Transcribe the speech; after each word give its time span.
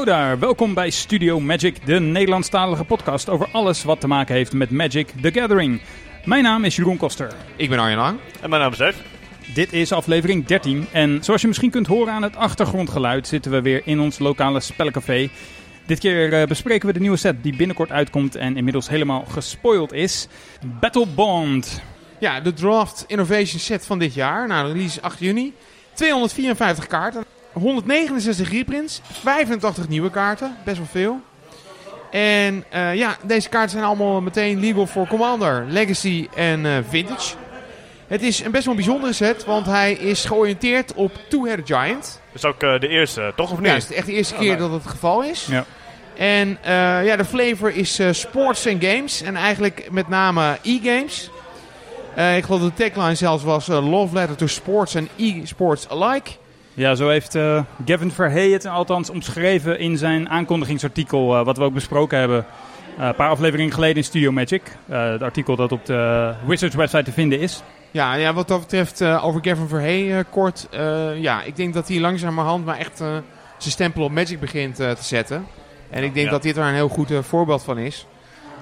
Hallo 0.00 0.14
daar, 0.14 0.38
welkom 0.38 0.74
bij 0.74 0.90
Studio 0.90 1.40
Magic, 1.40 1.86
de 1.86 2.00
Nederlandstalige 2.00 2.84
podcast 2.84 3.28
over 3.28 3.48
alles 3.52 3.84
wat 3.84 4.00
te 4.00 4.06
maken 4.06 4.34
heeft 4.34 4.52
met 4.52 4.70
Magic 4.70 5.08
the 5.22 5.32
Gathering. 5.32 5.80
Mijn 6.24 6.42
naam 6.42 6.64
is 6.64 6.76
Jeroen 6.76 6.96
Koster. 6.96 7.32
Ik 7.56 7.68
ben 7.68 7.78
Arjen 7.78 7.98
Lang. 7.98 8.18
En 8.40 8.50
mijn 8.50 8.62
naam 8.62 8.72
is 8.72 8.78
Dave. 8.78 8.98
Dit 9.54 9.72
is 9.72 9.92
aflevering 9.92 10.46
13 10.46 10.86
en 10.92 11.24
zoals 11.24 11.40
je 11.40 11.46
misschien 11.46 11.70
kunt 11.70 11.86
horen 11.86 12.12
aan 12.12 12.22
het 12.22 12.36
achtergrondgeluid 12.36 13.26
zitten 13.26 13.50
we 13.50 13.62
weer 13.62 13.82
in 13.84 14.00
ons 14.00 14.18
lokale 14.18 14.60
spellencafé. 14.60 15.30
Dit 15.86 15.98
keer 15.98 16.40
uh, 16.40 16.46
bespreken 16.46 16.86
we 16.86 16.92
de 16.92 17.00
nieuwe 17.00 17.16
set 17.16 17.42
die 17.42 17.56
binnenkort 17.56 17.90
uitkomt 17.90 18.34
en 18.36 18.56
inmiddels 18.56 18.88
helemaal 18.88 19.24
gespoild 19.28 19.92
is. 19.92 20.28
Battle 20.80 21.06
Bond. 21.06 21.82
Ja, 22.18 22.40
de 22.40 22.52
Draft 22.52 23.04
Innovation 23.06 23.60
set 23.60 23.86
van 23.86 23.98
dit 23.98 24.14
jaar. 24.14 24.48
Nou, 24.48 24.66
de 24.66 24.72
release 24.72 24.96
is 24.96 25.02
8 25.02 25.18
juni. 25.18 25.52
254 25.94 26.86
kaarten. 26.86 27.24
169 27.52 28.50
reprints. 28.50 29.00
85 29.02 29.88
nieuwe 29.88 30.10
kaarten. 30.10 30.56
Best 30.64 30.76
wel 30.76 30.86
veel. 30.86 31.20
En 32.10 32.64
uh, 32.74 32.94
ja, 32.94 33.16
deze 33.22 33.48
kaarten 33.48 33.70
zijn 33.70 33.84
allemaal 33.84 34.20
meteen 34.20 34.60
legal 34.60 34.86
voor 34.86 35.06
Commander, 35.06 35.66
Legacy 35.68 36.28
en 36.34 36.64
uh, 36.64 36.76
Vintage. 36.88 37.34
Het 38.06 38.22
is 38.22 38.40
een 38.44 38.50
best 38.50 38.64
wel 38.64 38.74
bijzondere 38.74 39.12
set, 39.12 39.44
want 39.44 39.66
hij 39.66 39.92
is 39.92 40.24
georiënteerd 40.24 40.94
op 40.94 41.12
Two-Headed 41.28 41.66
Giant. 41.66 42.20
Dat 42.32 42.42
is 42.42 42.44
ook 42.44 42.62
uh, 42.62 42.80
de 42.80 42.88
eerste, 42.88 43.32
toch 43.36 43.50
of 43.50 43.58
niet? 43.58 43.66
Ja, 43.66 43.74
het 43.74 43.90
is 43.90 43.96
echt 43.96 44.06
de 44.06 44.12
eerste 44.12 44.34
keer 44.34 44.56
dat 44.56 44.70
het 44.70 44.82
het 44.82 44.90
geval 44.90 45.22
is. 45.22 45.46
Ja. 45.50 45.64
En 46.16 46.58
ja, 47.04 47.16
de 47.16 47.24
flavor 47.24 47.76
is 47.76 48.00
sports 48.10 48.66
en 48.66 48.82
games. 48.82 49.22
En 49.22 49.36
eigenlijk 49.36 49.88
met 49.90 50.08
name 50.08 50.58
e-games. 50.62 51.30
ik 52.36 52.44
geloof 52.44 52.60
dat 52.60 52.76
de 52.76 52.84
tagline 52.84 53.14
zelfs 53.14 53.44
was 53.44 53.66
Love 53.66 54.14
Letter 54.14 54.36
to 54.36 54.46
Sports 54.46 54.94
en 54.94 55.08
e-sports 55.16 55.88
alike. 55.88 56.30
Ja, 56.74 56.94
zo 56.94 57.08
heeft 57.08 57.34
uh, 57.34 57.62
Gavin 57.84 58.10
Verhey 58.10 58.48
het 58.50 58.66
althans 58.66 59.10
omschreven 59.10 59.78
in 59.78 59.98
zijn 59.98 60.28
aankondigingsartikel, 60.28 61.38
uh, 61.38 61.44
wat 61.44 61.56
we 61.56 61.64
ook 61.64 61.74
besproken 61.74 62.18
hebben. 62.18 62.46
Uh, 62.98 63.06
een 63.06 63.14
paar 63.14 63.30
afleveringen 63.30 63.72
geleden 63.72 63.96
in 63.96 64.04
Studio 64.04 64.32
Magic. 64.32 64.62
het 64.86 65.22
artikel 65.22 65.56
dat 65.56 65.72
op 65.72 65.86
de 65.86 66.32
Wizards 66.46 66.74
website 66.74 67.02
te 67.02 67.12
vinden 67.12 67.40
is. 67.40 67.62
Ja, 67.90 68.14
ja 68.14 68.32
wat 68.32 68.48
dat 68.48 68.60
betreft 68.60 69.02
over 69.04 69.40
Gavin 69.44 69.68
Verhey 69.68 70.24
kort. 70.30 70.68
ja, 71.16 71.42
ik 71.42 71.56
denk 71.56 71.74
dat 71.74 71.88
hij 71.88 72.00
langzamerhand 72.00 72.64
maar 72.64 72.78
echt 72.78 72.96
zijn 72.96 73.22
stempel 73.58 74.02
op 74.04 74.10
Magic 74.10 74.40
begint 74.40 74.76
te 74.76 74.96
zetten. 75.00 75.46
En 75.90 76.04
ik 76.04 76.14
denk 76.14 76.26
Ja. 76.26 76.32
dat 76.32 76.42
dit 76.42 76.56
er 76.56 76.64
een 76.66 76.74
heel 76.74 76.88
goed 76.88 77.12
voorbeeld 77.20 77.62
van 77.62 77.78
is. 77.78 78.06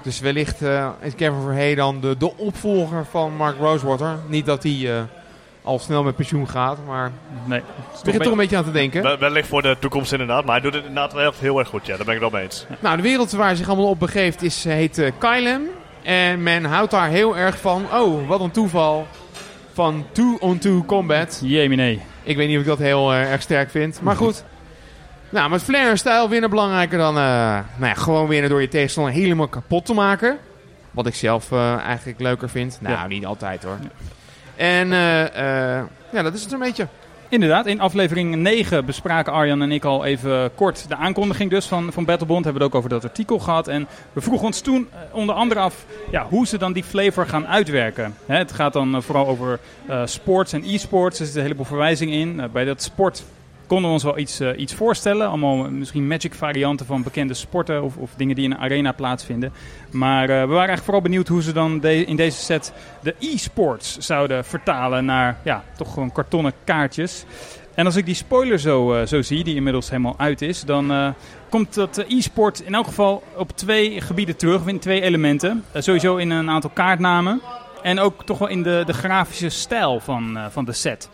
Dus 0.02 0.20
wellicht 0.20 0.62
is 1.00 1.12
Gavin 1.16 1.42
Verhey 1.42 1.74
dan 1.74 2.00
de, 2.00 2.16
de 2.16 2.36
opvolger 2.36 3.04
van 3.10 3.36
Mark 3.36 3.58
Rosewater. 3.58 4.18
Niet 4.28 4.46
dat 4.46 4.62
hij 4.62 5.06
al 5.68 5.78
snel 5.78 6.02
met 6.02 6.16
pensioen 6.16 6.48
gaat, 6.48 6.78
maar 6.86 7.10
Nee, 7.44 7.58
ik 7.58 7.64
begin 8.04 8.20
toch 8.20 8.32
een 8.32 8.38
beetje 8.38 8.56
aan 8.56 8.64
te 8.64 8.70
denken. 8.70 9.02
Wel- 9.02 9.18
Wellicht 9.18 9.48
voor 9.48 9.62
de 9.62 9.76
toekomst 9.78 10.12
inderdaad, 10.12 10.44
maar 10.44 10.52
hij 10.54 10.62
doet 10.62 10.74
het 10.74 10.84
inderdaad 10.84 11.12
wel 11.12 11.22
echt 11.26 11.40
heel 11.40 11.58
erg 11.58 11.68
goed. 11.68 11.86
Ja, 11.86 11.96
daar 11.96 12.04
ben 12.06 12.14
ik 12.14 12.20
het 12.20 12.30
wel 12.30 12.40
mee 12.40 12.48
eens. 12.48 12.66
Nou, 12.80 12.96
de 12.96 13.02
wereld 13.02 13.30
waar 13.30 13.46
hij 13.46 13.56
zich 13.56 13.68
allemaal 13.68 13.88
op 13.88 13.98
begeeft 13.98 14.42
is, 14.42 14.64
heet 14.64 14.98
uh, 14.98 15.10
Kylem. 15.18 15.62
En 16.02 16.42
men 16.42 16.64
houdt 16.64 16.90
daar 16.90 17.08
heel 17.08 17.36
erg 17.36 17.58
van, 17.60 17.84
oh, 17.92 18.28
wat 18.28 18.40
een 18.40 18.50
toeval, 18.50 19.06
van 19.72 20.06
two-on-two 20.12 20.84
combat. 20.86 21.40
Jee, 21.44 21.68
nee. 21.68 22.00
Ik 22.22 22.36
weet 22.36 22.48
niet 22.48 22.56
of 22.56 22.62
ik 22.62 22.68
dat 22.68 22.78
heel 22.78 23.12
uh, 23.12 23.30
erg 23.32 23.42
sterk 23.42 23.70
vind, 23.70 24.00
maar 24.02 24.16
goed. 24.16 24.44
Nou, 25.30 25.50
met 25.50 25.62
flair 25.62 25.90
en 25.90 25.98
stijl 25.98 26.28
winnen 26.28 26.50
belangrijker 26.50 26.98
dan 26.98 27.16
uh, 27.16 27.22
nou 27.76 27.86
ja, 27.86 27.94
gewoon 27.94 28.28
winnen 28.28 28.50
door 28.50 28.60
je 28.60 28.68
tegenstander 28.68 29.12
helemaal 29.12 29.48
kapot 29.48 29.86
te 29.86 29.94
maken. 29.94 30.38
Wat 30.90 31.06
ik 31.06 31.14
zelf 31.14 31.50
uh, 31.50 31.74
eigenlijk 31.78 32.20
leuker 32.20 32.48
vind. 32.48 32.78
Nou, 32.80 32.94
Ja. 32.94 33.06
niet 33.06 33.26
altijd 33.26 33.62
hoor. 33.62 33.78
En 34.58 34.86
uh, 34.86 35.20
uh, 35.20 35.28
ja, 36.12 36.22
dat 36.22 36.34
is 36.34 36.42
het 36.42 36.52
een 36.52 36.58
beetje. 36.58 36.88
Inderdaad, 37.30 37.66
in 37.66 37.80
aflevering 37.80 38.36
9 38.36 38.84
bespraken 38.84 39.32
Arjan 39.32 39.62
en 39.62 39.72
ik 39.72 39.84
al 39.84 40.04
even 40.04 40.54
kort 40.54 40.88
de 40.88 40.96
aankondiging 40.96 41.50
dus 41.50 41.66
van, 41.66 41.92
van 41.92 42.04
Battlebond. 42.04 42.44
Hebben 42.44 42.62
we 42.62 42.66
het 42.66 42.74
ook 42.74 42.84
over 42.84 43.00
dat 43.00 43.10
artikel 43.10 43.38
gehad. 43.38 43.68
En 43.68 43.88
we 44.12 44.20
vroegen 44.20 44.46
ons 44.46 44.60
toen 44.60 44.88
eh, 44.92 45.14
onder 45.16 45.34
andere 45.34 45.60
af 45.60 45.84
ja, 46.10 46.26
hoe 46.28 46.46
ze 46.46 46.58
dan 46.58 46.72
die 46.72 46.84
flavor 46.84 47.26
gaan 47.26 47.46
uitwerken. 47.46 48.14
Hè, 48.26 48.36
het 48.36 48.52
gaat 48.52 48.72
dan 48.72 48.94
eh, 48.94 49.00
vooral 49.00 49.26
over 49.26 49.60
eh, 49.86 50.02
sports 50.04 50.52
en 50.52 50.62
e-sports. 50.64 51.20
Er 51.20 51.26
zit 51.26 51.34
een 51.34 51.42
heleboel 51.42 51.64
verwijzingen 51.64 52.18
in. 52.18 52.40
Eh, 52.40 52.48
bij 52.48 52.64
dat 52.64 52.82
sport 52.82 53.24
konden 53.68 53.86
we 53.86 53.92
ons 53.92 54.02
wel 54.02 54.18
iets, 54.18 54.40
uh, 54.40 54.58
iets 54.58 54.74
voorstellen. 54.74 55.28
Allemaal 55.28 55.56
misschien 55.56 56.06
magic 56.06 56.34
varianten 56.34 56.86
van 56.86 57.02
bekende 57.02 57.34
sporten 57.34 57.82
of, 57.82 57.96
of 57.96 58.10
dingen 58.16 58.34
die 58.34 58.44
in 58.44 58.50
een 58.50 58.58
arena 58.58 58.92
plaatsvinden. 58.92 59.52
Maar 59.90 60.22
uh, 60.22 60.28
we 60.28 60.34
waren 60.34 60.56
eigenlijk 60.56 60.84
vooral 60.84 61.02
benieuwd 61.02 61.28
hoe 61.28 61.42
ze 61.42 61.52
dan 61.52 61.82
in 61.84 62.16
deze 62.16 62.38
set 62.38 62.72
de 63.02 63.14
e-sports 63.18 63.98
zouden 63.98 64.44
vertalen 64.44 65.04
naar 65.04 65.38
ja, 65.44 65.64
toch 65.76 65.92
gewoon 65.92 66.12
kartonnen 66.12 66.52
kaartjes. 66.64 67.24
En 67.74 67.84
als 67.84 67.96
ik 67.96 68.06
die 68.06 68.14
spoiler 68.14 68.58
zo, 68.58 68.94
uh, 68.94 69.06
zo 69.06 69.22
zie, 69.22 69.44
die 69.44 69.54
inmiddels 69.54 69.90
helemaal 69.90 70.14
uit 70.18 70.42
is, 70.42 70.62
dan 70.62 71.14
komt 71.48 71.74
dat 71.74 72.04
e-sport 72.08 72.60
in 72.60 72.74
elk 72.74 72.86
geval 72.86 73.22
op 73.36 73.56
twee 73.56 74.00
gebieden 74.00 74.36
terug, 74.36 74.66
in 74.66 74.78
twee 74.78 75.00
elementen. 75.00 75.64
Sowieso 75.74 76.16
in 76.16 76.30
een 76.30 76.50
aantal 76.50 76.70
kaartnamen 76.70 77.40
en 77.82 78.00
ook 78.00 78.24
toch 78.24 78.38
wel 78.38 78.48
in 78.48 78.62
de, 78.62 78.82
de 78.86 78.92
grafische 78.92 79.48
stijl 79.48 80.00
van, 80.00 80.38
van 80.50 80.64
de 80.64 80.72
set. 80.72 81.08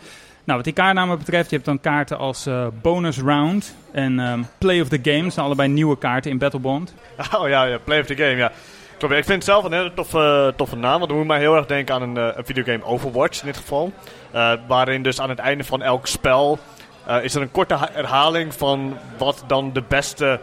Nou, 0.44 0.56
wat 0.56 0.64
die 0.64 0.72
kaartnamen 0.72 1.18
betreft, 1.18 1.50
je 1.50 1.54
hebt 1.54 1.68
dan 1.68 1.80
kaarten 1.80 2.18
als 2.18 2.46
uh, 2.46 2.66
Bonus 2.82 3.18
Round 3.18 3.74
en 3.92 4.18
um, 4.18 4.46
Play 4.58 4.80
of 4.80 4.88
the 4.88 4.98
Game. 5.02 5.22
Dat 5.22 5.32
zijn 5.32 5.46
allebei 5.46 5.68
nieuwe 5.68 5.98
kaarten 5.98 6.30
in 6.30 6.38
Battlebond. 6.38 6.94
Oh 7.38 7.48
ja, 7.48 7.64
ja 7.64 7.78
Play 7.78 8.00
of 8.00 8.06
the 8.06 8.16
Game, 8.16 8.36
ja. 8.36 8.52
Klopt, 8.98 9.14
ik 9.14 9.24
vind 9.24 9.36
het 9.36 9.44
zelf 9.44 9.64
een 9.64 9.72
hele 9.72 9.94
toffe, 9.94 10.52
toffe 10.56 10.76
naam. 10.76 10.98
Want 10.98 11.08
dat 11.08 11.18
moet 11.18 11.26
mij 11.26 11.38
heel 11.38 11.56
erg 11.56 11.66
denken 11.66 11.94
aan 11.94 12.02
een, 12.02 12.16
uh, 12.16 12.28
een 12.34 12.44
videogame 12.44 12.84
Overwatch 12.84 13.40
in 13.40 13.46
dit 13.46 13.56
geval. 13.56 13.92
Uh, 14.34 14.52
waarin 14.66 15.02
dus 15.02 15.20
aan 15.20 15.28
het 15.28 15.38
einde 15.38 15.64
van 15.64 15.82
elk 15.82 16.06
spel 16.06 16.58
is 17.22 17.34
er 17.34 17.42
een 17.42 17.50
korte 17.50 17.76
herhaling 17.92 18.54
van 18.54 18.96
wat 19.18 19.44
dan 19.46 19.72
de 19.72 19.82
beste 19.88 20.40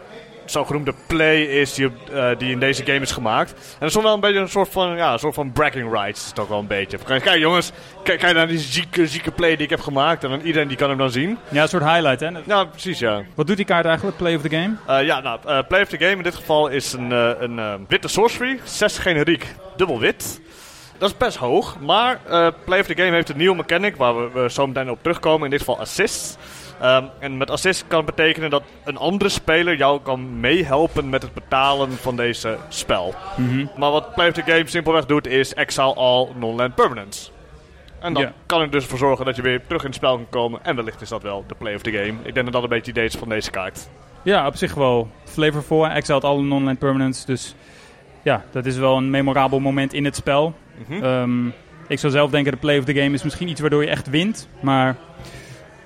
zogenoemde 0.52 0.94
play 1.08 1.42
is 1.42 1.74
die, 1.74 1.90
uh, 2.12 2.30
die 2.38 2.52
in 2.52 2.60
deze 2.60 2.86
game 2.86 3.00
is 3.00 3.12
gemaakt. 3.12 3.52
En 3.52 3.58
dat 3.80 3.90
is 3.90 3.96
wel 3.96 4.14
een 4.14 4.20
beetje 4.20 4.40
een 4.40 4.50
soort 4.50 4.70
van, 4.70 4.96
ja, 4.96 5.14
een 5.14 5.20
soort 5.20 5.34
van 5.34 5.52
bragging 5.52 5.92
rights. 5.94 6.26
Is 6.26 6.32
toch 6.32 6.48
wel 6.48 6.60
een 6.60 6.68
beetje. 6.68 6.98
Kijk, 6.98 7.38
jongens, 7.38 7.72
kijk, 8.04 8.20
kijk 8.20 8.36
naar 8.36 8.48
die 8.48 8.60
zieke, 8.60 9.08
zieke 9.08 9.32
play 9.32 9.56
die 9.56 9.64
ik 9.64 9.70
heb 9.70 9.80
gemaakt. 9.80 10.24
En 10.24 10.30
dan 10.30 10.40
iedereen 10.40 10.68
die 10.68 10.78
kan 10.78 10.90
hem 10.90 10.98
dan 10.98 11.12
zien. 11.12 11.38
Ja, 11.50 11.62
een 11.62 11.68
soort 11.68 11.84
highlight 11.84 12.20
hè? 12.20 12.30
Ja, 12.46 12.64
precies 12.64 13.00
ja. 13.00 13.24
Wat 13.36 13.48
doet 13.48 13.56
die 13.56 13.66
kaart 13.66 13.86
eigenlijk, 13.86 14.18
Play 14.18 14.36
of 14.36 14.42
the 14.42 14.50
Game? 14.50 14.76
Uh, 14.90 15.06
ja, 15.06 15.20
nou, 15.20 15.40
uh, 15.46 15.60
Play 15.68 15.82
of 15.82 15.88
the 15.88 15.98
Game 15.98 16.16
in 16.16 16.24
dit 16.24 16.36
geval 16.36 16.68
is 16.68 16.94
een, 16.94 17.12
een 17.12 17.86
witte 17.88 18.08
sorcery. 18.08 18.60
6 18.64 18.98
generiek, 18.98 19.46
dubbel 19.76 20.00
wit. 20.00 20.42
Dat 20.98 21.10
is 21.10 21.18
best 21.18 21.38
hoog, 21.38 21.80
maar 21.80 22.20
Play 22.66 22.80
of 22.80 22.86
the 22.86 22.96
Game 22.96 23.12
heeft 23.12 23.30
een 23.30 23.38
nieuwe 23.38 23.56
mechanic 23.56 23.96
waar 23.96 24.16
we, 24.16 24.42
we 24.42 24.50
zo 24.50 24.68
meteen 24.68 24.90
op 24.90 25.00
terugkomen. 25.02 25.44
In 25.44 25.50
dit 25.50 25.60
geval 25.60 25.80
assist. 25.80 26.38
Um, 26.84 27.10
en 27.20 27.38
met 27.38 27.50
assist 27.50 27.86
kan 27.88 28.06
betekenen 28.06 28.50
dat 28.50 28.64
een 28.84 28.98
andere 28.98 29.30
speler 29.30 29.78
jou 29.78 30.02
kan 30.02 30.40
meehelpen 30.40 31.10
met 31.10 31.22
het 31.22 31.34
betalen 31.34 31.92
van 31.92 32.16
deze 32.16 32.58
spel. 32.70 33.14
Mm 33.38 33.50
-hmm. 33.50 33.70
Maar 33.78 33.92
wat 33.92 34.14
Play 34.14 34.28
of 34.28 34.34
the 34.34 34.42
Game 34.42 34.68
simpelweg 34.68 35.06
doet 35.06 35.28
is 35.28 35.54
exile 35.54 35.94
all 35.94 36.28
non-land 36.36 36.76
permanents. 36.76 37.32
En 38.00 38.14
dan 38.14 38.22
Ja. 38.24 38.34
kan 38.46 38.62
er 38.62 38.72
dus 38.72 38.86
voor 38.86 38.98
zorgen 38.98 39.26
dat 39.26 39.36
je 39.36 39.42
weer 39.42 39.62
terug 39.66 39.82
in 39.82 39.88
het 39.88 39.96
spel 39.96 40.16
kan 40.16 40.30
komen. 40.30 40.60
En 40.64 40.76
wellicht 40.76 41.02
is 41.02 41.10
dat 41.10 41.22
wel 41.24 41.44
de 41.48 41.56
Play 41.56 41.76
of 41.76 41.82
the 41.82 41.92
Game. 41.92 42.14
Ik 42.24 42.34
denk 42.34 42.46
dat 42.46 42.54
dat 42.54 42.64
een 42.64 42.70
beetje 42.70 42.92
het 42.92 42.98
idee 42.98 43.06
is 43.06 43.16
van 43.16 43.30
deze 43.30 43.52
kaart. 43.52 43.90
Ja, 44.22 44.48
op 44.48 44.56
zich 44.56 44.74
wel 44.74 45.10
flavorvol. 45.24 45.86
Hij 45.86 45.96
Exiled 45.96 46.24
alle 46.24 46.42
non-land 46.42 46.80
permanents. 46.80 47.26
Dus 47.26 47.56
ja, 48.22 48.44
dat 48.52 48.66
is 48.66 48.78
wel 48.78 48.98
een 48.98 49.10
memorabel 49.10 49.60
moment 49.60 49.94
in 49.94 50.06
het 50.06 50.16
spel. 50.16 50.54
Mhm. 50.88 51.04
Um, 51.04 51.54
ik 51.88 52.00
zou 52.00 52.12
zelf 52.14 52.32
denken, 52.32 52.52
de 52.52 52.58
play 52.58 52.78
of 52.78 52.86
the 52.86 52.94
game 52.94 53.14
is 53.14 53.24
misschien 53.24 53.48
iets 53.48 53.62
waardoor 53.62 53.82
je 53.84 53.90
echt 53.90 54.10
wint. 54.10 54.48
Maar 54.62 54.96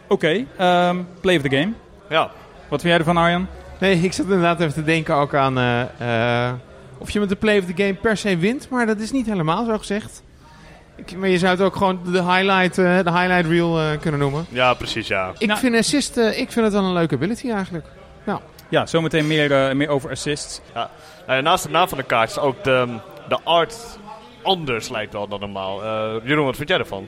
oké, 0.07 0.45
okay, 0.57 0.88
um, 0.89 1.07
play 1.21 1.35
of 1.35 1.41
the 1.41 1.49
game. 1.49 1.73
Ja. 2.09 2.21
Wat 2.69 2.81
vind 2.81 2.83
jij 2.93 2.97
ervan, 2.97 3.17
Arjan? 3.17 3.47
Nee, 3.79 3.99
ik 3.99 4.13
zat 4.13 4.25
inderdaad 4.25 4.59
even 4.59 4.73
te 4.73 4.83
denken 4.83 5.16
ook 5.16 5.33
aan 5.33 5.57
uh, 5.59 5.81
uh, 6.02 6.52
of 6.97 7.09
je 7.09 7.19
met 7.19 7.29
de 7.29 7.35
play 7.35 7.57
of 7.57 7.66
the 7.66 7.73
game 7.84 7.93
per 7.93 8.17
se 8.17 8.37
wint. 8.37 8.69
Maar 8.69 8.85
dat 8.85 8.99
is 8.99 9.11
niet 9.11 9.25
helemaal 9.25 9.66
zo 9.66 9.78
gezegd. 9.78 10.23
Ik, 10.96 11.17
maar 11.17 11.29
je 11.29 11.37
zou 11.37 11.52
het 11.52 11.61
ook 11.61 11.75
gewoon 11.75 11.99
de 12.11 12.23
highlight, 12.23 12.78
uh, 12.78 12.99
de 13.03 13.11
highlight 13.11 13.46
reel 13.46 13.97
kunnen 13.99 14.19
noemen. 14.19 14.46
Ja, 14.49 14.73
precies 14.73 15.07
ja. 15.07 15.31
Ik 15.37 15.47
Nou- 15.47 15.59
vind 15.59 15.75
assist, 15.75 16.17
ik 16.17 16.51
vind 16.51 16.66
het 16.66 16.73
wel 16.73 16.84
een 16.84 16.93
leuke 16.93 17.16
ability 17.16 17.49
eigenlijk. 17.51 17.85
Nou, 18.23 18.40
Ja, 18.69 18.85
zometeen 18.85 19.28
meer, 19.28 19.51
uh, 19.69 19.75
meer 19.75 19.90
over 19.90 20.09
assists. 20.09 20.61
Nou, 21.28 21.41
naast 21.41 21.63
de 21.63 21.69
naam 21.69 21.87
van 21.87 21.97
de 21.97 22.03
kaart 22.03 22.29
is 22.29 22.37
ook 22.40 22.63
de, 22.63 22.97
de 23.29 23.40
art 23.43 23.75
anders 24.43 24.90
lijkt 24.90 25.13
wel 25.13 25.28
dan 25.28 25.40
normaal. 25.40 25.84
Uh, 25.84 26.13
Jeroen, 26.28 26.46
wat 26.46 26.55
vind 26.55 26.69
jij 26.69 26.78
ervan? 26.78 27.08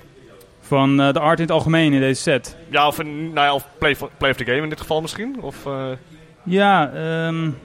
Van 0.68 1.02
uh, 1.02 1.14
de 1.14 1.20
art 1.20 1.40
in 1.40 1.46
het 1.46 1.54
algemeen 1.54 1.94
in 1.94 2.00
deze 2.00 2.22
set. 2.22 2.58
Ja, 2.70 2.88
of, 2.88 2.98
een, 2.98 3.34
nou 3.34 3.48
ja, 3.48 3.54
of 3.54 3.68
play, 3.78 3.96
play 4.18 4.32
of 4.32 4.38
the 4.38 4.46
game 4.46 4.62
in 4.62 4.70
dit 4.70 4.82
geval 4.82 5.02
misschien? 5.02 5.42
Of, 5.42 5.66
uh... 5.66 5.86
Ja, 6.44 6.92
um, 7.28 7.58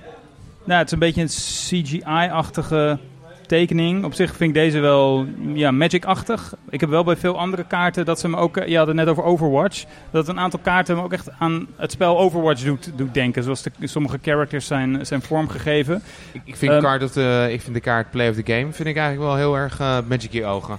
nou, 0.65 0.79
het 0.79 0.87
is 0.87 0.93
een 0.93 0.99
beetje 0.99 1.21
een 1.21 1.29
CGI-achtige 1.29 2.99
tekening. 3.47 4.05
Op 4.05 4.15
zich 4.15 4.37
vind 4.37 4.57
ik 4.57 4.63
deze 4.63 4.79
wel 4.79 5.27
ja, 5.55 5.71
Magic-achtig. 5.71 6.55
Ik 6.71 6.81
heb 6.81 6.89
wel 6.89 7.05
bij 7.05 7.17
veel 7.17 7.39
andere 7.39 7.65
kaarten 7.65 8.05
dat 8.05 8.21
ze 8.21 8.29
me 8.29 8.37
ook... 8.37 8.65
Je 8.67 8.77
had 8.77 8.87
het 8.87 8.97
net 8.97 9.09
over 9.09 9.23
Overwatch. 9.23 9.85
Dat 10.11 10.29
een 10.29 10.39
aantal 10.39 10.61
kaarten 10.63 10.97
me 10.97 11.03
ook 11.03 11.13
echt 11.13 11.31
aan 11.39 11.67
het 11.77 11.93
spel 11.93 12.19
Overwatch 12.19 12.63
doet, 12.63 12.91
doet 12.97 13.15
denken. 13.15 13.43
Zoals 13.43 13.63
de, 13.63 13.71
sommige 13.87 14.19
characters 14.23 14.67
zijn, 14.67 15.07
zijn 15.07 15.23
vormgegeven. 15.23 16.03
ik, 16.33 16.41
ik, 16.45 16.57
vind 16.57 16.73
Ehm, 16.73 16.83
kaart 16.83 17.17
ik 17.53 17.61
vind 17.61 17.75
de 17.75 17.81
kaart 17.81 18.11
play 18.11 18.29
of 18.29 18.35
the 18.35 18.53
game 18.53 18.73
vind 18.73 18.89
ik 18.89 18.97
eigenlijk 18.97 19.29
wel 19.29 19.37
heel 19.37 19.57
erg 19.57 19.81
uh, 19.81 19.99
magic 20.09 20.45
ogen. 20.45 20.79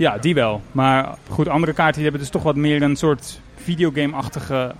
Ja, 0.00 0.18
die 0.18 0.34
wel. 0.34 0.62
Maar 0.72 1.18
goed, 1.28 1.48
andere 1.48 1.72
kaarten 1.72 1.94
die 1.94 2.02
hebben 2.02 2.20
dus 2.20 2.30
toch 2.30 2.42
wat 2.42 2.56
meer 2.56 2.82
een 2.82 2.96
soort 2.96 3.40
videogame-achtige 3.54 4.74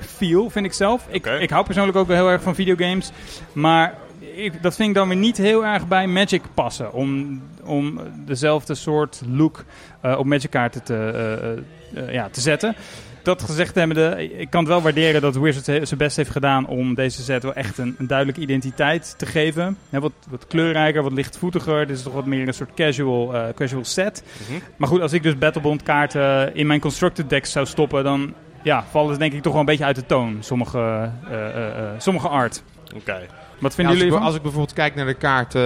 feel, 0.00 0.50
vind 0.50 0.66
ik 0.66 0.72
zelf. 0.72 1.06
Ik, 1.08 1.26
ik 1.26 1.50
hou 1.50 1.64
persoonlijk 1.64 1.98
ook 1.98 2.06
wel 2.06 2.16
heel 2.16 2.30
erg 2.30 2.42
van 2.42 2.54
videogames. 2.54 3.10
Maar 3.52 3.94
ik, 4.18 4.62
dat 4.62 4.74
vind 4.74 4.88
ik 4.88 4.94
dan 4.94 5.08
weer 5.08 5.16
niet 5.16 5.36
heel 5.36 5.66
erg 5.66 5.88
bij 5.88 6.06
Magic 6.06 6.42
passen. 6.54 6.92
Om, 6.92 7.42
om 7.64 8.00
dezelfde 8.26 8.74
soort 8.74 9.22
look 9.28 9.64
eh, 10.00 10.18
op 10.18 10.24
Magic 10.24 10.50
kaarten 10.50 10.82
te, 10.82 10.96
eh, 10.96 12.02
eh, 12.02 12.12
ja, 12.12 12.28
te 12.28 12.40
zetten. 12.40 12.76
Dat 13.24 13.42
gezegd 13.42 13.74
hebbende, 13.74 14.28
ik 14.38 14.50
kan 14.50 14.60
het 14.60 14.68
wel 14.68 14.82
waarderen 14.82 15.20
dat 15.20 15.36
Wizards 15.36 15.88
zijn 15.88 15.98
best 15.98 16.16
heeft 16.16 16.30
gedaan 16.30 16.66
om 16.66 16.94
deze 16.94 17.22
set 17.22 17.42
wel 17.42 17.54
echt 17.54 17.78
een, 17.78 17.94
een 17.98 18.06
duidelijke 18.06 18.40
identiteit 18.40 19.14
te 19.18 19.26
geven. 19.26 19.76
Hè, 19.90 20.00
wat, 20.00 20.12
wat 20.28 20.46
kleurrijker, 20.46 21.02
wat 21.02 21.12
lichtvoetiger. 21.12 21.86
Dit 21.86 21.96
is 21.96 22.02
toch 22.02 22.12
wat 22.12 22.26
meer 22.26 22.46
een 22.48 22.54
soort 22.54 22.74
casual, 22.74 23.34
eh, 23.34 23.42
casual 23.54 23.84
set. 23.84 24.22
Mhm. 24.48 24.58
Maar 24.76 24.88
goed, 24.88 25.00
als 25.00 25.12
ik 25.12 25.22
dus 25.22 25.38
Battlebond 25.38 25.82
kaarten 25.82 26.54
in 26.54 26.66
mijn 26.66 26.80
constructed 26.80 27.30
decks 27.30 27.52
zou 27.52 27.66
stoppen, 27.66 28.04
dan 28.04 28.34
ja, 28.62 28.84
vallen 28.90 29.12
ze 29.12 29.18
denk 29.18 29.32
ik 29.32 29.42
toch 29.42 29.52
wel 29.52 29.60
een 29.60 29.66
beetje 29.66 29.84
uit 29.84 29.96
de 29.96 30.06
toon. 30.06 30.36
Sommige, 30.40 30.78
eh, 30.78 31.32
eh, 31.34 31.78
eh, 31.78 31.90
sommige 31.98 32.28
art. 32.28 32.62
Oké. 32.94 33.12
Wat 33.60 33.70
Ja, 33.70 33.70
vinden 33.70 33.86
als, 33.86 33.94
ik, 33.94 33.98
jullie 33.98 34.04
ervan? 34.12 34.22
als 34.22 34.34
ik 34.34 34.42
bijvoorbeeld 34.42 34.72
kijk 34.72 34.94
naar 34.94 35.06
de 35.06 35.14
kaart 35.14 35.54
eh, 35.54 35.62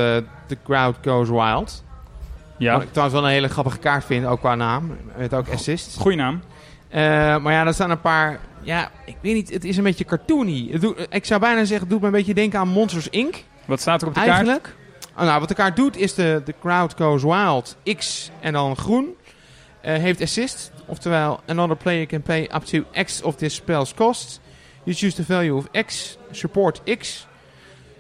The 0.46 0.56
Crowd 0.64 0.96
Goes 1.04 1.28
Wild. 1.28 1.84
Ja, 2.58 2.72
Wat 2.72 2.82
ik 2.82 2.88
trouwens 2.93 3.19
wel 3.20 3.28
een 3.28 3.34
hele 3.34 3.49
grappige 3.49 3.78
kaart 3.78 4.04
vind, 4.04 4.26
ook 4.26 4.38
qua 4.40 4.54
naam. 4.54 4.96
Met 5.16 5.34
ook 5.34 5.49
assist. 5.49 5.96
goeie 5.99 6.16
naam. 6.16 6.40
Eh, 6.88 7.00
maar 7.38 7.52
ja, 7.52 7.67
er 7.67 7.75
staan 7.75 7.90
een 7.90 8.00
paar... 8.00 8.40
Ja, 8.62 8.90
ik 9.05 9.17
weet 9.20 9.35
niet, 9.35 9.50
het 9.50 9.64
is 9.64 9.76
een 9.76 9.85
beetje 9.85 10.05
cartoony. 10.05 10.69
Het 10.73 10.81
doet, 10.81 11.06
ik 11.11 11.25
zou 11.25 11.40
bijna 11.40 11.58
zeggen, 11.58 11.81
het 11.81 11.90
doet 11.90 12.00
me 12.00 12.06
een 12.06 12.12
beetje 12.12 12.35
denken 12.35 12.58
aan 12.58 12.69
Monsters 12.69 13.08
Inc. 13.08 13.44
Wat 13.64 13.81
staat 13.81 14.02
er 14.02 14.08
op 14.08 14.14
de 14.14 14.20
kaart? 14.20 14.32
Eigenlijk. 14.32 14.75
Oh, 15.17 15.25
nou, 15.25 15.40
wat 15.40 15.49
de 15.49 15.55
kaart 15.55 15.76
doet 15.76 15.96
is 15.96 16.14
de, 16.14 16.43
de 16.44 16.55
Crowd 16.61 16.94
Goes 16.96 17.23
Wild 17.23 17.76
X 17.96 18.31
en 18.40 18.52
dan 18.52 18.76
groen. 18.76 19.14
eh, 19.81 19.94
heeft 19.96 20.23
assist. 20.23 20.73
Oftewel, 20.87 21.40
another 21.46 21.76
player 21.76 22.06
can 22.06 22.23
pay 22.23 22.49
up 22.55 22.64
to 22.64 22.85
X 23.05 23.23
of 23.23 23.37
this 23.37 23.55
spell's 23.55 23.94
cost. 23.94 24.40
You 24.85 24.96
choose 24.96 25.17
the 25.17 25.25
value 25.25 25.56
of 25.56 25.69
X. 25.87 26.17
Support 26.31 26.81
X. 26.99 27.26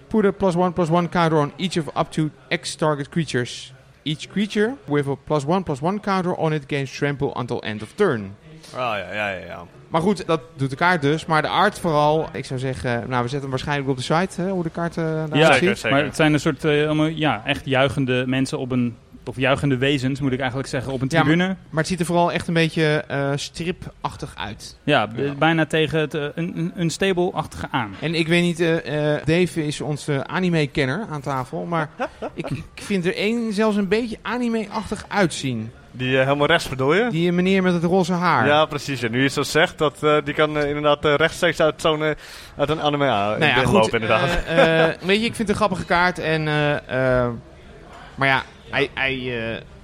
Put 0.08 0.24
a 0.24 0.30
plus 0.30 0.54
one 0.54 0.72
plus 0.72 0.88
one 0.90 1.08
counter 1.08 1.38
on 1.38 1.52
each 1.56 1.76
of 1.76 1.86
up 1.96 2.10
to 2.10 2.30
X 2.50 2.74
target 2.76 3.10
creatures. 3.10 3.72
Each 4.04 4.28
creature 4.28 4.74
with 4.86 5.06
a 5.06 5.16
plus 5.16 5.44
one 5.44 5.62
plus 5.62 5.80
one 5.82 6.00
counter 6.00 6.34
on 6.38 6.52
it 6.52 6.66
gains 6.68 6.90
trample 6.90 7.32
until 7.36 7.60
end 7.62 7.82
of 7.82 7.94
turn. 7.94 8.36
Ah 8.74 8.80
ja, 8.80 9.12
ja, 9.12 9.28
ja. 9.28 9.46
ja. 9.46 9.64
Maar 9.88 10.00
goed, 10.00 10.26
dat 10.26 10.40
doet 10.56 10.70
de 10.70 10.76
kaart 10.76 11.02
dus. 11.02 11.26
Maar 11.26 11.42
de 11.42 11.48
art 11.48 11.78
vooral, 11.78 12.28
ik 12.32 12.44
zou 12.44 12.60
zeggen... 12.60 12.90
Nou, 12.90 13.22
we 13.22 13.28
zetten 13.28 13.40
hem 13.40 13.50
waarschijnlijk 13.50 13.88
op 13.88 13.96
de 13.96 14.02
site, 14.02 14.40
hè, 14.42 14.50
hoe 14.50 14.62
de 14.62 14.70
kaart 14.70 14.96
eh 14.96 15.04
eruit 15.04 15.34
Ja, 15.34 15.52
zeker, 15.52 15.68
ziet. 15.68 15.78
zeker. 15.78 15.96
Maar 15.96 16.04
het 16.06 16.16
zijn 16.16 16.32
een 16.32 16.40
soort 16.40 16.64
eh, 16.64 16.84
allemaal, 16.84 17.06
ja, 17.06 17.42
echt 17.44 17.64
juichende 17.66 18.24
mensen 18.26 18.58
op 18.58 18.70
een... 18.70 18.96
Of 19.24 19.36
juichende 19.36 19.76
wezens, 19.76 20.20
moet 20.20 20.32
ik 20.32 20.38
eigenlijk 20.38 20.68
zeggen, 20.68 20.92
op 20.92 21.00
een 21.00 21.06
Ja, 21.10 21.16
maar- 21.18 21.26
tribune. 21.26 21.46
Maar 21.70 21.78
het 21.80 21.86
ziet 21.86 22.00
er 22.00 22.06
vooral 22.06 22.32
echt 22.32 22.48
een 22.48 22.54
beetje 22.54 23.04
eh, 23.08 23.30
stripachtig 23.34 24.34
uit. 24.36 24.78
Ja, 24.84 25.08
bijna 25.38 25.66
tegen 25.66 26.00
het, 26.00 26.14
een, 26.14 26.72
een, 26.74 26.90
stable-achtige 26.90 27.66
aan. 27.70 27.94
En 28.00 28.14
ik 28.14 28.28
weet 28.28 28.42
niet, 28.42 28.60
eh, 28.60 29.14
eh, 29.14 29.24
Dave 29.24 29.66
is 29.66 29.80
onze 29.80 30.26
anime-kenner 30.26 31.06
aan 31.10 31.20
tafel. 31.20 31.64
Maar 31.64 31.90
ik, 32.34 32.50
ik 32.50 32.62
vind 32.74 33.06
er 33.06 33.14
één 33.16 33.52
zelfs 33.52 33.76
een 33.76 33.88
beetje 33.88 34.18
anime-achtig 34.22 35.04
uitzien. 35.08 35.70
Die 35.98 36.18
eh, 36.18 36.24
helemaal 36.24 36.46
rechts 36.46 36.68
bedoel 36.68 36.94
je? 36.94 37.08
Die 37.10 37.32
meneer 37.32 37.62
met 37.62 37.72
het 37.72 37.84
roze 37.84 38.12
haar. 38.12 38.46
Ja, 38.46 38.64
precies. 38.64 39.02
En 39.02 39.10
nu 39.10 39.22
je 39.22 39.28
zo 39.28 39.42
zegt, 39.42 39.78
dat, 39.78 40.02
eh, 40.02 40.16
die 40.24 40.34
kan 40.34 40.58
eh, 40.58 40.68
inderdaad 40.68 41.04
rechtstreeks 41.04 41.60
uit, 41.60 41.80
zo'n, 41.80 42.02
uit 42.56 42.68
een 42.68 42.80
anime 42.80 43.06
nou 43.06 43.44
ja, 43.44 43.54
goed. 43.54 43.72
lopen, 43.72 44.00
inderdaad. 44.00 44.44
weet 45.00 45.20
je, 45.20 45.26
ik 45.26 45.34
vind 45.34 45.38
het 45.38 45.48
een 45.48 45.54
grappige 45.54 45.84
kaart. 45.84 46.18
En, 46.18 46.42
maar 48.14 48.28
ja, 48.28 48.42
hij, 48.70 48.90
hij, 48.94 49.20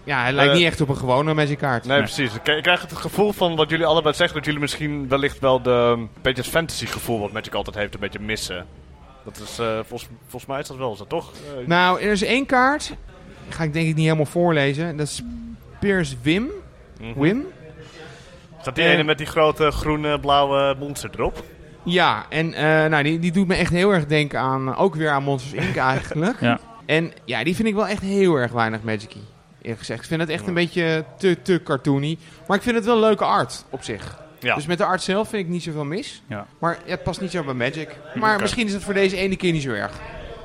ja, 0.05 0.23
hij 0.23 0.33
lijkt 0.33 0.55
niet 0.55 0.65
echt 0.65 0.81
op 0.81 0.89
een 0.89 0.97
gewone 0.97 1.35
Magic 1.35 1.59
kaart. 1.59 1.85
Nee, 1.85 1.99
precies. 1.99 2.35
Ik, 2.35 2.47
ik 2.47 2.63
krijg 2.63 2.81
het 2.81 2.93
gevoel 2.93 3.33
van 3.33 3.57
wat 3.57 3.71
jullie 3.71 3.87
allebei 3.87 4.15
zeggen, 4.15 4.37
dat 4.37 4.45
jullie 4.45 4.61
misschien 4.61 5.09
wellicht 5.09 5.39
wel 5.39 5.63
de 5.63 5.71
een 5.71 6.09
beetje 6.23 6.43
het 6.43 6.51
fantasy 6.51 6.87
gevoel 6.87 7.21
wat 7.21 7.33
Magic 7.33 7.55
altijd 7.55 7.77
heeft 7.77 7.95
een 7.95 8.01
beetje 8.01 8.21
missen. 8.21 8.67
Dat 9.25 9.39
is, 9.39 9.55
volgens, 9.87 10.09
volgens 10.21 10.47
mij 10.47 10.61
is 10.61 10.67
dat 10.67 10.77
wel, 10.77 10.97
dat 10.97 11.09
toch? 11.09 11.33
Nou, 11.67 12.01
er 12.01 12.11
is 12.11 12.23
één 12.23 12.47
kaart. 12.47 12.93
Ga 13.49 13.65
ik 13.65 13.73
denk 13.73 13.89
ik 13.89 13.95
niet 13.95 14.05
helemaal 14.05 14.27
voorlezen. 14.27 14.97
Dat 14.97 15.07
is 15.07 15.23
Piers 15.85 16.17
Wim. 16.23 16.49
mhm. 17.01 17.21
Wim. 17.21 17.45
Staat 18.61 18.75
die 18.75 18.85
Eh, 18.85 18.91
ene 18.93 19.03
met 19.05 19.19
die 19.19 19.27
grote 19.27 19.71
groene 19.71 20.21
blauwe 20.21 20.77
monster 20.79 21.11
erop? 21.15 21.45
Ja, 21.83 22.27
en 22.29 22.55
eh, 22.55 22.63
nou, 22.91 23.03
die, 23.03 23.19
die 23.19 23.33
doet 23.33 23.47
me 23.47 23.55
echt 23.55 23.73
heel 23.73 23.91
erg 23.91 24.07
denken 24.07 24.39
aan, 24.41 24.77
ook 24.77 24.95
weer 24.95 25.11
aan 25.11 25.23
Monsters 25.23 25.65
Inc. 25.67 25.77
eigenlijk. 25.95 26.41
Ja. 26.41 26.61
En 26.87 27.13
ja, 27.25 27.45
die 27.45 27.55
vind 27.55 27.69
ik 27.69 27.75
wel 27.75 27.87
echt 27.87 28.03
heel 28.03 28.35
erg 28.35 28.53
weinig 28.53 28.83
magic 28.83 29.13
eerlijk 29.63 29.79
gezegd. 29.79 30.01
Ik 30.01 30.07
vind 30.09 30.21
het 30.21 30.31
echt 30.31 30.43
Ja. 30.43 30.49
een 30.49 30.55
beetje 30.55 31.05
te, 31.19 31.43
te 31.43 31.61
cartoony. 31.65 32.19
Maar 32.49 32.57
ik 32.57 32.63
vind 32.63 32.77
het 32.77 32.85
wel 32.85 33.01
leuke 33.01 33.25
art 33.25 33.65
op 33.71 33.83
zich. 33.83 34.23
Ja. 34.41 34.55
Dus 34.55 34.67
met 34.67 34.79
de 34.79 34.85
art 34.85 35.03
zelf 35.03 35.29
vind 35.29 35.45
ik 35.45 35.49
niet 35.53 35.63
zoveel 35.63 35.85
mis. 35.85 36.23
Ja. 36.29 36.47
Maar 36.59 36.79
ja, 36.85 36.91
het 36.91 37.03
past 37.03 37.21
niet 37.21 37.31
zo 37.31 37.43
bij 37.45 37.55
Magic. 37.55 37.89
Maar 38.15 38.33
Oké. 38.33 38.41
misschien 38.43 38.67
is 38.67 38.73
het 38.73 38.83
voor 38.83 38.95
deze 38.95 39.17
ene 39.17 39.37
keer 39.37 39.53
niet 39.53 39.63
zo 39.63 39.71
erg. 39.71 39.93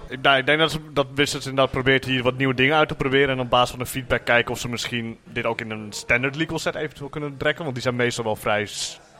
Ik, 0.09 0.21
nou, 0.21 0.38
ik 0.38 0.45
denk 0.45 0.59
dat, 0.59 0.71
ze, 0.71 0.79
dat 0.94 1.07
Wizards 1.15 1.45
inderdaad 1.45 1.71
probeert 1.71 2.06
hier 2.06 2.23
wat 2.23 2.38
nieuwe 2.38 2.53
dingen 2.53 2.75
uit 2.75 2.88
te 2.88 2.95
proberen. 2.95 3.29
En 3.29 3.39
op 3.39 3.50
basis 3.50 3.69
van 3.69 3.79
de 3.79 3.85
feedback 3.85 4.25
kijken 4.25 4.51
of 4.51 4.59
ze 4.59 4.69
misschien 4.69 5.17
dit 5.23 5.45
ook 5.45 5.61
in 5.61 5.71
een 5.71 5.88
standard 5.89 6.35
legal 6.35 6.59
set 6.59 6.75
eventueel 6.75 7.09
kunnen 7.09 7.38
trekken. 7.38 7.63
Want 7.63 7.75
die 7.75 7.83
zijn 7.83 7.95
meestal 7.95 8.23
wel 8.23 8.35
vrij 8.35 8.67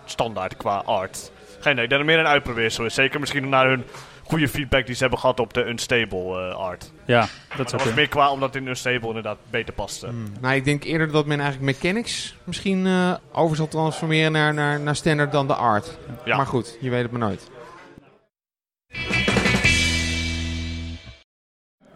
standaard 0.06 0.58
qua 0.58 0.82
art. 0.86 1.32
Geen 1.60 1.74
idee, 1.74 1.84
ik 1.84 1.90
denk 1.90 1.90
dat 1.90 2.00
het 2.00 2.08
meer 2.08 2.20
een 2.20 2.28
uitprobeer 2.28 2.70
zo 2.70 2.84
is. 2.84 2.94
Zeker 2.94 3.20
misschien 3.20 3.50
naar 3.50 3.68
hun 3.68 3.84
goede 4.24 4.48
feedback 4.48 4.86
die 4.86 4.96
ze 4.96 5.02
hebben 5.02 5.20
gehad 5.20 5.40
op 5.40 5.54
de 5.54 5.68
unstable 5.68 6.50
eh, 6.50 6.56
art. 6.56 6.92
Ja, 7.06 7.20
dat 7.20 7.58
Dat 7.58 7.70
zou 7.70 7.84
was 7.84 7.94
meer 7.94 8.08
qua 8.08 8.32
omdat 8.32 8.54
het 8.54 8.64
in 8.64 8.70
unstable 8.70 9.08
inderdaad 9.08 9.38
beter 9.50 9.74
paste. 9.74 10.08
Hmm. 10.08 10.32
Nou, 10.42 10.56
ik 10.56 10.66
denk 10.66 10.84
eerder 10.84 11.12
dat 11.12 11.26
men 11.26 11.40
eigenlijk 11.40 11.78
mechanics 11.78 12.36
misschien 12.44 12.86
eh, 12.86 13.14
over 13.32 13.56
zal 13.56 13.68
transformeren 13.68 14.32
naar, 14.32 14.54
naar, 14.54 14.80
naar 14.80 14.96
standard 14.96 15.32
dan 15.32 15.48
de 15.48 15.54
art. 15.54 15.98
Ja. 16.26 16.38
Maar 16.38 16.46
goed, 16.46 16.78
je 16.82 16.90
weet 16.90 17.02
het 17.02 17.12
maar 17.12 17.20
nooit. 17.20 17.50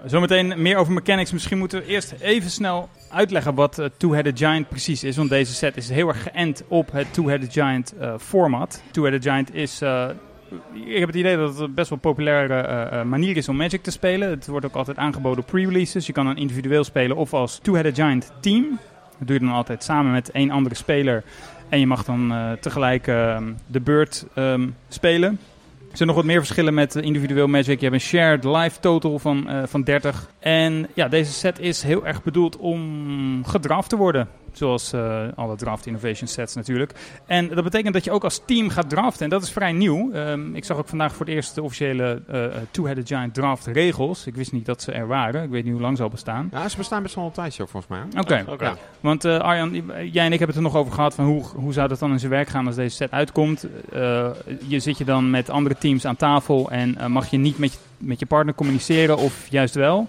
Zometeen 0.06 0.54
meer 0.58 0.78
over 0.78 0.94
mechanics. 0.94 1.32
Misschien 1.32 1.58
moeten 1.58 1.80
we 1.80 1.86
eerst 1.86 2.14
even 2.20 2.50
snel 2.50 2.90
uitleggen 3.10 3.56
wat 3.56 3.80
eh, 3.80 3.86
Two-Headed 3.98 4.38
Giant 4.38 4.70
precies 4.70 5.04
is. 5.04 5.18
Want 5.18 5.30
deze 5.30 5.54
set 5.54 5.78
is 5.78 5.90
heel 5.90 6.08
erg 6.08 6.24
geënt 6.24 6.64
op 6.68 6.92
het 6.92 7.14
Two-Headed 7.14 7.54
Giant 7.54 7.94
eh, 7.98 8.14
format. 8.18 8.82
Two-Headed 8.92 9.24
Giant 9.24 9.54
is... 9.54 9.82
eh, 9.82 10.10
ik 10.74 10.98
heb 10.98 11.08
het 11.08 11.16
idee 11.16 11.38
dat 11.38 11.50
het 11.50 11.60
een 11.60 11.74
best 11.74 11.90
wel 11.90 12.00
populaire 12.00 13.04
manier 13.04 13.38
is 13.38 13.50
om 13.50 13.56
Magic 13.56 13.84
te 13.84 13.92
spelen. 13.92 14.30
Het 14.30 14.48
wordt 14.48 14.66
ook 14.66 14.76
altijd 14.76 14.98
aangeboden 14.98 15.44
pre-releases. 15.44 16.06
Je 16.06 16.14
kan 16.14 16.26
dan 16.26 16.38
individueel 16.38 16.84
spelen 16.84 17.18
of 17.18 17.34
als 17.34 17.60
Two-Headed 17.62 17.96
Giant 17.96 18.32
team. 18.40 18.80
Dat 19.18 19.28
doe 19.28 19.40
je 19.40 19.46
dan 19.46 19.56
altijd 19.56 19.84
samen 19.84 20.12
met 20.12 20.32
één 20.32 20.52
andere 20.52 20.76
speler. 20.76 21.24
En 21.70 21.80
je 21.80 21.88
mag 21.88 22.06
dan 22.06 22.34
tegelijk 22.60 23.08
ehm, 23.08 23.54
de 23.68 23.80
beurt 23.80 24.26
ehm, 24.36 24.70
spelen. 24.88 25.40
Er 25.94 26.00
zijn 26.00 26.10
nog 26.10 26.18
wat 26.18 26.28
meer 26.28 26.40
verschillen 26.40 26.74
met 26.74 26.96
eh, 26.96 27.04
individueel 27.04 27.48
Magic. 27.48 27.80
Je 27.80 27.86
hebt 27.86 27.94
een 27.94 28.08
shared 28.08 28.44
life 28.44 28.80
total 28.80 29.20
van, 29.20 29.50
eh, 29.50 29.64
van 29.66 29.84
30. 29.84 30.30
En 30.40 30.88
ja, 30.94 31.08
deze 31.08 31.32
set 31.32 31.60
is 31.60 31.84
heel 31.84 32.06
erg 32.06 32.24
bedoeld 32.24 32.58
om 32.58 33.46
gedraft 33.46 33.90
te 33.90 33.96
worden. 33.96 34.28
Zoals 34.54 34.94
eh, 34.94 35.22
alle 35.36 35.56
draft 35.56 35.86
innovation 35.86 36.28
sets 36.28 36.56
natuurlijk. 36.56 36.92
En 37.26 37.48
dat 37.48 37.64
betekent 37.64 37.94
dat 37.94 38.04
je 38.04 38.12
ook 38.12 38.24
als 38.24 38.42
team 38.46 38.70
gaat 38.70 38.90
draften. 38.90 39.24
En 39.24 39.30
dat 39.30 39.44
is 39.44 39.52
vrij 39.52 39.72
nieuw. 39.72 40.12
Ehm, 40.12 40.56
ik 40.56 40.66
zag 40.66 40.78
ook 40.78 40.88
vandaag 40.88 41.16
voor 41.16 41.26
het 41.26 41.36
eerst 41.36 41.56
de 41.56 41.64
officiële 41.64 42.22
eh, 42.28 42.46
eh, 42.46 42.52
Two-Headed 42.72 43.08
Giant 43.08 43.34
draft 43.34 43.68
regels. 43.68 44.26
Ik 44.28 44.36
wist 44.36 44.52
niet 44.52 44.66
dat 44.66 44.82
ze 44.82 44.92
er 44.92 45.08
waren. 45.08 45.44
Ik 45.44 45.50
weet 45.50 45.64
niet 45.64 45.74
hoe 45.74 45.82
lang 45.82 45.98
ze 45.98 46.04
al 46.04 46.10
bestaan. 46.10 46.50
Ja, 46.52 46.70
ze 46.70 46.78
bestaan 46.78 47.04
best 47.04 47.16
wel 47.16 47.26
een 47.26 47.32
tijdje 47.32 47.64
ook 47.64 47.70
volgens 47.70 47.92
mij. 47.92 48.22
Oké, 48.22 48.46
Oké. 48.48 48.66
Ja. 48.66 48.76
want 49.00 49.26
eh, 49.26 49.40
Arjan, 49.40 49.72
jij 50.12 50.26
en 50.26 50.32
ik 50.32 50.40
hebben 50.40 50.48
het 50.48 50.56
er 50.56 50.62
nog 50.62 50.76
over 50.76 50.94
gehad 50.94 51.16
van 51.16 51.26
hoe, 51.26 51.44
hoe 51.56 51.74
zou 51.74 51.88
dat 51.88 52.00
dan 52.00 52.12
in 52.12 52.20
zijn 52.20 52.32
werk 52.32 52.48
gaan 52.48 52.68
als 52.68 52.76
deze 52.76 52.96
set 52.96 53.12
uitkomt. 53.12 53.68
Eh, 53.92 54.30
je 54.68 54.80
zit 54.80 54.98
je 54.98 55.06
dan 55.06 55.30
met 55.30 55.50
andere 55.50 55.76
teams 55.78 56.06
aan 56.06 56.16
tafel 56.16 56.72
en 56.72 57.12
mag 57.12 57.30
je 57.30 57.38
niet 57.38 57.58
met 57.58 57.74
je, 57.74 57.80
met 57.98 58.20
je 58.20 58.26
partner 58.26 58.56
communiceren 58.56 59.18
of 59.18 59.48
juist 59.50 59.76
wel. 59.76 60.08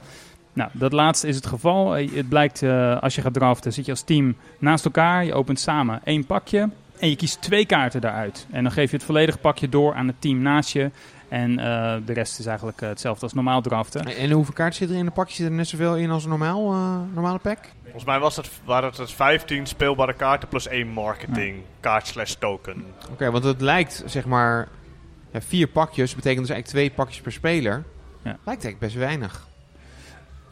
Nou, 0.55 0.71
dat 0.73 0.93
laatste 0.93 1.29
is 1.29 1.37
het 1.37 1.47
geval. 1.47 1.97
Eh, 1.97 2.15
het 2.15 2.29
blijkt 2.29 2.63
eh, 2.63 3.03
als 3.03 3.15
je 3.15 3.21
gaat 3.21 3.35
draften, 3.35 3.73
zit 3.73 3.85
je 3.85 3.91
als 3.91 4.03
team 4.03 4.37
naast 4.59 4.85
elkaar. 4.85 5.25
Je 5.25 5.35
opent 5.35 5.61
samen 5.61 6.01
één 6.05 6.27
pakje 6.27 6.69
en 6.99 7.09
je 7.09 7.17
kiest 7.17 7.43
twee 7.43 7.67
kaarten 7.67 8.01
daaruit. 8.01 8.47
En 8.51 8.63
dan 8.63 8.73
geef 8.73 8.91
je 8.91 8.97
het 8.97 9.07
volledige 9.07 9.39
pakje 9.39 9.69
door 9.69 9.95
aan 9.95 10.07
het 10.07 10.21
team 10.21 10.39
naast 10.39 10.73
je. 10.73 10.91
En 11.29 11.59
eh, 11.59 11.97
de 12.05 12.13
rest 12.13 12.39
is 12.39 12.47
eigenlijk 12.47 12.81
hetzelfde 12.81 13.23
als 13.23 13.33
normaal 13.33 13.61
draften. 13.61 14.17
En 14.17 14.31
hoeveel 14.31 14.55
kaarten 14.55 14.77
zitten 14.77 14.97
er 14.97 15.03
in 15.03 15.09
een 15.09 15.15
pakje? 15.15 15.35
Zit 15.35 15.47
er 15.47 15.53
net 15.53 15.69
zoveel 15.69 15.97
in 15.97 16.11
als 16.11 16.25
een 16.25 16.29
normaal, 16.29 16.73
eh, 16.73 16.97
normale 17.15 17.39
pack? 17.39 17.59
Volgens 17.83 18.05
mij 18.05 18.19
was 18.19 18.37
het, 18.37 18.51
waren 18.65 18.93
het 18.97 19.13
15 19.13 19.67
speelbare 19.67 20.13
kaarten 20.15 20.49
plus 20.49 20.67
één 20.67 20.89
marketing 20.89 21.63
kaart 21.81 22.07
slash 22.07 22.35
token. 22.35 22.85
Oké, 23.11 23.31
want 23.31 23.45
het 23.45 23.61
lijkt 23.61 24.03
zeg 24.07 24.25
maar 24.25 24.69
ja, 25.31 25.41
vier 25.41 25.67
pakjes, 25.67 26.15
betekent 26.15 26.47
dus 26.47 26.55
eigenlijk 26.55 26.87
twee 26.87 27.05
pakjes 27.05 27.23
per 27.23 27.33
speler. 27.33 27.85
Ja. 28.23 28.31
Lijkt 28.45 28.65
eigenlijk 28.65 28.79
best 28.79 28.95
weinig. 28.95 29.47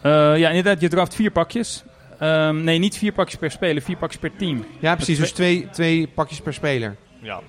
Eh, 0.03 0.39
ja, 0.39 0.49
inderdaad, 0.49 0.81
je 0.81 0.89
draft 0.89 1.15
vier 1.15 1.31
pakjes. 1.31 1.83
Ehm, 2.19 2.65
nee, 2.65 2.79
niet 2.79 2.97
vier 2.97 3.13
pakjes 3.13 3.39
per 3.39 3.51
speler, 3.51 3.83
vier 3.83 3.97
pakjes 3.97 4.21
per 4.21 4.31
team. 4.37 4.65
Ja, 4.79 4.95
precies. 4.95 5.19
Dus 5.19 5.33
twee, 5.33 5.69
twee 5.71 6.09
pakjes 6.15 6.41
per 6.41 6.55
speler. 6.55 6.97
Ja. 7.21 7.41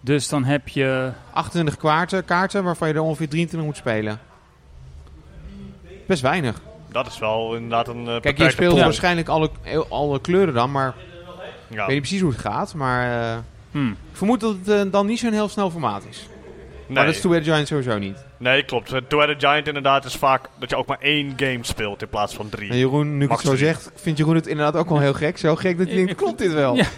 Dus 0.00 0.28
dan 0.28 0.44
heb 0.44 0.68
je 0.68 1.10
28 1.32 1.76
kaarten, 1.76 2.24
kaarten 2.24 2.64
waarvan 2.64 2.88
je 2.88 2.94
er 2.94 3.00
ongeveer 3.00 3.28
23 3.28 3.68
moet 3.68 3.76
spelen. 3.76 4.18
Best 6.06 6.22
weinig. 6.22 6.60
Dat 6.92 7.06
is 7.06 7.18
wel 7.18 7.54
inderdaad 7.54 7.88
een. 7.88 8.08
eh, 8.08 8.20
Kijk, 8.20 8.38
je 8.38 8.50
speelt 8.50 8.74
pool. 8.74 8.82
waarschijnlijk 8.82 9.28
alle, 9.28 9.50
alle 9.88 10.20
kleuren 10.20 10.54
dan, 10.54 10.70
maar 10.70 10.94
Ja. 11.68 11.74
ik 11.74 11.76
weet 11.78 11.88
niet 11.88 11.98
precies 12.00 12.20
hoe 12.20 12.30
het 12.30 12.40
gaat. 12.40 12.74
Maar 12.74 13.32
eh, 13.32 13.38
Hmm. 13.70 13.90
Ik 13.90 13.96
vermoed 14.16 14.40
dat 14.40 14.56
het 14.64 14.86
eh, 14.86 14.92
dan 14.92 15.06
niet 15.06 15.18
zo'n 15.18 15.32
heel 15.32 15.48
snel 15.48 15.70
formaat 15.70 16.02
is. 16.10 16.26
Maar 16.88 17.04
dat 17.04 17.14
is 17.14 17.20
Two-Headed 17.20 17.48
Giant 17.48 17.68
sowieso 17.68 17.98
niet. 17.98 18.24
nee 18.36 18.64
klopt. 18.64 18.92
Eh, 18.92 19.00
Two-Headed 19.08 19.44
Giant 19.44 19.66
inderdaad 19.66 20.04
is 20.04 20.14
vaak 20.14 20.48
dat 20.58 20.70
je 20.70 20.76
ook 20.76 20.86
maar 20.86 21.00
één 21.00 21.32
game 21.36 21.58
speelt 21.60 22.02
in 22.02 22.08
plaats 22.08 22.34
van 22.34 22.48
drie. 22.48 22.70
En 22.70 22.78
Jeroen, 22.78 23.16
nu 23.18 23.24
ik 23.24 23.30
het 23.30 23.40
zo 23.40 23.46
drie. 23.46 23.58
zeg, 23.64 23.90
vindt 23.94 24.18
Jeroen 24.18 24.34
het 24.34 24.46
inderdaad 24.46 24.76
ook 24.76 24.88
wel 24.88 25.00
heel 25.00 25.14
gek. 25.14 25.38
Zo 25.38 25.54
gek 25.56 25.78
dat 25.78 25.88
je 25.88 25.94
denkt, 25.94 26.14
klopt 26.14 26.38
dit 26.38 26.52
wel? 26.52 26.76
Ja. 26.76 26.86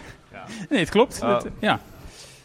Nee, 0.69 0.81
het 0.81 0.91
klopt. 0.91 1.21
Oh. 1.23 1.41
Ja. 1.61 1.81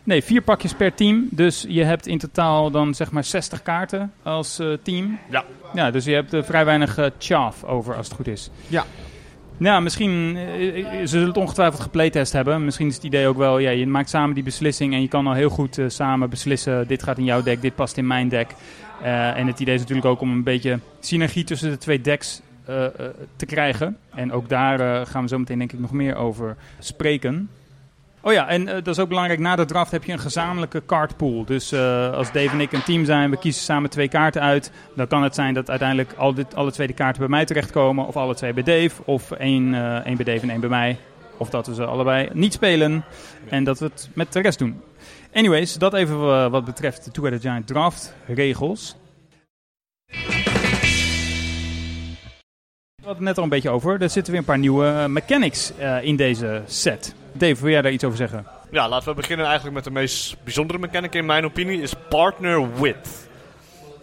Nee, 0.04 0.24
vier 0.24 0.42
pakjes 0.42 0.74
per 0.74 0.94
team. 0.94 1.28
Dus 1.32 1.66
je 1.68 1.84
hebt 1.84 2.08
in 2.08 2.18
totaal 2.18 2.72
dan 2.72 2.94
zeg 2.94 3.12
maar 3.12 3.24
60 3.24 3.62
kaarten 3.62 4.14
als 4.24 4.60
eh, 4.60 4.68
team. 4.84 5.20
Ja. 5.30 5.44
Ja, 5.74 5.92
dus 5.92 6.06
je 6.06 6.14
hebt 6.14 6.34
er 6.34 6.44
vrij 6.44 6.66
weinig 6.66 6.98
eh 6.98 7.06
chaff 7.20 7.64
over 7.64 7.96
als 7.96 8.08
het 8.08 8.16
goed 8.16 8.28
is. 8.28 8.50
Ja. 8.68 8.86
Nou, 9.58 9.82
misschien 9.82 10.36
eh, 10.38 10.80
eh, 10.80 11.00
ze 11.00 11.08
zullen 11.08 11.28
het 11.28 11.38
ongetwijfeld 11.38 11.82
geplaytest 11.82 12.34
hebben. 12.34 12.66
Misschien 12.66 12.88
is 12.88 12.96
het 12.96 13.04
idee 13.04 13.28
ook 13.28 13.38
wel, 13.38 13.58
ja, 13.58 13.70
je 13.70 13.88
maakt 13.88 14.10
samen 14.10 14.36
die 14.36 14.44
beslissing 14.44 14.94
en 14.94 15.02
je 15.02 15.08
kan 15.08 15.28
al 15.28 15.34
heel 15.34 15.50
goed 15.50 15.78
eh, 15.78 15.86
samen 15.88 16.30
beslissen. 16.30 16.88
Dit 16.88 17.04
gaat 17.04 17.18
in 17.18 17.24
jouw 17.24 17.44
deck, 17.44 17.62
dit 17.62 17.76
past 17.76 17.98
in 17.98 18.08
mijn 18.08 18.30
deck. 18.30 18.56
En 19.02 19.48
het 19.48 19.60
idee 19.60 19.74
is 19.74 19.80
natuurlijk 19.80 20.08
ook 20.08 20.22
om 20.22 20.32
een 20.32 20.44
beetje 20.44 20.80
synergie 21.00 21.44
tussen 21.44 21.70
de 21.70 21.78
twee 21.78 22.02
decks 22.02 22.42
te 23.36 23.46
krijgen. 23.46 23.98
En 24.16 24.32
ook 24.32 24.50
daar 24.50 25.08
gaan 25.08 25.22
we 25.22 25.28
zo 25.28 25.40
meteen 25.40 25.58
denk 25.58 25.74
ik 25.74 25.80
nog 25.80 25.92
meer 25.92 26.16
over 26.16 26.56
spreken. 26.80 27.50
Oh 28.25 28.34
ja, 28.34 28.48
en 28.48 28.68
eh, 28.68 28.74
dat 28.74 28.88
is 28.88 29.00
ook 29.00 29.08
belangrijk. 29.08 29.39
Na 29.39 29.56
de 29.56 29.65
draft 29.65 29.92
heb 29.92 30.03
je 30.03 30.12
een 30.12 30.20
gezamenlijke 30.20 30.86
cardpool. 30.86 31.46
Dus 31.46 31.72
eh, 31.72 32.13
als 32.13 32.32
Dave 32.32 32.50
en 32.50 32.60
ik 32.60 32.72
een 32.72 32.84
team 32.84 33.06
zijn, 33.06 33.30
we 33.30 33.38
kiezen 33.38 33.63
samen 33.63 33.89
twee 33.89 34.08
kaarten 34.08 34.42
uit. 34.42 34.72
Dan 34.96 35.08
kan 35.08 35.24
het 35.24 35.36
zijn 35.36 35.53
dat 35.53 35.70
uiteindelijk 35.70 36.13
al 36.18 36.34
dit, 36.34 36.56
alle 36.56 36.72
twee 36.72 36.88
de 36.88 36.94
kaarten 36.94 37.20
bij 37.20 37.30
mij 37.30 37.46
terechtkomen. 37.46 38.08
Of 38.08 38.18
alle 38.18 38.36
twee 38.36 38.53
bij 38.53 38.63
Dave. 38.63 39.01
Of 39.06 39.32
één, 39.32 39.74
eh, 39.74 40.06
één 40.06 40.15
bij 40.15 40.25
Dave 40.25 40.39
en 40.42 40.50
één 40.50 40.60
bij 40.60 40.70
mij. 40.70 40.98
Of 41.38 41.50
dat 41.50 41.68
we 41.68 41.74
ze 41.74 41.86
allebei 41.86 42.30
niet 42.34 42.53
spelen. 42.53 43.03
En 43.50 43.63
dat 43.63 43.80
we 43.80 43.86
het 43.86 44.10
met 44.13 44.34
de 44.34 44.42
rest 44.42 44.60
doen. 44.60 44.82
Anyways, 45.34 45.74
dat 45.74 45.94
even 45.94 46.51
wat 46.51 46.65
betreft 46.65 47.06
de 47.06 47.12
Two-Headed 47.12 47.42
Giant 47.42 47.68
draft 47.68 48.15
regels. 48.27 48.96
We 52.96 53.10
hadden 53.10 53.15
het 53.15 53.20
net 53.20 53.38
al 53.38 53.44
een 53.44 53.50
beetje 53.50 53.70
over. 53.70 54.01
Er 54.01 54.10
zitten 54.10 54.32
weer 54.32 54.42
een 54.42 54.48
paar 54.48 54.60
nieuwe 54.60 55.06
mechanics 55.08 55.74
in 56.01 56.15
deze 56.15 56.62
set. 56.65 57.15
Dave, 57.34 57.62
wil 57.62 57.72
jij 57.72 57.82
daar 57.82 57.92
iets 57.92 58.04
over 58.04 58.18
zeggen? 58.18 58.46
Ja, 58.72 58.90
laten 58.90 59.10
we 59.10 59.13
beginnen 59.16 59.46
eigenlijk 59.46 59.75
met 59.75 59.84
de 59.84 59.92
meest 59.92 60.36
bijzondere 60.44 60.80
mechanic 60.80 61.13
in 61.16 61.25
mijn 61.25 61.46
opinie, 61.46 61.82
is 61.82 61.94
partner 62.10 62.80
with. 62.80 63.28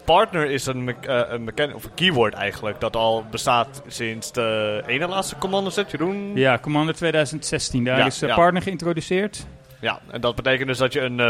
Partner 0.05 0.45
is 0.51 0.65
een, 0.65 0.83
me- 0.83 0.95
eh, 1.01 1.21
een 1.33 1.43
mechanic, 1.43 1.75
of 1.75 1.83
een 1.83 1.93
keyword 1.95 2.33
eigenlijk, 2.33 2.79
dat 2.79 2.95
al 2.95 3.25
bestaat 3.31 3.81
sinds 3.87 4.31
de 4.31 4.83
ene 4.87 5.07
laatste 5.07 5.35
commander 5.37 5.71
set, 5.73 5.91
Jeroen. 5.91 6.31
Ja, 6.35 6.59
Commander 6.59 6.95
2016. 6.95 7.83
Daar 7.83 7.97
Ja, 7.97 8.05
is 8.05 8.21
eh, 8.21 8.29
ja. 8.29 8.35
partner 8.35 8.61
geïntroduceerd. 8.61 9.45
Ja, 9.79 9.99
en 10.11 10.21
dat 10.21 10.35
betekent 10.35 10.67
dus 10.67 10.77
dat 10.77 10.93
je 10.93 10.99
een, 11.01 11.19
eh, 11.19 11.29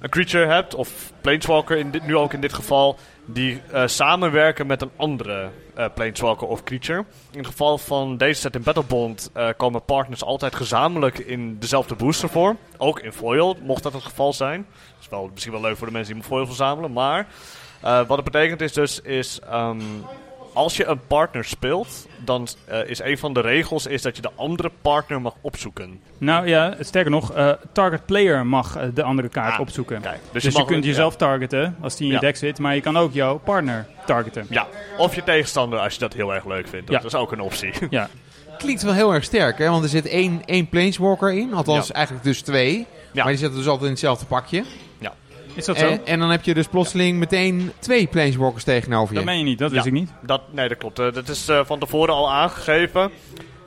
een 0.00 0.10
creature 0.10 0.46
hebt, 0.46 0.74
of 0.74 1.12
planeswalker 1.20 1.76
in 1.76 1.90
dit, 1.90 2.06
nu 2.06 2.16
ook 2.16 2.32
in 2.32 2.40
dit 2.40 2.52
geval, 2.52 2.98
die 3.24 3.62
eh, 3.72 3.86
samenwerken 3.86 4.66
met 4.66 4.82
een 4.82 4.90
andere 4.96 5.50
eh, 5.74 5.86
planeswalker 5.94 6.46
of 6.46 6.62
creature. 6.62 7.04
In 7.30 7.38
het 7.38 7.46
geval 7.46 7.78
van 7.78 8.16
deze 8.16 8.40
set 8.40 8.54
in 8.54 8.62
Battlebond 8.62 9.30
eh, 9.32 9.48
komen 9.56 9.84
partners 9.84 10.24
altijd 10.24 10.54
gezamenlijk 10.54 11.18
in 11.18 11.58
dezelfde 11.58 11.94
booster 11.94 12.28
voor. 12.28 12.56
Ook 12.76 13.00
in 13.00 13.12
foil, 13.12 13.56
mocht 13.62 13.82
dat 13.82 13.92
het 13.92 14.02
geval 14.02 14.32
zijn. 14.32 14.66
Dat 14.70 15.00
is 15.00 15.08
wel, 15.08 15.30
misschien 15.32 15.52
wel 15.52 15.60
leuk 15.60 15.76
voor 15.76 15.86
de 15.86 15.92
mensen 15.92 16.14
die 16.14 16.22
foil 16.22 16.46
verzamelen, 16.46 16.92
maar... 16.92 17.26
wat 17.80 18.08
het 18.16 18.24
betekent 18.24 18.60
is 18.60 18.72
dus, 18.72 19.00
is 19.00 19.40
ehm, 19.40 19.80
als 20.52 20.76
je 20.76 20.84
een 20.86 21.00
partner 21.06 21.44
speelt, 21.44 22.06
dan 22.24 22.48
eh, 22.64 22.88
is 22.88 23.00
een 23.00 23.18
van 23.18 23.32
de 23.32 23.40
regels 23.40 23.86
is 23.86 24.02
dat 24.02 24.16
je 24.16 24.22
de 24.22 24.30
andere 24.34 24.70
partner 24.80 25.20
mag 25.20 25.34
opzoeken. 25.40 26.00
Nou 26.18 26.46
ja, 26.48 26.74
sterker 26.80 27.10
nog, 27.10 27.32
eh, 27.32 27.52
target 27.72 28.06
player 28.06 28.46
mag 28.46 28.76
eh, 28.76 28.88
de 28.94 29.02
andere 29.02 29.28
kaart 29.28 29.54
Ah, 29.54 29.60
opzoeken. 29.60 30.00
Kijk, 30.00 30.20
Dus, 30.32 30.42
je, 30.42 30.50
mag- 30.52 30.64
kunt 30.64 30.84
ja. 30.84 30.90
jezelf 30.90 31.16
targeten 31.16 31.76
als 31.80 31.96
die 31.96 32.06
in 32.06 32.12
je 32.12 32.14
Ja. 32.20 32.20
deck 32.26 32.36
zit, 32.36 32.58
maar 32.58 32.74
je 32.74 32.80
kan 32.80 32.96
ook 32.98 33.12
jouw 33.12 33.38
partner 33.38 33.86
targeten. 34.06 34.46
Ja, 34.50 34.66
of 34.98 35.14
je 35.14 35.22
tegenstander 35.24 35.78
als 35.78 35.94
je 35.94 36.00
dat 36.00 36.12
heel 36.12 36.34
erg 36.34 36.44
leuk 36.46 36.68
vindt. 36.68 36.86
Dat 36.90 37.00
Ja. 37.00 37.06
is 37.06 37.14
ook 37.14 37.32
een 37.32 37.40
optie. 37.40 37.72
Ja, 37.90 38.08
Klinkt 38.58 38.82
wel 38.82 38.94
heel 38.94 39.14
erg 39.14 39.24
sterk, 39.24 39.58
hè? 39.58 39.68
Want 39.68 39.82
er 39.82 39.88
zit 39.88 40.06
één, 40.08 40.42
één 40.44 40.68
planeswalker 40.68 41.32
in. 41.32 41.54
Althans, 41.54 41.86
Ja. 41.88 41.94
eigenlijk 41.94 42.24
dus 42.24 42.42
twee. 42.42 42.86
Ja. 43.12 43.22
Maar 43.22 43.26
die 43.32 43.36
zitten 43.36 43.56
dus 43.58 43.66
altijd 43.66 43.84
in 43.84 43.90
hetzelfde 43.90 44.26
pakje. 44.26 44.64
Is 45.54 45.64
dat 45.64 45.78
zo? 45.78 45.86
En, 45.86 46.06
en 46.06 46.18
dan 46.18 46.30
heb 46.30 46.42
je 46.42 46.54
dus 46.54 46.66
plotseling 46.66 47.18
meteen 47.18 47.72
twee 47.78 48.06
planeswalkers 48.06 48.64
tegenover 48.64 49.14
dat 49.14 49.22
je. 49.24 49.28
meen 49.30 49.38
je 49.38 49.44
niet, 49.44 49.58
dat 49.58 49.68
Ja. 49.68 49.74
wist 49.74 49.86
ik 49.86 49.92
niet. 49.92 50.10
Dat, 50.22 50.40
nee, 50.50 50.68
dat 50.68 50.78
klopt. 50.78 50.98
Eh, 50.98 51.12
dat 51.12 51.28
is 51.28 51.48
eh, 51.48 51.60
van 51.64 51.78
tevoren 51.78 52.14
al 52.14 52.30
aangegeven. 52.32 53.10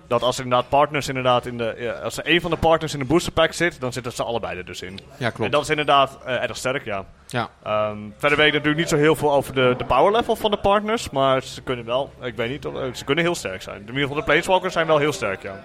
Dat 0.08 0.22
als 0.22 0.38
er 0.38 0.44
inderdaad 0.44 0.70
partners 0.70 1.08
inderdaad 1.08 1.46
in 1.46 1.58
de... 1.58 1.76
ja, 1.80 1.92
als 1.92 2.18
er 2.18 2.26
één 2.26 2.42
van 2.42 2.52
de 2.52 2.58
partners 2.58 2.94
in 2.94 3.00
de 3.00 3.06
booster 3.06 3.32
pack 3.34 3.54
zit, 3.54 3.80
dan 3.80 3.94
zitten 3.94 4.12
ze 4.12 4.24
allebei 4.24 4.58
er 4.58 4.66
dus 4.66 4.82
in. 4.82 5.00
Ja, 5.18 5.26
En 5.26 5.32
klopt. 5.34 5.52
dat 5.52 5.62
is 5.62 5.70
inderdaad 5.70 6.18
eh, 6.26 6.42
erg 6.44 6.58
sterk, 6.58 6.86
ja. 6.86 7.06
Ja. 7.28 7.50
Ehm, 7.64 7.98
verder 8.18 8.38
weet 8.38 8.48
ik 8.48 8.54
natuurlijk 8.54 8.80
niet 8.80 8.90
zo 8.90 8.98
heel 8.98 9.16
veel 9.16 9.34
over 9.34 9.54
de, 9.54 9.74
de 9.78 9.86
power 9.86 10.12
level 10.12 10.36
van 10.36 10.52
de 10.52 10.58
partners. 10.58 11.10
Maar 11.10 11.44
ze 11.44 11.62
kunnen 11.62 11.86
wel, 11.86 12.12
ik 12.22 12.36
weet 12.36 12.50
niet, 12.50 12.66
of- 12.66 12.76
ze 12.98 13.04
kunnen 13.06 13.24
heel 13.24 13.36
sterk 13.36 13.62
zijn. 13.62 13.76
In 13.82 13.88
ieder 13.88 14.02
geval 14.02 14.16
de 14.18 14.24
planeswalkers 14.24 14.74
zijn 14.74 14.88
wel 14.88 14.98
heel 14.98 15.14
sterk, 15.14 15.42
ja. 15.44 15.60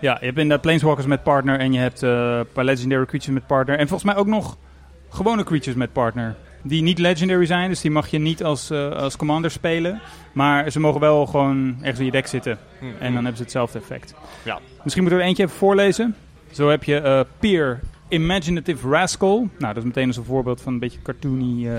Ja, 0.00 0.16
je 0.20 0.26
hebt 0.26 0.38
inderdaad 0.38 0.60
planeswalkers 0.60 1.06
met 1.06 1.22
partner 1.22 1.58
en 1.58 1.72
je 1.72 1.78
hebt 1.78 2.02
eh, 2.02 2.10
een 2.38 2.52
paar 2.52 2.64
legendary 2.64 3.04
creatures 3.06 3.34
met 3.34 3.46
partner. 3.46 3.78
En 3.78 3.88
volgens 3.88 4.12
mij 4.12 4.20
ook 4.20 4.26
nog 4.26 4.56
gewone 5.12 5.44
creatures 5.44 5.76
met 5.76 5.92
partner. 5.92 6.36
Die 6.62 6.82
niet 6.82 6.98
legendary 6.98 7.46
zijn, 7.46 7.68
dus 7.68 7.80
die 7.80 7.90
mag 7.90 8.08
je 8.08 8.18
niet 8.18 8.44
als, 8.44 8.70
eh, 8.70 8.90
als 8.90 9.16
commander 9.16 9.50
spelen. 9.50 10.00
Maar 10.32 10.70
ze 10.70 10.80
mogen 10.80 11.00
wel 11.00 11.26
gewoon 11.26 11.76
ergens 11.80 11.98
in 11.98 12.04
je 12.04 12.10
deck 12.10 12.26
zitten. 12.26 12.58
En 12.80 13.12
dan 13.12 13.14
hebben 13.14 13.36
ze 13.36 13.42
hetzelfde 13.42 13.78
effect. 13.78 14.14
Ja. 14.44 14.58
Misschien 14.82 15.02
moeten 15.02 15.20
we 15.20 15.24
er 15.24 15.28
eentje 15.28 15.44
even 15.44 15.56
voorlezen. 15.56 16.16
Zo 16.50 16.68
heb 16.68 16.84
je 16.84 16.96
eh 16.96 17.20
Peer 17.38 17.80
Imaginative 18.08 18.88
Rascal. 18.88 19.48
Nou, 19.58 19.74
dat 19.74 19.76
is 19.76 19.84
meteen 19.84 20.06
eens 20.06 20.16
een 20.16 20.24
voorbeeld 20.24 20.60
van 20.60 20.72
een 20.72 20.78
beetje 20.78 21.02
cartoony 21.02 21.68
eh, 21.68 21.76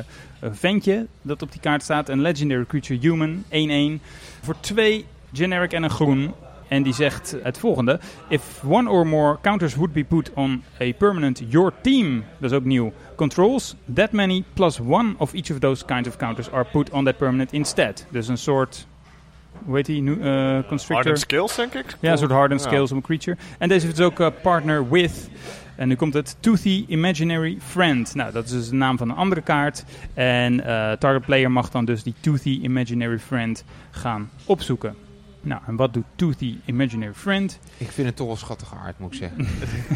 ventje 0.51 1.07
dat 1.21 1.41
op 1.41 1.51
die 1.51 1.61
kaart 1.61 1.83
staat. 1.83 2.09
Een 2.09 2.21
Legendary 2.21 2.65
Creature 2.65 2.99
Human, 2.99 3.43
1-1. 3.49 4.01
Voor 4.41 4.55
twee 4.59 5.05
generic 5.33 5.73
en 5.73 5.83
een 5.83 5.89
groen. 5.89 6.33
En 6.67 6.83
die 6.83 6.93
zegt 6.93 7.35
het 7.43 7.57
volgende. 7.57 7.99
If 8.27 8.63
one 8.67 8.89
or 8.89 9.07
more 9.07 9.37
counters 9.41 9.75
would 9.75 9.93
be 9.93 10.03
put 10.03 10.31
on 10.33 10.63
a 10.81 10.91
permanent 10.97 11.43
your 11.47 11.73
team, 11.81 12.23
dat 12.39 12.51
is 12.51 12.57
ook 12.57 12.63
nieuw, 12.63 12.93
controls, 13.15 13.75
that 13.93 14.11
many 14.11 14.43
plus 14.53 14.79
one 14.79 15.15
of 15.17 15.33
each 15.33 15.51
of 15.51 15.59
those 15.59 15.85
kinds 15.85 16.07
of 16.07 16.17
counters 16.17 16.51
are 16.51 16.65
put 16.71 16.89
on 16.91 17.05
that 17.05 17.17
permanent 17.17 17.51
instead. 17.53 18.05
Dus 18.09 18.27
een 18.27 18.37
soort, 18.37 18.87
hoe 19.65 19.75
heet 19.75 19.85
die, 19.85 20.01
nu, 20.01 20.11
constrictor? 20.67 20.93
Hardened 20.93 21.19
skills, 21.19 21.55
denk 21.55 21.73
ik. 21.73 21.97
Ja, 21.99 22.11
een 22.11 22.17
soort 22.17 22.31
hardened 22.31 22.61
Ja. 22.63 22.67
skills 22.67 22.91
op 22.91 22.97
een 22.97 23.03
creature. 23.03 23.37
En 23.57 23.69
deze 23.69 23.85
heeft 23.85 23.97
dus 23.97 24.05
ook 24.05 24.19
eh, 24.19 24.27
partner 24.41 24.89
with. 24.89 25.29
En 25.75 25.87
nu 25.87 25.95
komt 25.95 26.13
het 26.13 26.35
Toothy 26.39 26.85
Imaginary 26.87 27.57
Friend. 27.67 28.15
Nou, 28.15 28.31
dat 28.31 28.45
is 28.45 28.51
dus 28.51 28.69
de 28.69 28.75
naam 28.75 28.97
van 28.97 29.09
een 29.09 29.15
andere 29.15 29.41
kaart. 29.41 29.83
En 30.13 30.65
eh, 30.65 30.91
target 30.91 31.25
player 31.25 31.51
mag 31.51 31.69
dan 31.69 31.85
dus 31.85 32.03
die 32.03 32.13
Toothy 32.19 32.59
Imaginary 32.61 33.19
Friend 33.19 33.63
gaan 33.91 34.29
opzoeken. 34.45 34.95
Nou, 35.45 35.61
en 35.67 35.75
wat 35.75 35.93
doet 35.93 36.03
Toothy 36.15 36.57
Imaginary 36.65 37.13
Friend? 37.13 37.59
Ik 37.77 37.91
vind 37.91 38.07
het 38.07 38.15
toch 38.15 38.27
wel 38.27 38.35
schattige 38.35 38.75
aard, 38.75 38.99
moet 38.99 39.13
ik 39.13 39.19
zeggen. 39.19 39.47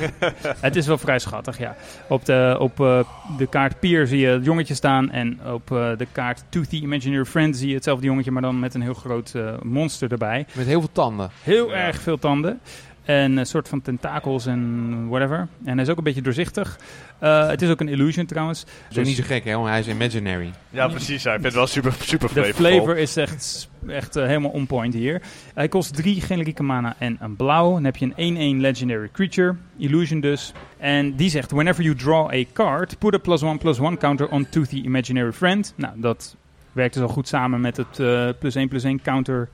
Het 0.67 0.75
is 0.75 0.87
wel 0.87 0.97
vrij 0.97 1.19
schattig, 1.19 1.57
ja. 1.57 1.75
Op 2.09 2.25
de, 2.25 2.55
op, 2.59 2.79
eh, 2.79 2.99
de 3.37 3.47
kaart 3.47 3.79
Pier 3.79 4.07
zie 4.07 4.19
je 4.19 4.27
het 4.27 4.45
jongetje 4.45 4.73
staan. 4.73 5.11
En 5.11 5.39
op 5.53 5.71
eh, 5.71 5.89
de 5.97 6.07
kaart 6.11 6.43
Toothy 6.49 6.75
Imaginary 6.75 7.25
Friend 7.25 7.57
zie 7.57 7.67
je 7.67 7.73
hetzelfde 7.73 8.05
jongetje, 8.05 8.31
maar 8.31 8.41
dan 8.41 8.59
met 8.59 8.73
een 8.73 8.81
heel 8.81 8.93
groot 8.93 9.31
eh, 9.35 9.53
monster 9.63 10.11
erbij. 10.11 10.45
Met 10.53 10.65
heel 10.65 10.79
veel 10.79 10.91
tanden. 10.91 11.29
Heel 11.43 11.67
Ja. 11.69 11.73
erg 11.75 12.01
veel 12.01 12.17
tanden. 12.19 12.59
En 13.03 13.37
een 13.37 13.45
soort 13.45 13.67
van 13.67 13.81
tentakels 13.81 14.45
en 14.45 15.07
whatever. 15.07 15.47
En 15.63 15.73
hij 15.73 15.81
is 15.81 15.89
ook 15.89 15.97
een 15.97 16.03
beetje 16.03 16.21
doorzichtig. 16.21 16.79
Eh, 17.19 17.47
het 17.47 17.61
is 17.61 17.69
ook 17.69 17.79
een 17.79 17.87
illusion 17.87 18.25
trouwens. 18.25 18.59
Dat 18.61 18.71
is 18.89 18.95
Dus 18.95 19.07
niet 19.07 19.15
zo 19.15 19.23
gek, 19.25 19.43
hè? 19.43 19.55
Want 19.55 19.67
hij 19.67 19.79
is 19.79 19.87
imaginary. 19.87 20.51
Ja, 20.69 20.87
precies. 20.87 21.23
Ja. 21.23 21.33
Ik 21.33 21.41
vind 21.41 21.45
het 21.45 21.53
wel 21.53 21.67
super, 21.67 21.93
super 22.01 22.27
de 22.27 22.33
flavorful. 22.33 22.65
flavor 22.65 22.97
is 22.97 23.15
echt, 23.17 23.69
echt 23.87 24.15
eh, 24.15 24.25
helemaal 24.25 24.51
on 24.51 24.67
point 24.67 24.93
hier. 24.93 25.21
Hij 25.53 25.67
kost 25.67 25.95
drie 25.95 26.21
generieke 26.21 26.63
mana 26.63 26.95
en 26.99 27.17
een 27.19 27.35
blauw. 27.35 27.71
Dan 27.73 27.83
heb 27.83 27.97
je 27.97 28.11
een 28.15 28.57
1-1 28.57 28.61
legendary 28.61 29.09
creature. 29.11 29.55
Illusion 29.77 30.19
dus. 30.19 30.53
En 30.77 31.15
die 31.15 31.29
zegt, 31.29 31.51
whenever 31.51 31.83
you 31.83 31.95
draw 31.95 32.31
a 32.33 32.43
card, 32.53 32.97
put 32.99 33.13
a 33.13 33.17
plus 33.17 33.43
one 33.43 33.57
plus 33.57 33.79
one 33.79 33.97
counter 33.97 34.29
on 34.29 34.49
Toothy 34.49 34.75
Imaginary 34.75 35.31
Friend. 35.31 35.73
Nou, 35.75 35.93
dat 35.95 36.35
werkt 36.71 36.93
dus 36.93 37.03
al 37.03 37.09
goed 37.09 37.27
samen 37.27 37.61
met 37.61 37.77
het 37.77 37.99
eh, 37.99 38.29
plus 38.39 38.55
1 38.55 38.67
plus 38.67 38.83
1 38.83 39.01
counter 39.01 39.49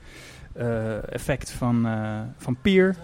eh, 0.52 1.12
effect 1.12 1.50
van, 1.50 1.86
eh 1.86 2.20
van 2.38 2.56
Pier. 2.62 2.96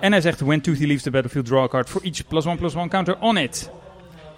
En 0.00 0.12
hij 0.12 0.20
zegt, 0.20 0.40
when 0.40 0.60
Toothy 0.60 0.84
leaves 0.84 1.02
the 1.02 1.10
battlefield, 1.10 1.46
draw 1.46 1.62
a 1.64 1.68
card 1.68 1.88
for 1.88 2.02
each 2.02 2.26
plus 2.28 2.46
one 2.46 2.56
plus 2.56 2.74
one 2.74 2.88
counter 2.88 3.16
on 3.20 3.36
it. 3.36 3.70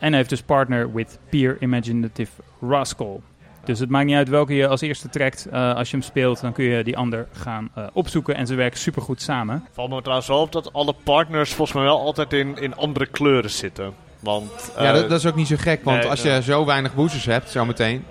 En 0.00 0.08
hij 0.08 0.16
heeft 0.16 0.28
dus 0.28 0.42
partner 0.42 0.92
with 0.92 1.18
Peer 1.28 1.56
Imaginative 1.60 2.32
Rascal. 2.60 3.22
Dus 3.64 3.78
het 3.78 3.88
maakt 3.88 4.06
niet 4.06 4.16
uit 4.16 4.28
welke 4.28 4.54
je 4.54 4.68
als 4.68 4.80
eerste 4.80 5.08
trekt. 5.08 5.46
Eh, 5.50 5.74
als 5.74 5.90
je 5.90 5.96
hem 5.96 6.04
speelt, 6.04 6.40
dan 6.40 6.52
kun 6.52 6.64
je 6.64 6.84
die 6.84 6.96
ander 6.96 7.28
gaan 7.32 7.70
eh, 7.74 7.84
opzoeken. 7.92 8.34
En 8.34 8.46
ze 8.46 8.54
werken 8.54 8.78
supergoed 8.78 9.22
samen. 9.22 9.64
Valt 9.72 9.90
me 9.90 10.00
trouwens 10.00 10.28
wel 10.28 10.40
op 10.40 10.52
dat 10.52 10.72
alle 10.72 10.94
partners 11.04 11.54
volgens 11.54 11.76
mij 11.76 11.86
wel 11.86 12.00
altijd 12.00 12.32
in, 12.32 12.56
in 12.58 12.76
andere 12.76 13.06
kleuren 13.06 13.50
zitten. 13.50 13.92
Want, 14.20 14.72
ja, 14.76 14.84
eh, 14.84 14.94
dat, 14.94 15.08
dat 15.08 15.18
is 15.18 15.26
ook 15.26 15.34
niet 15.34 15.46
zo 15.46 15.56
gek. 15.58 15.84
Want 15.84 15.98
nee, 15.98 16.08
als 16.08 16.22
je 16.22 16.28
ja. 16.28 16.40
zo 16.40 16.64
weinig 16.64 16.94
boosters 16.94 17.24
hebt, 17.24 17.50
zometeen... 17.50 18.04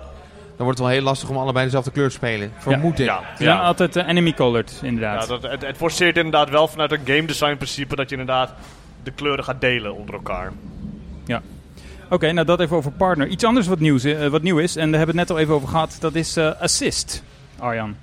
dan 0.56 0.64
wordt 0.64 0.78
het 0.78 0.88
wel 0.88 0.96
heel 0.96 1.02
lastig 1.02 1.28
om 1.28 1.36
allebei 1.36 1.64
dezelfde 1.64 1.90
kleur 1.90 2.08
te 2.08 2.14
spelen. 2.14 2.52
Vermoed 2.58 2.98
ik. 2.98 3.06
ja, 3.06 3.20
ja. 3.38 3.60
altijd 3.60 3.96
enemy 3.96 4.32
colored, 4.34 4.78
Ja, 4.80 4.86
inderdaad. 4.86 5.28
dat, 5.28 5.42
het, 5.42 5.66
het 5.66 5.76
forceert 5.76 6.16
inderdaad 6.16 6.50
wel 6.50 6.68
vanuit 6.68 6.92
een 6.92 7.00
game 7.04 7.24
design 7.24 7.56
principe 7.56 7.96
dat 7.96 8.10
je 8.10 8.16
inderdaad 8.16 8.54
de 9.02 9.10
kleuren 9.10 9.44
gaat 9.44 9.60
delen 9.60 9.94
onder 9.94 10.14
elkaar. 10.14 10.52
Oké, 12.10 12.32
nou 12.32 12.46
dat 12.46 12.60
even 12.60 12.76
over 12.76 12.92
partner. 12.92 13.26
Iets 13.26 13.44
anders 13.44 13.66
wat, 13.66 13.78
nieuws, 13.78 14.04
eh, 14.04 14.26
wat 14.26 14.42
nieuw 14.42 14.58
is, 14.58 14.76
en 14.76 14.90
daar 14.90 14.98
hebben 14.98 15.14
we 15.14 15.20
het 15.20 15.28
net 15.28 15.36
al 15.36 15.42
even 15.42 15.54
over 15.54 15.68
gehad, 15.68 15.96
dat 16.00 16.14
is 16.14 16.36
eh, 16.36 16.60
Assist, 16.60 17.22
Arjan. 17.58 17.96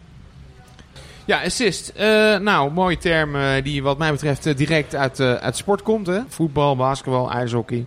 Ja, 1.26 1.44
assist. 1.44 1.90
Eh, 1.90 2.38
nou, 2.38 2.72
mooie 2.72 2.98
term 2.98 3.62
die 3.64 3.84
wat 3.84 3.98
mij 3.98 4.12
betreft 4.12 4.58
direct 4.58 4.96
uit, 4.96 5.20
uit 5.20 5.58
sport 5.58 5.82
komt. 5.82 6.08
Hè? 6.08 6.20
Voetbal, 6.28 6.76
basketbal, 6.76 7.32
ijshockey. 7.32 7.86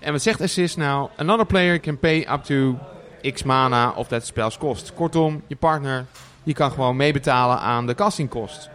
En 0.00 0.12
wat 0.12 0.22
zegt 0.22 0.40
assist 0.40 0.76
nou? 0.76 1.08
Another 1.16 1.46
player 1.46 1.80
can 1.80 1.98
pay 1.98 2.26
up 2.30 2.42
to 2.44 2.78
x 3.22 3.42
mana 3.42 3.90
of 3.90 4.08
dat 4.08 4.26
spels 4.26 4.58
kost. 4.58 4.94
Kortom, 4.94 5.42
je 5.46 5.56
partner 5.56 6.04
die 6.42 6.54
kan 6.54 6.70
gewoon 6.70 6.96
meebetalen 6.96 7.58
aan 7.58 7.86
de 7.86 7.94
castingkost. 7.94 8.70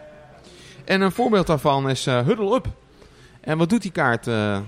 En 0.84 1.00
een 1.00 1.12
voorbeeld 1.12 1.46
daarvan 1.46 1.90
is 1.90 2.04
Huddle 2.04 2.54
Up. 2.54 2.66
En 3.40 3.58
wat 3.58 3.68
doet 3.68 3.82
die 3.82 3.92
kaart, 3.92 4.24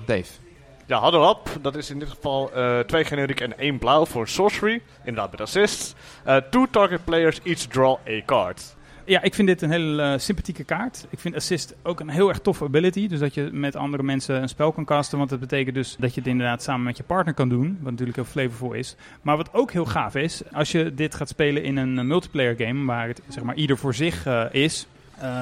Dave? 0.06 0.47
Ja, 0.88 1.12
Up, 1.12 1.62
dat 1.62 1.76
is 1.76 1.90
in 1.90 1.98
dit 1.98 2.08
geval 2.08 2.52
eh, 2.52 2.78
twee 2.78 3.04
generiek 3.04 3.40
en 3.40 3.58
één 3.58 3.78
blauw 3.78 4.06
voor 4.06 4.28
Sorcery. 4.28 4.82
Inderdaad 5.04 5.30
met 5.30 5.40
assists. 5.40 5.94
Eh, 6.24 6.36
two 6.36 6.66
target 6.70 7.04
players 7.04 7.40
each 7.42 7.58
draw 7.58 7.98
a 8.08 8.22
card. 8.26 8.76
Ja, 9.04 9.22
ik 9.22 9.34
vind 9.34 9.48
dit 9.48 9.62
een 9.62 9.70
hele 9.70 10.02
eh, 10.02 10.18
sympathieke 10.18 10.64
kaart. 10.64 11.06
Ik 11.10 11.18
vind 11.18 11.34
Assist 11.34 11.74
ook 11.82 12.00
een 12.00 12.08
heel 12.08 12.28
erg 12.28 12.38
toffe 12.38 12.64
ability. 12.64 13.08
Dus 13.08 13.18
dat 13.18 13.34
je 13.34 13.48
met 13.52 13.76
andere 13.76 14.02
mensen 14.02 14.42
een 14.42 14.48
spel 14.48 14.72
kan 14.72 14.84
casten. 14.84 15.18
Want 15.18 15.30
dat 15.30 15.40
betekent 15.40 15.74
dus 15.74 15.96
dat 15.98 16.14
je 16.14 16.20
het 16.20 16.28
inderdaad 16.28 16.62
samen 16.62 16.84
met 16.84 16.96
je 16.96 17.02
partner 17.02 17.34
kan 17.34 17.48
doen. 17.48 17.78
Wat 17.80 17.90
natuurlijk 17.90 18.16
heel 18.16 18.24
flavorvol 18.24 18.72
is. 18.72 18.96
Maar 19.22 19.36
wat 19.36 19.54
ook 19.54 19.72
heel 19.72 19.86
gaaf 19.86 20.14
is, 20.14 20.42
als 20.52 20.72
je 20.72 20.94
dit 20.94 21.14
gaat 21.14 21.28
spelen 21.28 21.62
in 21.62 21.76
een 21.76 22.06
multiplayer 22.06 22.54
game, 22.58 22.84
waar 22.84 23.08
het 23.08 23.22
zeg 23.28 23.42
maar 23.42 23.54
ieder 23.54 23.78
voor 23.78 23.94
zich 23.94 24.26
is, 24.50 24.86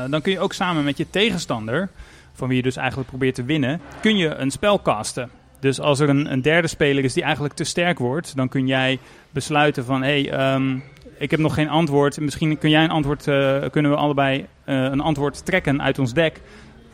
dan 0.09 0.21
kun 0.23 0.33
je 0.33 0.41
ook 0.41 0.53
samen 0.53 0.85
met 0.85 0.97
je 0.97 1.11
tegenstander, 1.11 1.89
van 2.37 2.49
wie 2.49 2.57
je 2.57 2.63
dus 2.63 2.77
eigenlijk 2.77 3.09
probeert 3.09 3.35
te 3.35 3.45
winnen, 3.45 3.81
kun 4.01 4.17
je 4.17 4.35
een 4.35 4.51
spel 4.51 4.83
casten. 4.83 5.31
Dus 5.61 5.81
als 5.81 6.01
er 6.01 6.09
een, 6.09 6.33
een 6.33 6.43
derde 6.43 6.69
speler 6.69 7.05
is 7.05 7.13
die 7.13 7.23
eigenlijk 7.23 7.55
te 7.55 7.65
sterk 7.65 7.99
wordt, 7.99 8.37
dan 8.37 8.49
kun 8.49 8.67
jij 8.67 8.99
besluiten 9.31 9.85
van 9.85 10.03
hé, 10.03 10.23
hey, 10.23 10.31
ehm, 10.31 10.79
ik 11.19 11.31
heb 11.31 11.41
nog 11.41 11.55
geen 11.55 11.69
antwoord. 11.69 12.21
Misschien 12.21 12.59
kun 12.59 12.71
jij 12.71 12.85
een 12.85 12.91
antwoord, 12.91 13.29
eh, 13.29 13.63
kunnen 13.71 13.91
we 13.91 13.97
allebei 13.97 14.47
eh, 14.65 14.83
een 14.83 15.01
antwoord 15.01 15.45
trekken 15.45 15.83
uit 15.83 15.99
ons 15.99 16.13
deck. 16.13 16.41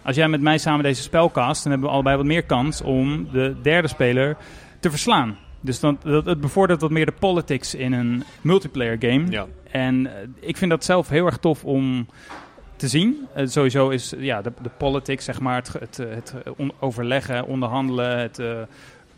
Als 0.02 0.16
jij 0.16 0.28
met 0.28 0.40
mij 0.40 0.58
samen 0.58 0.82
deze 0.82 1.02
spel 1.02 1.30
cast, 1.30 1.62
dan 1.62 1.72
hebben 1.72 1.88
we 1.88 1.94
allebei 1.94 2.16
wat 2.16 2.26
meer 2.26 2.44
kans 2.44 2.82
om 2.82 3.28
de 3.32 3.56
derde 3.62 3.88
speler 3.88 4.36
te 4.80 4.90
verslaan. 4.90 5.36
Dus 5.60 5.80
dan, 5.80 5.98
dat, 6.02 6.26
het 6.26 6.40
bevordert 6.40 6.80
wat 6.80 6.90
meer 6.90 7.06
de 7.06 7.12
politics 7.12 7.74
in 7.74 7.92
een 7.92 8.24
multiplayer 8.40 8.96
game. 9.00 9.30
Ja. 9.30 9.46
En 9.70 10.06
eh, 10.06 10.28
ik 10.40 10.56
vind 10.56 10.70
dat 10.70 10.84
zelf 10.84 11.08
heel 11.08 11.26
erg 11.26 11.38
tof 11.38 11.64
om 11.64 12.06
te 12.82 12.88
zien. 12.88 13.26
Eh, 13.34 13.46
sowieso 13.46 13.88
is 13.88 14.12
ja, 14.18 14.42
de, 14.42 14.52
de 14.62 14.70
politics, 14.76 15.24
zeg 15.24 15.40
maar, 15.40 15.56
het, 15.56 15.72
het, 15.80 15.98
eh, 15.98 16.06
het 16.14 16.34
on- 16.56 16.72
overleggen, 16.80 17.46
onderhandelen, 17.46 18.18
het 18.18 18.38
eh, 18.38 18.46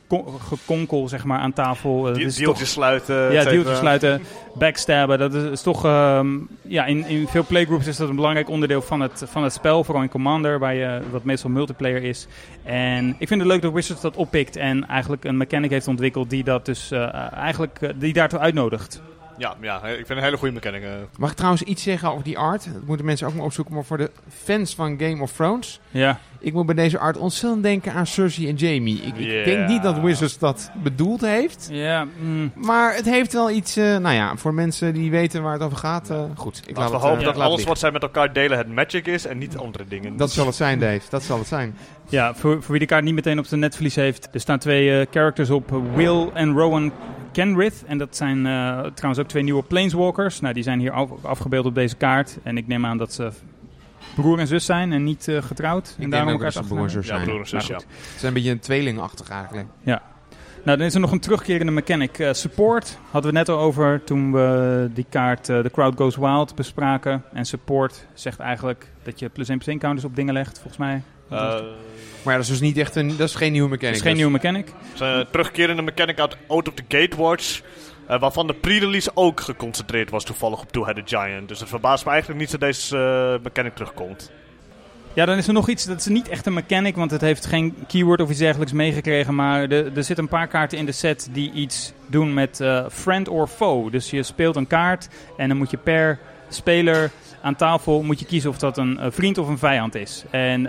kon- 0.06 0.40
gekonkel 0.40 1.08
zeg 1.08 1.24
maar, 1.24 1.38
aan 1.38 1.52
tafel. 1.52 2.08
Eh, 2.08 2.16
is 2.24 2.36
deeltjes 2.36 2.58
toch- 2.58 2.68
sluiten. 2.68 3.32
ja, 3.32 3.44
deeltjes 3.44 3.78
sluiten, 3.78 4.22
backstabben. 4.54 5.18
Dat 5.18 5.34
is, 5.34 5.42
is 5.50 5.62
toch, 5.62 5.84
ehm, 5.84 6.28
ja, 6.62 6.84
in, 6.86 7.06
in 7.06 7.26
veel 7.28 7.44
playgroups 7.46 7.86
is 7.86 7.96
dat 7.96 8.08
een 8.08 8.16
belangrijk 8.16 8.48
onderdeel 8.48 8.82
van 8.82 9.00
het, 9.00 9.22
van 9.26 9.42
het 9.42 9.52
spel. 9.52 9.84
Vooral 9.84 10.02
in 10.02 10.08
Commander, 10.08 10.58
waar 10.58 10.74
je, 10.74 11.00
wat 11.10 11.24
meestal 11.24 11.50
multiplayer 11.50 12.02
is. 12.02 12.26
En 12.62 13.16
ik 13.18 13.28
vind 13.28 13.40
het 13.40 13.48
leuk 13.50 13.62
dat 13.62 13.72
Wizards 13.72 14.02
dat 14.02 14.16
oppikt 14.16 14.56
en 14.56 14.86
eigenlijk 14.88 15.24
een 15.24 15.36
mechanic 15.36 15.70
heeft 15.70 15.88
ontwikkeld 15.88 16.30
die 16.30 16.44
dat 16.44 16.64
dus 16.66 16.90
eh, 16.90 17.32
eigenlijk 17.32 17.78
eh, 17.80 17.90
die 17.96 18.12
daartoe 18.12 18.38
uitnodigt. 18.38 19.02
Ja, 19.38 19.56
ja, 19.60 19.82
ik 19.86 20.06
vind 20.06 20.18
een 20.18 20.24
hele 20.24 20.36
goede 20.36 20.54
mechanic. 20.54 20.82
eh. 20.82 20.90
Mag 21.18 21.30
ik 21.30 21.36
trouwens 21.36 21.62
iets 21.62 21.82
zeggen 21.82 22.10
over 22.10 22.24
die 22.24 22.38
art? 22.38 22.64
Dat 22.72 22.82
moeten 22.84 23.06
mensen 23.06 23.26
ook 23.26 23.34
maar 23.34 23.44
opzoeken. 23.44 23.74
Maar 23.74 23.84
voor 23.84 23.98
de 23.98 24.10
fans 24.42 24.74
van 24.74 24.98
Game 25.00 25.22
of 25.22 25.32
Thrones... 25.32 25.80
Ja, 25.90 26.18
Ik 26.44 26.52
moet 26.52 26.66
bij 26.66 26.74
deze 26.74 26.98
art 26.98 27.16
ontzettend 27.16 27.62
denken 27.62 27.92
aan 27.92 28.06
Cersei 28.06 28.48
en 28.48 28.54
Jamie. 28.54 29.00
Ik, 29.00 29.44
denk 29.44 29.68
niet 29.68 29.82
dat 29.82 30.00
Wizards 30.00 30.38
dat 30.38 30.70
bedoeld 30.82 31.20
heeft. 31.20 31.68
ja 31.72 32.06
mm, 32.22 32.52
Maar 32.54 32.94
het 32.94 33.04
heeft 33.04 33.32
wel 33.32 33.50
iets, 33.50 33.76
eh, 33.76 33.84
nou 33.96 34.14
ja, 34.14 34.36
voor 34.36 34.54
mensen 34.54 34.94
die 34.94 35.10
weten 35.10 35.42
waar 35.42 35.52
het 35.52 35.62
over 35.62 35.76
gaat. 35.78 36.10
eh, 36.10 36.22
goed, 36.36 36.62
ik 36.66 36.76
laat 36.76 36.88
we 36.88 36.94
het, 36.94 37.04
hopen 37.04 37.18
eh, 37.18 37.24
dat 37.24 37.34
alles 37.36 37.48
liggen. 37.48 37.68
wat 37.68 37.78
zij 37.78 37.90
met 37.90 38.02
elkaar 38.02 38.32
delen 38.32 38.58
het 38.58 38.68
magic 38.74 39.06
is 39.06 39.26
en 39.26 39.38
niet 39.38 39.56
andere 39.56 39.84
dingen. 39.88 40.16
Dat 40.16 40.30
zal 40.30 40.46
het 40.46 40.54
zijn, 40.54 40.78
Dave. 40.78 41.00
Dat 41.10 41.22
zal 41.22 41.38
het 41.38 41.46
zijn. 41.46 41.74
Ja, 42.08 42.34
voor, 42.34 42.62
voor 42.62 42.70
wie 42.70 42.80
de 42.80 42.86
kaart 42.86 43.04
niet 43.04 43.14
meteen 43.14 43.38
op 43.38 43.46
zijn 43.46 43.60
netvlies 43.60 43.94
heeft. 43.94 44.28
Er 44.32 44.40
staan 44.40 44.58
twee 44.58 44.98
eh, 45.00 45.06
characters 45.10 45.50
op. 45.50 45.72
eh, 45.72 45.78
Will 45.94 46.30
en 46.34 46.52
Rowan 46.52 46.92
Kenrith. 47.32 47.82
En 47.86 47.98
dat 47.98 48.16
zijn 48.16 48.46
eh, 48.46 48.78
trouwens 48.94 49.18
ook 49.18 49.28
twee 49.28 49.42
nieuwe 49.42 49.62
Planeswalkers. 49.62 50.40
Nou, 50.40 50.54
die 50.54 50.62
zijn 50.62 50.78
hier 50.80 50.92
af- 50.92 51.10
afgebeeld 51.24 51.66
op 51.66 51.74
deze 51.74 51.96
kaart. 51.96 52.38
En 52.42 52.56
ik 52.56 52.66
neem 52.66 52.86
aan 52.86 52.98
dat 52.98 53.12
ze 53.12 53.30
broer 54.14 54.38
en 54.38 54.46
zus 54.46 54.64
zijn 54.64 54.92
en 54.92 55.04
niet 55.04 55.28
eh, 55.28 55.42
getrouwd. 55.42 55.96
en 55.98 56.10
daarom 56.10 56.28
elkaar 56.32 56.52
dat 56.52 56.62
ze 56.62 56.68
broer 56.68 56.82
en 56.84 56.90
zus 56.90 57.06
ja, 57.06 57.14
zijn. 57.14 57.26
broer 57.28 57.40
en 57.40 57.46
zus, 57.46 57.66
ja. 57.66 57.74
Het 57.74 57.86
is 58.16 58.22
een 58.22 58.32
beetje 58.34 58.50
een 58.50 58.58
tweelingachtig 58.58 59.28
eigenlijk. 59.28 59.66
Nou, 60.64 60.78
dan 60.78 60.86
is 60.86 60.94
er 60.94 61.00
nog 61.00 61.12
een 61.12 61.20
terugkerende 61.20 61.72
mechanic. 61.72 62.18
Eh, 62.18 62.32
support 62.32 62.98
hadden 63.10 63.32
we 63.32 63.36
net 63.38 63.48
al 63.48 63.58
over 63.58 64.04
toen 64.04 64.32
we 64.32 64.90
die 64.94 65.06
kaart 65.08 65.48
eh, 65.48 65.58
The 65.58 65.70
Crowd 65.70 65.96
Goes 65.96 66.16
Wild 66.16 66.54
bespraken. 66.54 67.22
En 67.32 67.44
support 67.44 68.06
zegt 68.14 68.38
eigenlijk 68.38 68.86
dat 69.02 69.18
je 69.18 69.28
plus 69.28 69.48
1 69.48 69.56
plus 69.58 69.68
1 69.68 69.78
counters 69.78 70.06
op 70.06 70.16
dingen 70.16 70.34
legt, 70.34 70.54
volgens 70.58 70.76
mij. 70.76 71.02
Eh, 71.30 71.38
Maar 71.38 71.60
ja, 72.24 72.32
dat 72.32 72.40
is 72.42 72.48
dus 72.48 72.60
niet 72.60 72.76
echt 72.76 72.94
een, 72.96 73.08
dat 73.08 73.28
is 73.28 73.34
geen 73.34 73.52
nieuwe 73.52 73.70
Het 73.70 73.80
mechanic. 73.80 73.94
is 73.96 74.02
geen 74.02 74.10
dus. 74.10 74.20
nieuwe 74.22 74.32
mechanic. 74.42 74.66
Het 74.66 74.94
is 74.94 75.00
een 75.00 75.26
terugkerende 75.30 75.82
mechanic 75.82 76.20
uit 76.20 76.36
Out 76.48 76.68
of 76.68 76.74
the 76.74 76.82
Gatewatch. 76.88 77.62
Eh, 78.06 78.20
waarvan 78.20 78.46
de 78.46 78.54
pre-release 78.54 79.10
ook 79.14 79.40
geconcentreerd 79.40 80.10
was 80.10 80.24
toevallig 80.24 80.60
op 80.60 80.72
Two-Headed 80.72 81.08
Giant. 81.08 81.48
Dus 81.48 81.60
het 81.60 81.68
verbaast 81.68 82.04
me 82.04 82.10
eigenlijk 82.10 82.40
niet 82.40 82.50
dat 82.50 82.60
deze 82.60 82.96
eh, 82.96 83.42
mechanic 83.42 83.74
terugkomt. 83.74 84.32
Ja, 85.14 85.24
dan 85.24 85.36
is 85.36 85.46
er 85.46 85.52
nog 85.52 85.68
iets, 85.68 85.84
dat 85.84 85.98
is 85.98 86.06
niet 86.06 86.28
echt 86.28 86.46
een 86.46 86.52
mechanic, 86.52 86.96
want 86.96 87.10
het 87.10 87.20
heeft 87.20 87.46
geen 87.46 87.74
keyword 87.88 88.20
of 88.20 88.30
iets 88.30 88.38
dergelijks 88.38 88.72
meegekregen. 88.72 89.34
Maar 89.34 89.68
er, 89.68 90.04
zitten 90.04 90.18
een 90.18 90.28
paar 90.28 90.48
kaarten 90.48 90.78
in 90.78 90.86
de 90.86 90.92
set 90.92 91.28
die 91.32 91.52
iets 91.52 91.92
doen 92.06 92.34
met 92.34 92.60
eh, 92.60 92.84
friend 92.90 93.28
or 93.28 93.46
foe. 93.46 93.90
Dus 93.90 94.10
je 94.10 94.22
speelt 94.22 94.56
een 94.56 94.66
kaart 94.66 95.08
en 95.36 95.48
dan 95.48 95.56
moet 95.56 95.70
je 95.70 95.76
per 95.76 96.18
speler 96.48 97.10
aan 97.44 97.56
tafel 97.56 98.02
moet 98.02 98.18
je 98.18 98.26
kiezen 98.26 98.50
of 98.50 98.58
dat 98.58 98.78
een 98.78 98.98
eh, 98.98 99.06
vriend 99.10 99.38
of 99.38 99.48
een 99.48 99.58
vijand 99.58 99.94
is. 99.94 100.24
En 100.30 100.66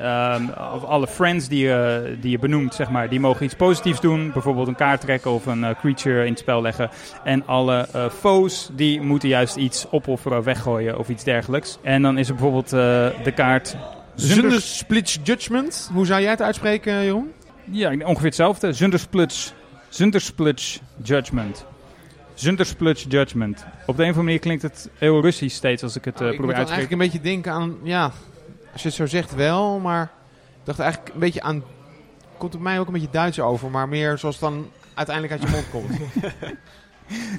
of 0.73 0.83
alle 0.83 1.07
friends 1.07 1.47
die 1.47 1.65
je, 1.65 2.15
die 2.21 2.31
je 2.31 2.39
benoemt, 2.39 2.73
zeg 2.73 2.89
maar, 2.89 3.09
die 3.09 3.19
mogen 3.19 3.45
iets 3.45 3.55
positiefs 3.55 3.99
doen. 3.99 4.31
Bijvoorbeeld 4.31 4.67
een 4.67 4.75
kaart 4.75 5.01
trekken 5.01 5.31
of 5.31 5.45
een 5.45 5.63
eh, 5.63 5.75
creature 5.79 6.25
in 6.25 6.31
het 6.31 6.39
spel 6.39 6.61
leggen. 6.61 6.89
En 7.23 7.47
alle 7.47 7.87
eh, 7.93 8.09
foes, 8.09 8.69
die 8.73 9.01
moeten 9.01 9.29
juist 9.29 9.55
iets 9.55 9.85
opofferen, 9.91 10.43
weggooien 10.43 10.97
of 10.97 11.09
iets 11.09 11.23
dergelijks. 11.23 11.77
En 11.81 12.01
dan 12.01 12.17
is 12.17 12.27
er 12.27 12.33
bijvoorbeeld 12.33 12.69
de 12.69 13.31
kaart... 13.35 13.77
Zunder 14.15 14.61
Split 14.61 15.19
Judgment. 15.23 15.89
Hoe 15.93 16.05
zou 16.05 16.21
jij 16.21 16.29
het 16.29 16.41
uitspreken, 16.41 17.03
Jeroen? 17.03 17.31
Ja, 17.71 17.91
ongeveer 17.91 18.25
hetzelfde. 18.25 18.73
Zundersplits. 18.73 19.53
Zundersplits 19.89 20.81
Judgment. 21.03 21.65
Zundersplits 22.35 23.05
Judgment. 23.09 23.65
Op 23.85 23.95
de 23.97 24.03
een 24.03 24.09
of 24.09 24.17
andere 24.17 24.23
manier 24.23 24.39
klinkt 24.39 24.61
het 24.61 24.89
heel 24.97 25.21
Russisch 25.21 25.55
steeds 25.55 25.83
als 25.83 25.95
ik 25.95 26.05
het 26.05 26.21
eh 26.21 26.21
ik 26.21 26.27
moet 26.27 26.37
probeer 26.37 26.55
uit 26.55 26.67
te 26.67 26.73
eigenlijk 26.73 27.01
een 27.01 27.07
beetje 27.11 27.29
denken 27.29 27.51
aan, 27.51 27.77
ja, 27.83 28.11
als 28.73 28.81
je 28.81 28.87
het 28.87 28.97
zo 28.97 29.05
zegt 29.05 29.35
wel, 29.35 29.79
maar 29.79 30.03
ik 30.03 30.61
dacht 30.63 30.79
eigenlijk 30.79 31.13
een 31.13 31.19
beetje 31.19 31.41
aan, 31.41 31.63
komt 32.37 32.55
op 32.55 32.61
mij 32.61 32.79
ook 32.79 32.87
een 32.87 32.93
beetje 32.93 33.09
Duits 33.11 33.39
over, 33.39 33.69
maar 33.71 33.87
meer 33.87 34.17
zoals 34.17 34.35
het 34.35 34.43
dan 34.43 34.69
uiteindelijk 34.93 35.41
uit 35.41 35.51
je 35.51 35.55
mond 35.55 35.69
komt. 35.69 35.99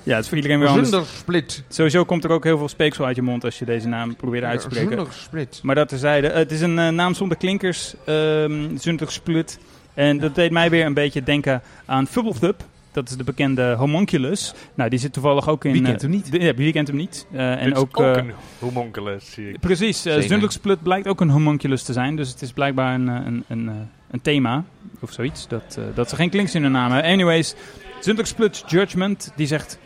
Ja, 0.02 0.14
het 0.14 0.22
is 0.22 0.28
voor 0.28 0.36
iedereen 0.36 0.58
weer 0.58 0.68
anders. 0.68 0.88
Zunder 0.88 1.08
Split. 1.08 1.62
Sowieso 1.68 2.04
komt 2.04 2.24
er 2.24 2.30
ook 2.30 2.44
heel 2.44 2.58
veel 2.58 2.68
speeksel 2.68 3.04
uit 3.04 3.16
je 3.16 3.22
mond 3.22 3.44
als 3.44 3.58
je 3.58 3.64
deze 3.64 3.88
naam 3.88 4.16
probeert 4.16 4.44
uit 4.44 4.60
te 4.60 4.66
spreken. 4.70 4.88
Zunder 4.96 5.12
Split. 5.12 5.60
Maar 5.62 5.74
dat 5.74 5.88
terzijde. 5.88 6.28
Het 6.28 6.50
is 6.50 6.60
een 6.60 6.78
eh, 6.78 6.88
naam 6.88 7.14
zonder 7.14 7.36
klinkers. 7.36 7.94
ehm 8.04 8.76
Zundersplit. 8.76 9.58
En 9.94 10.18
dat 10.18 10.34
deed 10.34 10.50
mij 10.50 10.70
weer 10.70 10.86
een 10.86 10.94
beetje 10.94 11.22
denken 11.22 11.62
aan 11.84 12.06
Fubblethub. 12.06 12.64
Dat 12.96 13.08
is 13.10 13.16
de 13.16 13.24
bekende 13.24 13.74
homunculus. 13.74 14.54
Nou, 14.74 14.90
die 14.90 14.98
zit 14.98 15.12
toevallig 15.12 15.48
ook 15.48 15.64
in... 15.64 15.72
Wie 15.72 15.80
eh, 15.82 15.88
kent 15.88 16.02
hem 16.02 16.10
niet? 16.10 16.30
de- 16.32 16.40
ja, 16.40 16.54
wie 16.54 16.72
kent 16.72 16.88
hem 16.88 16.96
niet? 16.96 17.26
Eh, 17.32 17.50
en 17.52 17.64
Dit 17.64 17.76
is 17.76 17.78
ook... 17.82 18.00
eh, 18.00 18.12
een 18.16 18.32
homunculus, 18.58 19.32
zie 19.32 19.48
ik. 19.48 19.60
Precies, 19.60 20.06
uh. 20.06 20.18
Zundersplit 20.18 20.82
blijkt 20.82 21.06
ook 21.08 21.20
een 21.20 21.28
homunculus 21.30 21.82
te 21.82 21.92
zijn. 21.92 22.16
Dus 22.16 22.28
het 22.30 22.42
is 22.42 22.52
blijkbaar 22.52 22.94
een, 22.94 23.06
een, 23.06 23.44
een, 23.48 23.68
eh, 23.68 23.74
een 24.10 24.20
thema 24.20 24.64
of 25.00 25.12
zoiets. 25.12 25.48
Dat, 25.48 25.78
dat 25.94 26.08
ze 26.08 26.16
geen 26.16 26.30
klinks 26.30 26.54
in 26.54 26.62
hun 26.62 26.72
naam 26.72 26.92
hebben. 26.92 27.10
Anyways, 27.12 27.54
Zundersplit 28.00 28.64
Judgment, 28.66 29.32
die 29.36 29.46
zegt... 29.46 29.78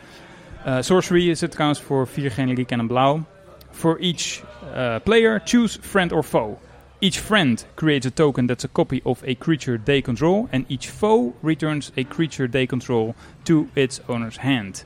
eh, 0.65 0.77
sorcery 0.79 1.29
is 1.29 1.41
het 1.41 1.51
trouwens 1.51 1.81
voor 1.81 2.07
vier 2.07 2.31
generiek 2.31 2.71
en 2.71 2.79
een 2.79 2.87
blauw. 2.87 3.23
For 3.71 3.99
each 3.99 4.41
uh, 4.75 4.95
player, 5.03 5.41
choose 5.45 5.77
friend 5.81 6.11
or 6.11 6.23
foe. 6.23 6.53
Each 7.01 7.19
friend 7.19 7.65
creates 7.75 8.05
a 8.05 8.11
token 8.13 8.45
that's 8.45 8.63
a 8.63 8.67
copy 8.71 8.99
of 9.03 9.23
a 9.23 9.33
creature 9.33 9.79
they 9.83 10.01
control. 10.01 10.47
And 10.51 10.65
each 10.67 10.89
foe 10.89 11.33
returns 11.41 11.91
a 11.97 12.03
creature 12.03 12.49
they 12.49 12.65
control 12.65 13.15
to 13.43 13.67
its 13.73 14.01
owner's 14.07 14.37
hand. 14.37 14.85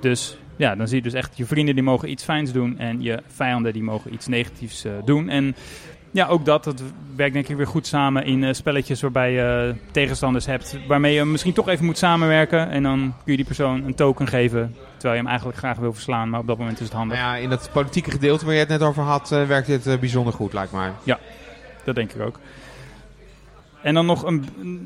Dus 0.00 0.36
ja, 0.56 0.74
dan 0.74 0.88
zie 0.88 0.96
je 0.96 1.02
dus 1.02 1.12
echt 1.12 1.36
je 1.36 1.46
vrienden 1.46 1.74
die 1.74 1.84
mogen 1.84 2.10
iets 2.10 2.24
fijns 2.24 2.52
doen 2.52 2.78
en 2.78 3.02
je 3.02 3.22
vijanden 3.26 3.72
die 3.72 3.82
mogen 3.82 4.14
iets 4.14 4.26
negatiefs 4.26 4.84
eh, 4.84 4.92
doen. 5.04 5.28
En 5.28 5.54
ja, 6.14 6.26
ook 6.26 6.44
dat, 6.44 6.64
dat 6.64 6.82
werkt 7.16 7.34
denk 7.34 7.48
ik 7.48 7.56
weer 7.56 7.66
goed 7.66 7.86
samen 7.86 8.24
in 8.24 8.44
eh, 8.44 8.52
spelletjes 8.52 9.00
waarbij 9.00 9.32
je 9.32 9.74
tegenstanders 9.90 10.46
hebt 10.46 10.76
waarmee 10.86 11.14
je 11.14 11.24
misschien 11.24 11.52
toch 11.52 11.68
even 11.68 11.84
moet 11.84 11.98
samenwerken. 11.98 12.70
En 12.70 12.82
dan 12.82 12.98
kun 12.98 13.32
je 13.32 13.36
die 13.36 13.44
persoon 13.46 13.84
een 13.84 13.94
token 13.94 14.26
geven, 14.26 14.74
terwijl 14.92 15.14
je 15.14 15.20
hem 15.20 15.26
eigenlijk 15.26 15.58
graag 15.58 15.76
wil 15.76 15.92
verslaan, 15.92 16.30
maar 16.30 16.40
op 16.40 16.46
dat 16.46 16.58
moment 16.58 16.80
is 16.80 16.84
het 16.84 16.94
handig. 16.94 17.18
Nou 17.18 17.36
ja, 17.36 17.42
in 17.42 17.48
dat 17.48 17.70
politieke 17.72 18.10
gedeelte 18.10 18.44
waar 18.44 18.54
je 18.54 18.60
het 18.60 18.68
net 18.68 18.82
over 18.82 19.02
had, 19.02 19.32
eh, 19.32 19.46
werkt 19.46 19.66
dit 19.66 19.86
eh, 19.86 19.98
bijzonder 19.98 20.32
goed, 20.32 20.52
lijkt 20.52 20.72
mij. 20.72 20.90
Dat 21.84 21.94
denk 21.94 22.12
ik 22.12 22.20
ook. 22.20 22.38
En 23.84 23.94
dan 23.94 24.06
nog, 24.06 24.22
een, 24.22 24.44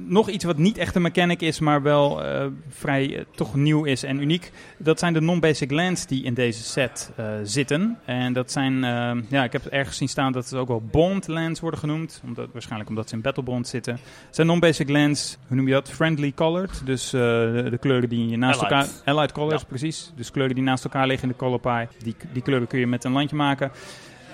nog 0.09 0.29
iets 0.29 0.45
wat 0.45 0.57
niet 0.57 0.79
echt 0.79 0.95
een 0.95 1.03
mechanic 1.03 1.41
is, 1.41 1.61
maar 1.61 1.83
wel 1.83 2.25
eh, 2.25 2.47
vrij 2.69 3.17
eh, 3.17 3.25
toch 3.35 3.55
nieuw 3.55 3.85
is 3.85 4.03
en 4.03 4.21
uniek. 4.21 4.53
Dat 4.79 4.99
zijn 4.99 5.13
de 5.13 5.21
non-basic 5.21 5.71
lands 5.71 6.07
die 6.07 6.25
in 6.25 6.35
deze 6.35 6.63
set 6.63 7.11
eh, 7.17 7.27
zitten. 7.43 7.99
En 8.05 8.33
dat 8.33 8.51
zijn, 8.53 8.81
ja, 9.29 9.45
ik 9.45 9.53
heb 9.53 9.67
ergens 9.67 9.97
zien 9.97 10.09
staan 10.09 10.33
dat 10.33 10.45
het 10.45 10.55
ook 10.55 10.69
wel 10.69 10.83
bond 10.91 11.29
lands 11.29 11.61
worden 11.61 11.81
genoemd. 11.81 12.21
Omdat, 12.25 12.49
waarschijnlijk 12.53 12.91
omdat 12.91 13.09
ze 13.09 13.15
in 13.15 13.21
Battlebond 13.21 13.69
zitten. 13.69 13.93
Het 14.27 14.35
zijn 14.35 14.47
non-basic 14.47 14.89
lands, 14.89 15.39
hoe 15.47 15.57
noem 15.57 15.67
je 15.67 15.73
dat? 15.73 15.91
Friendly 15.91 16.33
colored. 16.35 16.83
Dus 16.85 17.11
de, 17.11 17.67
de 17.71 17.79
kleuren 17.79 18.09
die 18.09 18.37
naast 18.37 18.61
Allied. 18.61 18.73
elkaar... 18.73 19.15
Allied 19.15 19.33
colors, 19.33 19.61
Ja. 19.61 19.67
precies. 19.69 20.13
Dus 20.17 20.31
kleuren 20.31 20.55
die 20.55 20.65
naast 20.65 20.85
elkaar 20.85 21.07
liggen 21.07 21.29
in 21.29 21.35
de 21.39 21.45
color 21.45 21.61
pie. 21.61 21.89
Die, 22.03 22.17
die 22.33 22.43
kleuren 22.43 22.69
kun 22.69 22.79
je 22.79 22.87
met 22.87 23.05
een 23.05 23.13
landje 23.13 23.37
maken. 23.37 23.71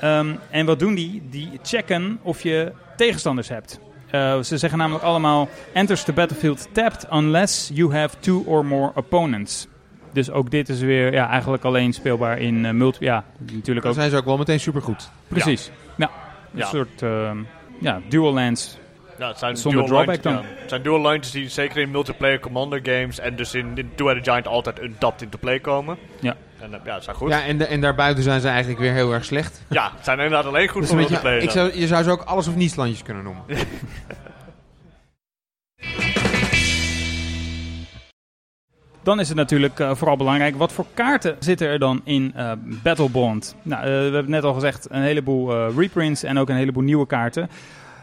Ehm, 0.05 0.35
en 0.51 0.67
wat 0.67 0.79
doen 0.79 0.95
die? 0.95 1.23
Die 1.31 1.51
checken 1.62 2.19
of 2.23 2.43
je 2.43 2.73
tegenstanders 2.97 3.49
hebt. 3.49 3.81
Eh, 4.11 4.40
ze 4.40 4.59
zeggen 4.59 4.79
namelijk 4.79 5.05
allemaal: 5.05 5.49
enters 5.73 6.03
the 6.03 6.12
battlefield 6.12 6.69
tapped 6.73 7.07
unless 7.11 7.71
you 7.75 7.95
have 7.95 8.17
two 8.21 8.43
or 8.47 8.64
more 8.64 8.93
opponents. 8.95 9.67
Dus 10.12 10.31
ook 10.31 10.51
dit 10.51 10.69
is 10.69 10.81
weer 10.81 11.12
ja, 11.12 11.29
eigenlijk 11.29 11.64
alleen 11.64 11.93
speelbaar 11.93 12.38
in 12.38 12.64
eh, 12.64 12.73
multi. 12.73 13.05
Ja, 13.05 13.25
natuurlijk 13.38 13.81
Dan 13.81 13.87
ook. 13.90 13.95
zijn 13.99 14.11
ze 14.11 14.17
ook 14.17 14.25
wel 14.25 14.37
meteen 14.37 14.61
supergoed. 14.61 15.09
Precies. 15.29 15.71
Ja. 15.97 16.11
Een 16.53 16.59
Ja. 16.59 16.67
soort 16.67 17.03
ehm, 17.03 17.37
ja, 17.81 18.01
dual 18.09 18.33
lands. 18.33 18.79
Ja, 19.19 19.29
het 19.29 19.38
zijn 19.38 19.57
Zonder 19.57 19.87
dual 19.87 20.05
drawback 20.05 20.25
lines, 20.25 20.40
dan. 20.43 20.51
ja. 20.53 20.61
Het 20.61 20.69
zijn 20.71 20.83
dual 20.83 21.01
lines 21.11 21.31
die 21.31 21.49
zeker 21.49 21.81
in 21.83 21.90
multiplayer 21.90 22.40
commander 22.40 22.81
games 22.83 23.19
en 23.19 23.37
dus 23.37 23.55
in, 23.55 23.73
in 23.75 23.90
Two-Headed 23.95 24.25
Giant 24.25 24.47
altijd 24.47 24.83
untapped 24.83 25.23
into 25.23 25.38
play 25.38 25.61
komen. 25.61 25.97
Ja. 26.21 26.37
En 26.61 26.75
eh, 26.75 26.81
ja, 26.85 26.95
het 26.95 27.05
zijn 27.05 27.17
goed. 27.17 27.29
Ja, 27.31 27.37
Ja, 27.38 27.45
en, 27.45 27.59
de- 27.59 27.67
en 27.67 27.81
daarbuiten 27.81 28.23
zijn 28.23 28.40
ze 28.40 28.49
eigenlijk 28.49 28.81
weer 28.81 28.93
heel 28.93 29.12
erg 29.12 29.25
slecht. 29.25 29.62
het 29.69 29.90
zijn 30.03 30.19
inderdaad 30.19 30.45
alleen 30.47 30.69
goed 30.69 30.81
Dus 30.81 30.90
voor 30.90 30.99
multiplayer. 30.99 31.43
ik 31.43 31.51
zou, 31.51 31.79
je 31.79 31.87
zou 31.87 32.03
ze 32.03 32.11
ook 32.11 32.23
alles 32.23 32.47
of 32.49 32.55
niets 32.55 32.75
landjes 32.75 33.03
kunnen 33.03 33.25
noemen. 33.25 33.43
Dan 39.03 39.21
is 39.21 39.29
het 39.29 39.37
natuurlijk 39.37 39.81
eh, 39.81 39.95
vooral 39.95 40.17
belangrijk, 40.17 40.57
wat 40.57 40.73
voor 40.73 40.87
kaarten 40.95 41.37
zitten 41.38 41.69
er 41.69 41.79
dan 41.79 42.01
in 42.05 42.33
eh, 42.35 42.53
Battlebond? 42.83 43.55
Nou, 43.62 43.83
eh, 43.83 43.88
we 43.88 43.93
hebben 44.14 44.31
net 44.31 44.45
al 44.45 44.55
gezegd, 44.55 44.87
een 44.90 45.03
heleboel 45.03 45.53
eh, 45.55 45.77
reprints 45.77 46.23
en 46.23 46.38
ook 46.38 46.49
een 46.49 46.57
heleboel 46.57 46.83
nieuwe 46.83 47.07
kaarten. 47.07 47.49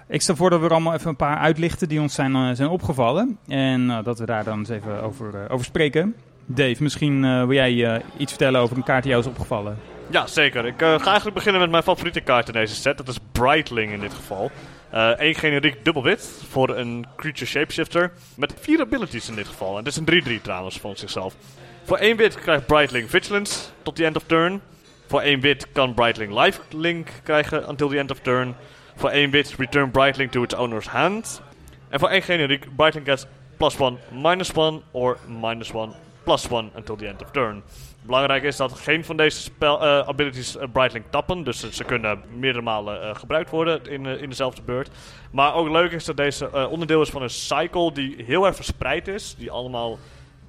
Ik 0.07 0.21
stel 0.21 0.35
voor 0.35 0.49
dat 0.49 0.59
we 0.59 0.65
er 0.65 0.71
allemaal 0.71 0.93
even 0.93 1.09
een 1.09 1.15
paar 1.15 1.37
uitlichten 1.37 1.87
die 1.89 2.01
ons 2.01 2.13
zijn, 2.13 2.55
zijn 2.55 2.69
opgevallen. 2.69 3.37
En 3.47 3.89
eh, 3.89 4.03
dat 4.03 4.19
we 4.19 4.25
daar 4.25 4.43
dan 4.43 4.59
eens 4.59 4.69
even 4.69 5.01
over, 5.03 5.35
eh, 5.35 5.53
over 5.53 5.65
spreken. 5.65 6.15
Dave, 6.45 6.83
misschien 6.83 7.25
eh, 7.25 7.37
wil 7.37 7.53
jij 7.53 7.85
eh, 7.85 8.03
iets 8.17 8.31
vertellen 8.31 8.61
over 8.61 8.77
een 8.77 8.83
kaart 8.83 9.03
die 9.03 9.11
jou 9.11 9.23
is 9.23 9.29
opgevallen. 9.29 9.77
Ja, 10.09 10.27
zeker. 10.27 10.65
Ik 10.65 10.81
eh, 10.81 10.99
ga 10.99 11.05
eigenlijk 11.05 11.35
beginnen 11.35 11.61
met 11.61 11.71
mijn 11.71 11.83
favoriete 11.83 12.21
kaart 12.21 12.47
in 12.47 12.53
deze 12.53 12.75
set. 12.75 12.97
Dat 12.97 13.07
is 13.07 13.17
Brightling 13.31 13.91
in 13.91 13.99
dit 13.99 14.13
geval. 14.13 14.51
Eén 14.91 15.35
generiek 15.35 15.85
dubbelwit 15.85 16.43
voor 16.49 16.77
een 16.77 17.05
creature 17.15 17.45
shapeshifter. 17.45 18.11
Met 18.35 18.53
vier 18.59 18.79
abilities 18.79 19.29
in 19.29 19.35
dit 19.35 19.47
geval. 19.47 19.69
En 19.69 19.77
het 19.77 19.87
is 19.87 19.95
een 19.95 20.39
3-3 20.39 20.41
trouwens 20.41 20.79
van 20.79 20.95
zichzelf. 20.95 21.35
Voor 21.83 21.97
één 21.97 22.17
wit 22.17 22.35
krijgt 22.35 22.65
Brightling 22.65 23.09
Vigilance 23.09 23.59
tot 23.81 23.95
the 23.95 24.05
end 24.05 24.15
of 24.15 24.23
turn. 24.25 24.61
Voor 25.07 25.21
één 25.21 25.39
wit 25.39 25.67
kan 25.71 25.93
Brightling 25.93 26.43
Lifelink 26.43 27.07
krijgen 27.23 27.69
until 27.69 27.87
the 27.87 27.97
end 27.97 28.11
of 28.11 28.19
turn. 28.19 28.55
Voor 28.95 29.09
één 29.09 29.29
wit 29.29 29.55
return 29.57 29.91
Brightling 29.91 30.31
to 30.31 30.43
its 30.43 30.55
owner's 30.55 30.87
hand. 30.87 31.41
En 31.89 31.99
voor 31.99 32.09
één 32.09 32.21
generiek 32.21 32.75
Brightling 32.75 33.07
gets 33.07 33.25
plus 33.57 33.77
1, 33.77 33.97
minus 34.21 34.51
1 34.51 34.81
or 34.91 35.17
minus 35.41 35.71
1 35.71 35.93
plus 36.23 36.47
1 36.49 36.69
until 36.75 36.95
the 36.95 37.07
end 37.07 37.21
of 37.21 37.31
turn. 37.31 37.61
Belangrijk 38.01 38.43
is 38.43 38.55
dat 38.55 38.71
geen 38.73 39.05
van 39.05 39.17
deze 39.17 39.41
spel, 39.41 39.81
eh, 39.81 40.07
abilities 40.07 40.57
eh, 40.57 40.67
Brightling 40.73 41.05
tappen. 41.09 41.43
Dus 41.43 41.69
ze 41.69 41.83
kunnen 41.83 42.19
meerdere 42.37 42.63
malen 42.63 43.01
eh, 43.01 43.15
gebruikt 43.15 43.49
worden 43.49 43.85
in, 43.89 44.05
in 44.05 44.29
dezelfde 44.29 44.61
beurt. 44.65 44.89
Maar 45.31 45.53
ook 45.55 45.69
leuk 45.69 45.91
is 45.91 46.05
dat 46.05 46.17
deze 46.17 46.49
eh, 46.49 46.71
onderdeel 46.71 47.01
is 47.01 47.09
van 47.09 47.21
een 47.21 47.29
cycle 47.29 47.91
die 47.93 48.23
heel 48.25 48.45
erg 48.45 48.55
verspreid 48.55 49.07
is. 49.07 49.35
Die 49.37 49.51
allemaal 49.51 49.97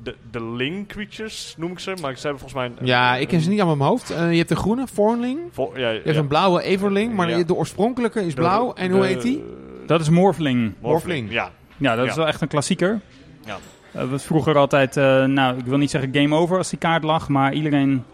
de, 0.02 0.14
de 0.30 0.44
Ling 0.44 0.88
creatures 0.88 1.54
noem 1.58 1.72
ik 1.72 1.78
ze. 1.78 1.94
Maar 2.00 2.16
ze 2.16 2.26
hebben 2.26 2.40
volgens 2.40 2.54
mij... 2.54 2.66
een- 2.78 2.86
Ja, 2.86 3.14
een- 3.14 3.20
ik 3.20 3.28
ken 3.28 3.40
ze 3.40 3.48
niet 3.48 3.60
allemaal 3.60 3.74
in 3.74 3.78
mijn 3.78 3.90
hoofd. 3.90 4.32
Je 4.32 4.38
hebt 4.38 4.50
een 4.50 4.56
groene, 4.56 4.86
Fornling. 4.86 5.38
Ja, 5.74 5.88
Je 5.90 6.00
hebt 6.04 6.16
een 6.16 6.26
blauwe 6.26 6.62
Everling, 6.62 7.14
maar 7.14 7.30
Ja. 7.30 7.42
de 7.42 7.54
oorspronkelijke 7.54 8.26
is 8.26 8.34
blauw. 8.34 8.72
En 8.72 8.90
hoe 8.90 9.04
heet 9.04 9.22
die? 9.22 9.44
Dat 9.86 10.00
is 10.00 10.08
Morphling. 10.08 10.74
Morphling. 10.80 11.32
Ja, 11.32 11.50
Ja, 11.76 11.94
dat 11.96 12.06
is 12.06 12.14
wel 12.14 12.26
echt 12.26 12.40
een 12.40 12.48
klassieker. 12.48 13.00
Ja. 13.44 13.58
Eh, 13.92 14.00
dat 14.00 14.10
was 14.10 14.24
vroeger 14.24 14.56
altijd, 14.56 14.96
eh, 14.96 15.24
nou, 15.24 15.58
ik 15.58 15.64
wil 15.64 15.78
niet 15.78 15.90
zeggen 15.90 16.14
game 16.14 16.34
over 16.34 16.56
als 16.56 16.70
die 16.70 16.78
kaart 16.78 17.02
lag, 17.04 17.28
maar 17.28 17.52
iedereen 17.52 18.04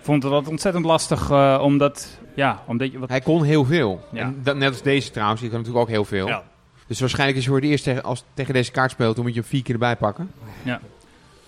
vond 0.00 0.22
het 0.22 0.48
ontzettend 0.48 0.84
lastig, 0.84 1.30
eh, 1.30 1.60
omdat, 1.62 2.18
ja, 2.34 2.62
omdat 2.66 2.92
je... 2.92 2.98
Wat... 2.98 3.08
Hij 3.08 3.20
kon 3.20 3.42
heel 3.42 3.64
veel. 3.64 4.08
En 4.12 4.40
net 4.44 4.68
als 4.68 4.82
deze 4.82 5.10
trouwens, 5.10 5.40
die 5.40 5.50
kan 5.50 5.58
natuurlijk 5.58 5.84
ook 5.86 5.94
heel 5.94 6.04
veel. 6.04 6.26
Ja. 6.26 6.42
Dus 6.86 7.00
waarschijnlijk 7.00 7.38
is 7.38 7.46
voor 7.46 7.56
het 7.56 7.64
eerst 7.64 7.84
tegen, 7.84 8.02
als 8.02 8.24
tegen 8.34 8.54
deze 8.54 8.70
kaart 8.70 8.90
speelt, 8.90 9.14
dan 9.14 9.24
moet 9.24 9.34
je 9.34 9.40
hem 9.40 9.48
vier 9.48 9.62
keer 9.62 9.74
erbij 9.74 9.96
pakken. 9.96 10.30
Ja. 10.62 10.80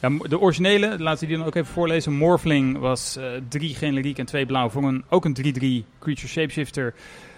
ja 0.00 0.10
de 0.28 0.40
originele, 0.40 0.98
laten 0.98 1.20
we 1.20 1.26
die 1.26 1.36
dan 1.36 1.46
ook 1.46 1.54
even 1.54 1.72
voorlezen. 1.72 2.12
Morfling 2.12 2.78
was 2.78 3.18
drie 3.48 3.74
generiek 3.74 4.18
en 4.18 4.26
twee 4.26 4.46
blauw 4.46 4.68
voor 4.68 4.82
een, 4.82 5.04
ook 5.08 5.24
een 5.24 5.36
3-3 5.36 5.98
creature 5.98 6.28
shapeshifter 6.28 6.94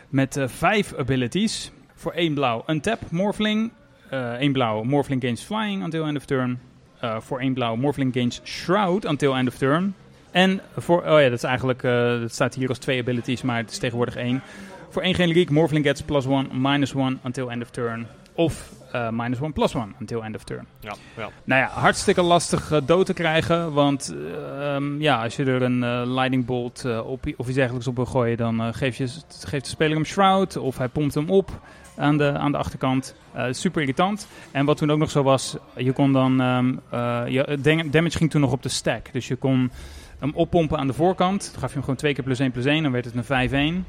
met 0.08 0.38
vijf 0.46 0.94
abilities. 0.94 1.72
Voor 1.94 2.12
één 2.12 2.34
blauw, 2.34 2.62
een 2.66 2.80
tap, 2.80 3.00
Morfling. 3.10 3.70
Eh, 4.10 4.40
1 4.40 4.52
blauw 4.52 4.82
Morphling 4.82 5.20
gains 5.22 5.42
flying 5.42 5.82
until 5.84 6.06
end 6.06 6.16
of 6.16 6.24
turn. 6.24 6.58
Eh, 7.00 7.20
voor 7.20 7.40
1 7.40 7.54
blauw 7.54 7.76
Morphling 7.76 8.12
gains 8.12 8.40
shroud 8.44 9.04
until 9.04 9.36
end 9.36 9.48
of 9.48 9.56
turn. 9.56 9.94
En 10.30 10.60
voor, 10.76 10.98
oh 10.98 11.20
ja, 11.20 11.28
dat 11.28 11.32
is 11.32 11.42
eigenlijk, 11.42 11.82
eh, 11.82 12.20
dat 12.20 12.32
staat 12.32 12.54
hier 12.54 12.68
als 12.68 12.78
twee 12.78 13.00
abilities, 13.00 13.42
maar 13.42 13.56
het 13.56 13.70
is 13.70 13.78
tegenwoordig 13.78 14.16
één. 14.16 14.42
Voor 14.88 15.02
één 15.02 15.14
generiek, 15.14 15.50
Morphling 15.50 15.84
gets 15.84 16.02
plus 16.02 16.26
1, 16.26 16.48
minus 16.52 16.94
1 16.94 17.20
until 17.24 17.50
end 17.50 17.62
of 17.62 17.70
turn. 17.70 18.06
Of 18.34 18.72
eh, 18.92 19.08
minus 19.10 19.40
one 19.40 19.52
plus 19.52 19.74
one 19.74 19.92
until 20.00 20.22
end 20.24 20.36
of 20.36 20.44
turn. 20.44 20.66
Ja, 20.80 20.94
ja. 21.16 21.28
Nou 21.44 21.60
ja, 21.60 21.68
hartstikke 21.68 22.22
lastig 22.22 22.70
eh, 22.72 22.80
dood 22.86 23.06
te 23.06 23.12
krijgen. 23.12 23.72
Want 23.72 24.14
eh, 24.16 24.74
ehm, 24.74 25.00
ja, 25.00 25.22
als 25.22 25.36
je 25.36 25.44
er 25.44 25.62
een 25.62 25.82
eh, 25.82 26.02
lightning 26.04 26.44
bolt 26.44 26.84
op, 27.04 27.24
of 27.36 27.46
iets 27.46 27.56
dergelijks 27.56 27.86
op 27.86 27.96
wil 27.96 28.06
gooien, 28.06 28.36
dan 28.36 28.60
eh, 28.60 28.68
geef 28.72 28.96
je, 28.96 29.08
geeft 29.40 29.64
de 29.64 29.70
speler 29.70 29.94
hem 29.94 30.04
shroud. 30.04 30.56
Of 30.56 30.78
hij 30.78 30.88
pompt 30.88 31.14
hem 31.14 31.30
op 31.30 31.50
aan 31.96 32.16
de, 32.18 32.32
aan 32.38 32.52
de 32.52 32.58
achterkant. 32.58 33.14
Super 33.50 33.80
irritant. 33.80 34.26
En 34.52 34.64
wat 34.64 34.76
toen 34.76 34.90
ook 34.90 34.98
nog 34.98 35.10
zo 35.10 35.22
was, 35.22 35.56
je 35.76 35.92
kon 35.92 36.12
dan. 36.12 36.40
ehm, 36.40 36.74
eh, 36.90 37.22
je, 37.28 37.86
damage 37.90 38.16
ging 38.16 38.30
toen 38.30 38.40
nog 38.40 38.52
op 38.52 38.62
de 38.62 38.68
stack. 38.68 39.12
Dus 39.12 39.28
je 39.28 39.36
kon 39.36 39.70
hem 40.18 40.32
oppompen 40.34 40.78
aan 40.78 40.86
de 40.86 40.92
voorkant. 40.92 41.48
Dan 41.50 41.60
gaf 41.60 41.68
je 41.68 41.74
hem 41.74 41.80
gewoon 41.82 41.96
twee 41.96 42.14
keer 42.14 42.24
plus 42.24 42.38
1 42.38 42.50
plus 42.50 42.64
1. 42.64 42.82
Dan 42.82 42.92
werd 42.92 43.04
het 43.04 43.14
een 43.14 43.24
5-1. 43.24 43.84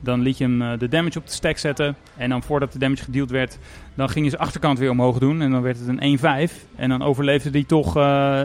Dan 0.00 0.20
liet 0.20 0.38
je 0.38 0.44
hem 0.44 0.62
eh, 0.62 0.78
de 0.78 0.88
damage 0.88 1.18
op 1.18 1.26
de 1.26 1.32
stack 1.32 1.58
zetten. 1.58 1.96
En 2.16 2.28
dan 2.30 2.42
voordat 2.42 2.72
de 2.72 2.78
damage 2.78 3.02
gedeeld 3.04 3.30
werd, 3.30 3.58
dan 3.94 4.08
ging 4.08 4.24
je 4.24 4.30
zijn 4.30 4.42
achterkant 4.42 4.78
weer 4.78 4.90
omhoog 4.90 5.18
doen. 5.18 5.42
En 5.42 5.50
dan 5.50 5.62
werd 5.62 5.78
het 5.78 5.88
een 5.88 6.18
1-5. 6.50 6.52
En 6.76 6.88
dan 6.88 7.02
overleefde 7.02 7.50
hij 7.50 7.64
toch 7.64 7.96
eh, 7.96 8.02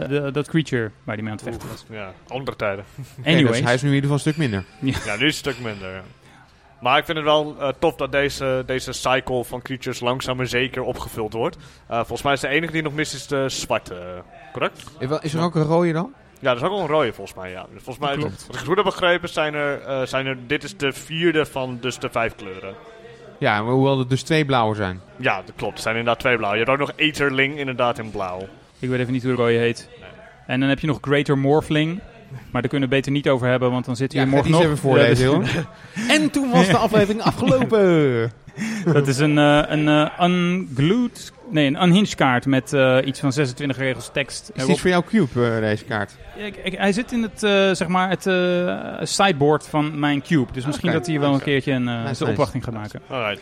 de- 0.08 0.30
dat 0.32 0.48
creature 0.48 0.90
waar 1.04 1.14
hij 1.14 1.24
mee 1.24 1.32
aan 1.32 1.38
het 1.38 1.48
vechten 1.48 1.68
was. 1.68 1.84
ja, 1.90 2.12
andere 2.28 2.56
tijden. 2.56 2.84
Dus 3.16 3.26
Anyways. 3.26 3.56
dus 3.56 3.64
hij 3.64 3.74
is 3.74 3.82
nu 3.82 3.88
in 3.88 3.94
ieder 3.94 4.10
geval 4.10 4.26
een 4.26 4.32
stuk 4.32 4.36
minder. 4.36 4.64
Ja, 5.04 5.16
nu 5.16 5.26
is 5.26 5.36
het 5.36 5.46
een 5.46 5.52
stuk 5.52 5.64
minder. 5.64 5.90
ja. 5.92 6.02
Maar 6.80 6.98
ik 6.98 7.04
vind 7.04 7.16
het 7.16 7.26
wel 7.26 7.56
eh, 7.60 7.68
tof 7.78 7.94
dat 7.96 8.12
deze, 8.12 8.62
deze 8.66 8.92
cycle 8.92 9.44
van 9.44 9.62
creatures 9.62 10.00
langzaam 10.00 10.36
maar 10.36 10.46
zeker 10.46 10.82
opgevuld 10.82 11.32
wordt. 11.32 11.56
Eh, 11.86 11.96
volgens 11.96 12.22
mij 12.22 12.32
is 12.32 12.40
de 12.40 12.48
enige 12.48 12.72
die 12.72 12.82
nog 12.82 12.94
mist 12.94 13.14
is 13.14 13.26
de 13.26 13.48
zwarte. 13.48 14.22
correct? 14.52 14.84
Is 15.20 15.34
er 15.34 15.40
ook 15.42 15.54
een 15.54 15.62
rode 15.62 15.92
dan? 15.92 16.12
Ja, 16.42 16.48
dat 16.48 16.56
is 16.56 16.62
ook 16.62 16.70
wel 16.70 16.80
een 16.80 16.86
rode 16.86 17.12
volgens 17.12 17.36
mij. 17.36 17.50
Ja. 17.50 17.66
Dus 17.72 17.82
volgens 17.82 18.06
mij, 18.06 18.16
Klopt. 18.16 18.46
wat 18.46 18.56
ik 18.56 18.62
goed 18.66 18.76
heb 18.76 18.84
begrepen, 18.84 19.28
zijn 19.28 19.54
er, 19.54 19.80
eh, 19.80 20.02
zijn 20.06 20.26
er. 20.26 20.36
Dit 20.46 20.64
is 20.64 20.76
de 20.76 20.92
vierde 20.92 21.46
van 21.46 21.78
dus 21.80 21.98
de 21.98 22.08
vijf 22.10 22.34
kleuren. 22.34 22.74
Ja, 23.38 23.62
maar 23.62 23.72
hoewel 23.72 23.98
er 23.98 24.08
dus 24.08 24.22
twee 24.22 24.44
blauwe 24.44 24.74
zijn. 24.74 25.00
Ja, 25.16 25.36
dat 25.44 25.54
klopt. 25.56 25.76
Er 25.76 25.82
zijn 25.82 25.96
inderdaad 25.96 26.20
twee 26.20 26.36
blauw. 26.36 26.50
Je 26.52 26.58
hebt 26.58 26.70
ook 26.70 26.78
nog 26.78 26.92
Aetherling 26.96 27.58
inderdaad 27.58 27.98
in 27.98 28.10
blauw. 28.10 28.48
Ik 28.78 28.88
weet 28.88 29.00
even 29.00 29.12
niet 29.12 29.22
hoe 29.22 29.30
de 29.36 29.42
rode 29.42 29.52
heet. 29.52 29.88
En 30.46 30.60
dan 30.60 30.68
heb 30.68 30.78
je 30.78 30.86
nog 30.86 30.98
Greater 31.00 31.38
Morphling. 31.38 32.00
Maar 32.50 32.60
daar 32.62 32.70
kunnen 32.70 32.88
we 32.88 32.94
het 32.94 33.04
beter 33.04 33.12
niet 33.12 33.28
over 33.28 33.46
hebben, 33.48 33.70
want 33.70 33.84
dan 33.84 33.96
zit 33.96 34.12
hij 34.12 34.22
Ja, 34.22 34.28
morgen 34.28 34.50
nog. 34.50 34.62
even 34.62 34.78
voorlezen, 34.78 35.30
Ja, 35.30 35.36
hoor. 35.36 35.44
En 36.16 36.30
toen 36.30 36.50
was 36.50 36.66
de 36.68 36.76
aflevering 36.76 37.22
afgelopen. 37.32 38.32
dat 38.92 39.06
is 39.08 39.18
een, 39.18 39.38
eh, 39.38 39.62
een 39.68 39.88
eh, 39.88 40.20
unglued, 40.20 41.32
nee, 41.50 41.66
een 41.66 41.82
unhinged 41.82 42.14
kaart 42.14 42.46
met 42.46 42.72
eh, 42.72 42.98
iets 43.04 43.20
van 43.20 43.32
26 43.32 43.76
regels 43.76 44.10
tekst. 44.12 44.50
Is 44.54 44.66
dit 44.66 44.80
voor 44.80 44.90
jouw 44.90 45.02
cube, 45.02 45.58
deze 45.60 45.84
kaart? 45.84 46.16
Ik- 46.36 46.56
ik- 46.64 46.78
hij 46.78 46.92
zit 46.92 47.12
in 47.12 47.22
het, 47.22 47.42
eh, 47.42 47.70
zeg 47.72 47.88
maar 47.88 48.08
het 48.08 48.26
eh, 48.26 48.76
sideboard 49.02 49.68
van 49.68 49.98
mijn 49.98 50.22
cube. 50.22 50.52
Dus 50.52 50.66
misschien 50.66 50.92
dat 50.92 51.06
hij 51.06 51.20
wel 51.20 51.34
een 51.34 51.42
keertje 51.42 51.72
een, 51.72 51.88
eh, 51.88 51.94
Nice, 51.94 52.02
zijn 52.04 52.08
nice. 52.18 52.24
opwachting 52.30 52.64
gaat 52.64 52.74
maken. 52.74 53.00
Alright. 53.08 53.40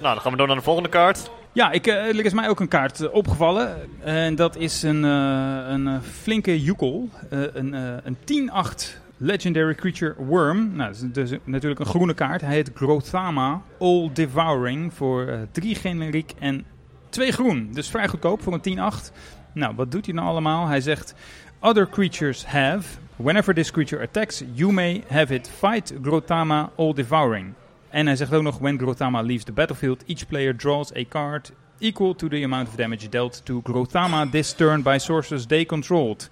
Nou, 0.00 0.12
dan 0.14 0.22
gaan 0.22 0.32
we 0.32 0.38
door 0.38 0.46
naar 0.46 0.56
de 0.56 0.62
volgende 0.62 0.88
kaart. 0.88 1.30
Ja, 1.52 1.70
ik, 1.70 1.86
eh, 1.86 1.94
er 1.94 2.24
is 2.24 2.32
mij 2.32 2.48
ook 2.48 2.60
een 2.60 2.68
kaart 2.68 3.10
opgevallen. 3.10 3.76
En 4.04 4.34
dat 4.34 4.56
is 4.56 4.82
een, 4.82 5.04
eh, 5.04 5.64
een 5.68 6.00
flinke 6.22 6.62
joekel. 6.62 7.08
Eh, 7.30 7.38
een 7.52 7.74
eh, 7.74 7.80
een 8.04 8.16
10-8 8.24 9.00
Legendary 9.22 9.74
Creature 9.74 10.14
Worm. 10.18 10.76
Nou, 10.76 10.92
dat 10.92 11.16
is 11.16 11.30
dus 11.30 11.38
natuurlijk 11.44 11.80
een 11.80 11.86
groene 11.86 12.14
kaart. 12.14 12.40
Hij 12.40 12.54
heet 12.54 12.70
Grothama 12.74 13.62
All 13.78 14.10
Devouring 14.12 14.94
voor 14.94 15.26
eh, 15.26 15.38
drie 15.52 15.74
generiek 15.74 16.32
en 16.38 16.64
twee 17.08 17.32
groen. 17.32 17.68
Dus 17.72 17.90
vrij 17.90 18.08
goedkoop 18.08 18.42
voor 18.42 18.60
een 18.62 18.78
10-8. 18.78 19.12
Nou, 19.54 19.74
wat 19.74 19.92
doet 19.92 20.04
hij 20.06 20.14
nou 20.14 20.28
allemaal? 20.28 20.66
Hij 20.66 20.80
zegt... 20.80 21.14
Other 21.62 21.88
creatures 21.88 22.44
have... 22.44 22.98
Whenever 23.16 23.54
this 23.54 23.70
creature 23.70 24.02
attacks, 24.02 24.42
you 24.54 24.72
may 24.72 25.04
have 25.08 25.34
it 25.34 25.50
fight 25.58 25.92
Grothama 26.02 26.70
All 26.76 26.92
Devouring. 26.92 27.52
En 27.90 28.06
hij 28.06 28.16
zegt 28.16 28.32
ook 28.32 28.42
nog, 28.42 28.58
when 28.58 28.78
Grothama 28.78 29.22
leaves 29.22 29.44
the 29.44 29.52
battlefield, 29.52 30.04
each 30.06 30.26
player 30.26 30.56
draws 30.56 30.94
a 30.96 31.04
card 31.08 31.52
equal 31.78 32.14
to 32.14 32.28
the 32.28 32.44
amount 32.44 32.68
of 32.68 32.74
damage 32.74 33.08
dealt 33.08 33.44
to 33.44 33.60
Grothama 33.64 34.26
this 34.30 34.52
turn 34.52 34.82
by 34.82 34.98
sources 34.98 35.46
they 35.46 35.66
controlled. 35.66 36.30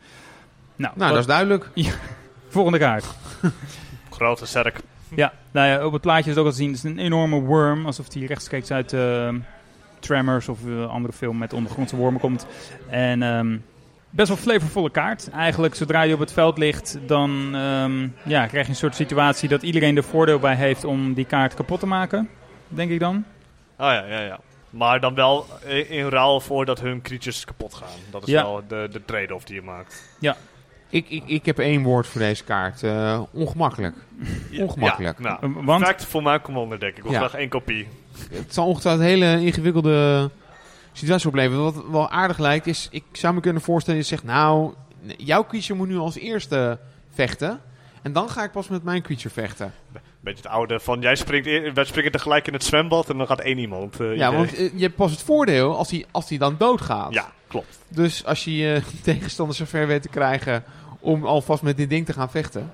Nou, 0.77 0.94
Nou, 0.96 1.11
dat 1.11 1.20
is 1.20 1.27
duidelijk. 1.27 1.68
volgende 2.48 2.78
kaart. 2.78 3.04
Grote 4.11 4.46
sterk. 4.46 4.80
Ja, 5.14 5.32
nou 5.50 5.66
ja, 5.68 5.84
op 5.87 5.92
het 5.92 6.02
plaatje 6.02 6.22
is 6.22 6.30
het 6.30 6.38
ook 6.38 6.44
al 6.44 6.50
te 6.50 6.56
zien. 6.58 6.68
Het 6.68 6.76
is 6.76 6.82
een 6.82 6.98
enorme 6.98 7.40
worm, 7.40 7.87
alsof 7.87 8.08
die 8.08 8.26
rechtstreeks 8.26 8.70
uit 8.70 8.92
eh, 8.92 9.28
Tremors 9.98 10.48
of 10.48 10.62
een 10.62 10.87
andere 10.88 11.12
film 11.12 11.38
met 11.38 11.52
ondergrondse 11.52 11.96
wormen 11.96 12.20
komt. 12.20 12.46
En 12.88 13.22
ehm, 13.22 13.56
best 14.11 14.28
wel 14.28 14.37
flavorvolle 14.37 14.90
kaart. 14.90 15.30
Eigenlijk, 15.30 15.74
zodra 15.74 16.02
je 16.02 16.14
op 16.14 16.20
het 16.20 16.32
veld 16.32 16.58
ligt, 16.58 16.98
dan 17.06 17.54
ehm, 17.54 18.08
ja, 18.24 18.46
krijg 18.46 18.64
je 18.66 18.72
een 18.72 18.78
soort 18.78 18.94
situatie 18.94 19.48
dat 19.48 19.62
iedereen 19.62 19.96
er 19.96 20.04
voordeel 20.04 20.38
bij 20.38 20.54
heeft 20.54 20.84
om 20.84 21.14
die 21.14 21.24
kaart 21.24 21.54
kapot 21.54 21.80
te 21.80 21.87
maken. 21.87 22.28
Denk 22.68 22.90
ik 22.90 23.00
dan. 23.00 23.16
Oh 23.78 23.87
ja, 23.87 24.04
ja, 24.04 24.20
ja. 24.20 24.38
Maar 24.70 25.00
dan 25.00 25.14
wel 25.14 25.46
in, 25.66 25.88
in 25.88 26.08
ruil 26.08 26.40
voor 26.40 26.64
dat 26.64 26.80
hun 26.80 27.02
creatures 27.02 27.44
kapot 27.44 27.74
gaan. 27.74 27.88
Dat 28.11 28.22
is 28.22 28.28
Ja. 28.28 28.42
wel 28.42 28.62
de, 28.68 28.88
de 28.92 29.04
trade-off 29.04 29.44
die 29.44 29.54
je 29.54 29.62
maakt. 29.62 30.04
Ik, 30.90 31.09
ik, 31.11 31.22
ik 31.27 31.46
heb 31.46 31.59
één 31.59 31.83
woord 31.83 32.07
voor 32.07 32.20
deze 32.20 32.44
kaart. 32.44 32.83
Eh, 32.83 33.20
ongemakkelijk. 33.33 33.96
Ongemakkelijk. 34.61 35.18
Ja, 35.18 35.24
nou, 35.40 35.59
Eh, 35.59 35.64
Want 35.64 35.79
Perfect 35.83 36.05
voor 36.05 36.40
commander 36.40 36.79
deck. 36.81 36.96
Ik 36.96 37.03
wil 37.03 37.12
Ja. 37.12 37.18
graag 37.18 37.35
één 37.35 37.48
kopie. 37.48 37.88
Het 38.31 38.55
zal 38.55 38.66
ongetwijfeld 38.66 39.05
een 39.05 39.11
hele 39.11 39.44
ingewikkelde 39.44 40.31
situatie 40.92 41.29
opleveren. 41.29 41.62
Wat 41.62 41.85
wel 41.90 42.11
aardig 42.11 42.38
lijkt 42.38 42.66
is, 42.66 42.88
ik 42.90 43.05
zou 43.12 43.35
me 43.35 43.40
kunnen 43.40 43.62
voorstellen, 43.62 44.01
je 44.01 44.07
zegt 44.07 44.24
nou, 44.24 44.74
jouw 45.16 45.44
creature 45.46 45.74
moet 45.74 45.88
nu 45.88 45.96
als 45.96 46.16
eerste 46.16 46.79
vechten. 47.11 47.61
En 48.03 48.12
dan 48.12 48.29
ga 48.29 48.44
ik 48.44 48.51
pas 48.51 48.68
met 48.68 48.83
mijn 48.83 49.03
creature 49.03 49.31
vechten. 49.31 49.72
Beetje 50.20 50.42
het 50.42 50.52
oude 50.52 50.81
van 50.81 51.00
jij 51.00 51.16
springt, 51.16 51.46
eer- 51.46 51.74
wij 51.74 51.85
springen 51.85 52.12
tegelijk 52.12 52.46
in 52.46 52.52
het 52.52 52.64
zwembad 52.64 53.11
en 53.11 53.18
dan 53.18 53.26
gaat 53.26 53.40
één 53.40 53.59
iemand. 53.59 54.00
eh, 54.00 54.07
Ja, 54.16 54.26
idee. 54.26 54.38
want 54.38 54.57
eh, 54.57 54.70
je 54.74 54.83
hebt 54.83 54.96
pas 54.96 55.11
het 55.11 55.22
voordeel 55.22 55.76
als 55.76 55.90
hij 55.90 56.04
als 56.11 56.28
die 56.28 56.38
dan 56.38 56.54
doodgaat. 56.59 57.12
Ja, 57.14 57.33
klopt. 57.46 57.78
Dus 57.88 58.24
als 58.24 58.44
je 58.44 58.57
je 58.57 58.81
tegenstander 59.02 59.57
zover 59.57 59.87
weet 59.87 60.02
te 60.02 60.09
krijgen 60.09 60.64
om 61.00 61.24
alvast 61.26 61.62
met 61.62 61.76
dit 61.76 61.88
ding 61.90 62.07
te 62.07 62.12
gaan 62.12 62.31
vechten. 62.31 62.70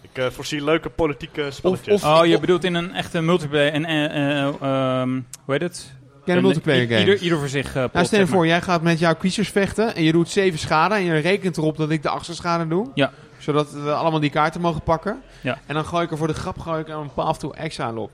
Ik 0.00 0.22
eh, 0.24 0.30
voorzie 0.30 0.64
leuke 0.64 0.88
politieke 0.88 1.50
spelletjes. 1.50 1.94
of- 2.02 2.20
Oh, 2.20 2.26
je 2.26 2.40
bedoelt 2.40 2.64
in 2.64 2.74
een 2.74 2.92
echte 2.94 3.20
multiplayer. 3.20 3.72
En, 3.72 3.84
ehm, 3.84 5.10
hoe 5.44 5.54
heet 5.54 5.60
het? 5.60 5.94
Ken 6.24 6.36
een 6.36 6.42
multiplayer 6.42 6.86
game. 6.86 7.00
Ieder, 7.00 7.18
ieder 7.18 7.38
voor 7.38 7.48
zich. 7.48 7.66
eh 7.66 7.72
plot, 7.72 7.92
nou, 7.92 8.06
stel 8.06 8.18
je 8.20 8.26
voor, 8.26 8.46
jij 8.46 8.60
gaat 8.62 8.82
met 8.82 8.98
jouw 8.98 9.14
creatures 9.16 9.48
vechten 9.50 9.94
en 9.94 10.02
je 10.02 10.12
doet 10.12 10.28
7 10.28 10.58
schade 10.58 10.94
en 10.94 11.02
je 11.04 11.18
rekent 11.18 11.56
erop 11.56 11.76
dat 11.76 11.90
ik 11.90 12.02
de 12.02 12.08
achtste 12.08 12.34
schade 12.34 12.68
doe. 12.68 12.90
Ja. 12.94 13.12
Zodat 13.46 13.72
we 13.72 13.92
allemaal 13.92 14.20
die 14.20 14.30
kaarten 14.30 14.60
mogen 14.60 14.82
pakken. 14.82 15.22
Ja. 15.40 15.58
En 15.66 15.74
dan 15.74 15.84
gooi 15.84 16.04
ik 16.04 16.10
er 16.10 16.16
voor 16.16 16.26
de 16.26 16.34
grap 16.34 16.58
gooi 16.58 16.80
ik 16.80 16.88
er 16.88 16.94
een 16.94 17.12
path 17.14 17.38
to 17.38 17.50
exile 17.50 18.00
op. 18.00 18.10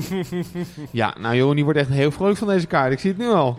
ja, 0.90 1.14
nou 1.18 1.36
joh, 1.36 1.54
die 1.54 1.64
wordt 1.64 1.78
echt 1.78 1.88
heel 1.88 2.10
vrolijk 2.10 2.38
van 2.38 2.48
deze 2.48 2.66
kaart. 2.66 2.92
Ik 2.92 2.98
zie 2.98 3.10
het 3.10 3.18
nu 3.18 3.28
al. 3.28 3.58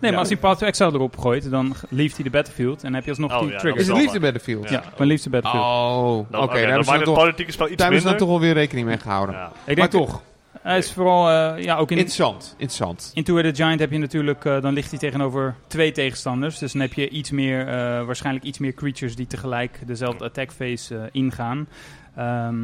Nee, 0.00 0.10
maar 0.10 0.20
als 0.20 0.28
hij 0.28 0.38
Path 0.38 0.58
to 0.58 0.66
Exile 0.66 0.92
erop 0.92 1.16
gooit, 1.18 1.50
dan 1.50 1.74
leeft 1.88 2.14
hij 2.14 2.24
de 2.24 2.30
battlefield. 2.30 2.76
En 2.76 2.82
dan 2.82 2.94
heb 2.94 3.04
je 3.04 3.10
alsnog 3.10 3.32
Oh, 3.32 3.38
die 3.38 3.46
ja, 3.46 3.52
dat 3.52 3.60
triggers. 3.60 3.82
Is 3.82 3.92
het 3.92 4.02
liefde 4.02 4.20
Battlefield? 4.20 4.68
Ja, 4.68 4.82
mijn 4.96 5.08
liefste 5.08 5.30
battlefield. 5.30 5.64
Oh, 5.64 6.18
oké. 6.18 6.26
Dan, 6.30 6.42
oké, 6.42 6.52
daar 6.52 6.60
dan 6.60 6.68
hebben 6.68 6.84
ze 6.84 6.90
maakt 6.90 6.90
dan 6.90 6.94
het 6.98 7.04
toch, 7.04 7.16
politieke 7.16 7.52
spel 7.52 7.66
iets 7.66 7.76
daar 7.76 7.84
hebben 7.84 8.02
ze 8.02 8.08
dan 8.08 8.18
toch 8.18 8.28
wel 8.28 8.40
weer 8.40 8.52
rekening 8.52 8.86
mee 8.86 8.98
gehouden. 8.98 9.34
Ja. 9.34 9.46
Ik 9.64 9.78
Maar 9.78 9.90
denk, 9.90 9.90
toch, 9.90 10.22
hij 10.62 10.78
is 10.78 10.92
vooral, 10.92 11.28
eh, 11.30 11.64
ja, 11.64 11.76
ook 11.76 11.90
in, 11.90 11.96
interessant. 11.96 12.54
Interessant. 12.56 13.10
in 13.14 13.24
Two-Headed 13.24 13.56
Giant 13.56 13.80
heb 13.80 13.90
je 13.90 13.98
natuurlijk, 13.98 14.44
eh, 14.44 14.60
dan 14.60 14.72
ligt 14.72 14.90
hij 14.90 14.98
tegenover 14.98 15.54
twee 15.66 15.92
tegenstanders. 15.92 16.58
Dus 16.58 16.72
dan 16.72 16.80
heb 16.80 16.92
je 16.92 17.08
iets 17.08 17.30
meer, 17.30 17.60
eh, 17.68 17.74
waarschijnlijk 18.04 18.44
iets 18.44 18.58
meer 18.58 18.74
creatures 18.74 19.16
die 19.16 19.26
tegelijk 19.26 19.78
dezelfde 19.86 20.24
attack 20.24 20.52
phase 20.52 21.08
ingaan. 21.12 21.68
Ehm, 22.16 22.56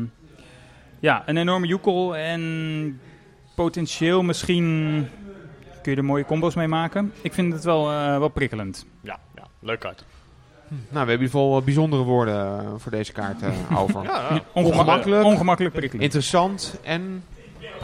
ja, 1.00 1.22
een 1.26 1.36
enorme 1.36 1.66
joekel 1.66 2.16
en 2.16 3.00
potentieel 3.56 4.22
misschien 4.22 5.08
kun 5.82 5.92
je 5.92 5.98
er 5.98 6.04
mooie 6.04 6.24
combo's 6.24 6.54
mee 6.54 6.68
maken. 6.68 7.12
Ik 7.22 7.32
vind 7.32 7.52
het 7.52 7.64
wel, 7.64 7.90
eh, 7.90 8.18
wel 8.18 8.28
prikkelend. 8.28 8.86
Ja, 9.00 9.18
ja, 9.36 9.42
leuk 9.60 9.80
kaart. 9.80 10.04
Nou, 10.68 10.78
we 10.90 10.96
hebben 10.98 11.14
in 11.14 11.20
ieder 11.20 11.30
geval 11.40 11.62
bijzondere 11.62 12.02
woorden 12.02 12.64
voor 12.80 12.90
deze 12.90 13.12
kaart 13.12 13.42
eh, 13.42 13.78
over. 13.82 14.02
Ja, 14.02 14.10
ja. 14.10 14.42
Ongemak- 14.52 14.74
Ongemakkelijk. 14.78 15.24
Ongemakkelijk 15.24 15.74
prikkelend. 15.74 16.04
Interessant 16.04 16.78
en 16.82 17.24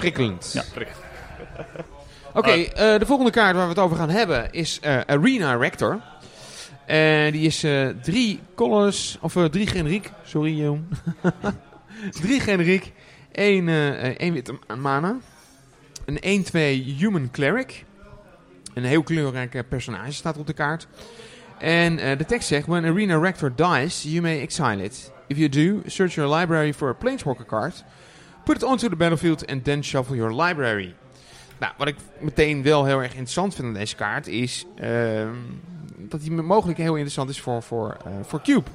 prikkelend. 0.00 0.50
Ja. 0.52 0.62
Prik. 0.74 0.88
Oké, 2.34 2.50
eh, 2.50 2.98
de 2.98 3.06
volgende 3.06 3.30
kaart 3.30 3.54
waar 3.54 3.64
we 3.64 3.70
het 3.70 3.78
over 3.78 3.96
gaan 3.96 4.10
hebben 4.10 4.52
is 4.52 4.78
eh, 4.80 5.00
Arena 5.06 5.54
Rector. 5.54 6.00
En 6.86 7.32
die 7.32 7.46
is 7.46 7.62
eh, 7.64 7.88
drie 8.02 8.40
colors, 8.54 9.18
of 9.20 9.36
eh, 9.36 9.44
drie 9.44 9.66
generiek, 9.66 10.10
sorry 10.24 10.56
Jeroen. 10.56 10.88
drie 12.22 12.40
generiek, 12.40 12.92
één, 13.32 13.68
eh, 13.68 14.06
eh, 14.06 14.14
één 14.16 14.32
witte 14.32 14.58
mana, 14.78 15.16
een 16.04 16.44
1-2 16.44 16.98
Human 16.98 17.28
Cleric. 17.30 17.84
Een 18.74 18.84
heel 18.84 19.02
kleurrijke 19.02 19.64
personage 19.68 20.12
staat 20.12 20.36
op 20.38 20.46
de 20.46 20.52
kaart. 20.52 20.86
En 21.58 21.98
eh, 21.98 22.18
de 22.18 22.24
tekst 22.24 22.48
zegt, 22.48 22.66
when 22.66 22.84
Arena 22.84 23.18
Rector 23.18 23.52
dies, 23.54 24.02
you 24.02 24.20
may 24.20 24.40
exile 24.40 24.84
it. 24.84 25.12
If 25.26 25.36
you 25.36 25.48
do, 25.48 25.82
search 25.86 26.14
your 26.14 26.36
library 26.36 26.74
for 26.74 26.88
a 26.88 26.94
Planeswalker 26.94 27.46
card. 27.46 27.84
Put 28.44 28.56
it 28.56 28.62
onto 28.62 28.88
the 28.88 28.96
battlefield 28.96 29.46
and 29.46 29.64
then 29.64 29.84
shuffle 29.84 30.16
your 30.16 30.42
library. 30.42 30.94
Nou, 31.58 31.72
wat 31.76 31.88
ik 31.88 31.96
meteen 32.18 32.62
wel 32.62 32.84
heel 32.84 32.98
erg 32.98 33.10
interessant 33.10 33.54
vind 33.54 33.66
aan 33.66 33.74
deze 33.74 33.96
kaart 33.96 34.26
is 34.26 34.64
ehm, 34.76 35.34
dat 35.96 36.20
die 36.20 36.30
mogelijk 36.30 36.78
heel 36.78 36.94
interessant 36.94 37.30
is 37.30 37.40
voor, 37.40 37.62
voor, 37.62 37.96
eh, 38.04 38.12
voor 38.22 38.42
Cube. 38.42 38.70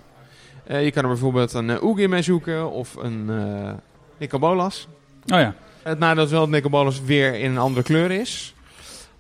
Eh, 0.64 0.84
je 0.84 0.92
kan 0.92 1.04
er 1.04 1.10
bijvoorbeeld 1.10 1.54
een 1.54 1.70
uh, 1.70 1.84
Ugin 1.84 2.10
mee 2.10 2.22
zoeken 2.22 2.72
of 2.72 2.96
een 2.96 3.30
eh 3.30 3.74
Nicobolas. 4.18 4.88
Oh 5.34 5.40
ja. 5.40 5.54
Het 5.84 6.00
nadeel 6.00 6.24
is 6.24 6.32
wel 6.32 6.40
dat 6.40 6.50
Nicobolas 6.50 7.02
weer 7.02 7.34
in 7.34 7.52
een 7.52 7.58
andere 7.58 7.84
kleur 7.84 8.12
is. 8.12 8.54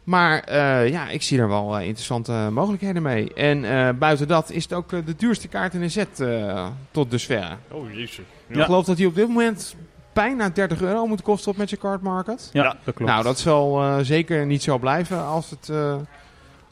Maar 0.03 0.39
eh, 0.39 0.89
ja, 0.89 1.09
ik 1.09 1.21
zie 1.21 1.39
er 1.39 1.47
wel 1.47 1.77
eh, 1.77 1.85
interessante 1.85 2.49
mogelijkheden 2.51 3.01
mee. 3.01 3.33
En 3.33 3.65
eh, 3.65 3.89
buiten 3.99 4.27
dat 4.27 4.51
is 4.51 4.63
het 4.63 4.73
ook 4.73 4.93
eh, 4.93 4.99
de 5.05 5.15
duurste 5.15 5.47
kaart 5.47 5.73
in 5.73 5.79
de 5.79 5.89
set 5.89 6.19
eh, 6.19 6.67
tot 6.91 7.11
dusver. 7.11 7.57
Oh, 7.71 7.93
jezus. 7.93 8.25
Ik 8.47 8.61
geloof 8.61 8.85
dat 8.85 8.97
hij 8.97 9.05
op 9.05 9.15
dit 9.15 9.27
moment 9.27 9.75
bijna 10.15 10.49
30 10.49 10.81
euro 10.81 11.05
moet 11.07 11.21
kosten 11.21 11.51
op 11.51 11.57
Magic 11.57 11.79
Card 11.79 12.01
Market. 12.01 12.49
Ja, 12.53 12.75
dat 12.83 12.95
klopt. 12.95 13.11
Nou, 13.11 13.23
dat 13.23 13.39
zal 13.39 13.81
eh, 13.81 13.97
zeker 14.01 14.45
niet 14.45 14.63
zo 14.63 14.77
blijven 14.77 15.23
als, 15.25 15.49
het, 15.49 15.69
eh, 15.69 15.95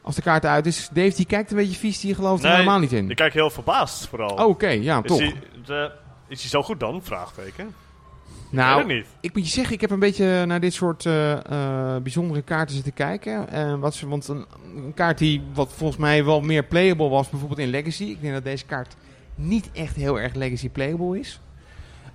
als 0.02 0.14
de 0.14 0.22
kaart 0.22 0.44
uit 0.44 0.66
is. 0.66 0.88
Dave, 0.92 1.16
die 1.16 1.26
kijkt 1.26 1.50
een 1.50 1.56
beetje 1.56 1.78
vies, 1.78 2.00
die 2.00 2.14
gelooft 2.14 2.42
er 2.42 2.48
Nee, 2.48 2.58
helemaal 2.58 2.78
niet 2.78 2.92
in. 2.92 3.10
Ik 3.10 3.16
kijk 3.16 3.32
heel 3.32 3.50
verbaasd 3.50 4.06
vooral. 4.08 4.30
Oh, 4.30 4.48
Oké, 4.48 4.68
ja, 4.68 5.00
is 5.02 5.08
toch. 5.08 5.18
hij, 5.18 5.34
de- 5.64 5.90
is 6.28 6.40
hij 6.40 6.50
zo 6.50 6.62
goed 6.62 6.80
dan? 6.80 7.02
Vraagteken. 7.02 7.66
Ik 7.66 8.60
nou, 8.60 8.86
niet. 8.86 9.06
ik 9.20 9.34
moet 9.34 9.44
je 9.46 9.52
zeggen, 9.52 9.74
ik 9.74 9.80
heb 9.80 9.90
een 9.90 9.98
beetje 9.98 10.46
naar 10.46 10.60
dit 10.60 10.72
soort 10.74 11.06
eh, 11.06 11.32
eh, 11.32 12.02
bijzondere 12.02 12.42
kaarten 12.42 12.74
zitten 12.74 12.92
kijken. 12.92 13.48
Eh, 13.48 13.74
wat 13.74 13.94
ze, 13.94 14.08
want 14.08 14.28
een, 14.28 14.46
een 14.76 14.94
kaart 14.94 15.18
die 15.18 15.42
wat 15.54 15.72
volgens 15.72 15.98
mij 15.98 16.24
wel 16.24 16.40
meer 16.40 16.62
playable 16.64 17.08
was, 17.08 17.28
bijvoorbeeld 17.28 17.60
in 17.60 17.68
Legacy. 17.68 18.04
Ik 18.04 18.20
denk 18.20 18.34
dat 18.34 18.44
deze 18.44 18.64
kaart 18.64 18.96
niet 19.34 19.70
echt 19.72 19.96
heel 19.96 20.20
erg 20.20 20.34
Legacy 20.34 20.68
playable 20.70 21.18
is. 21.18 21.40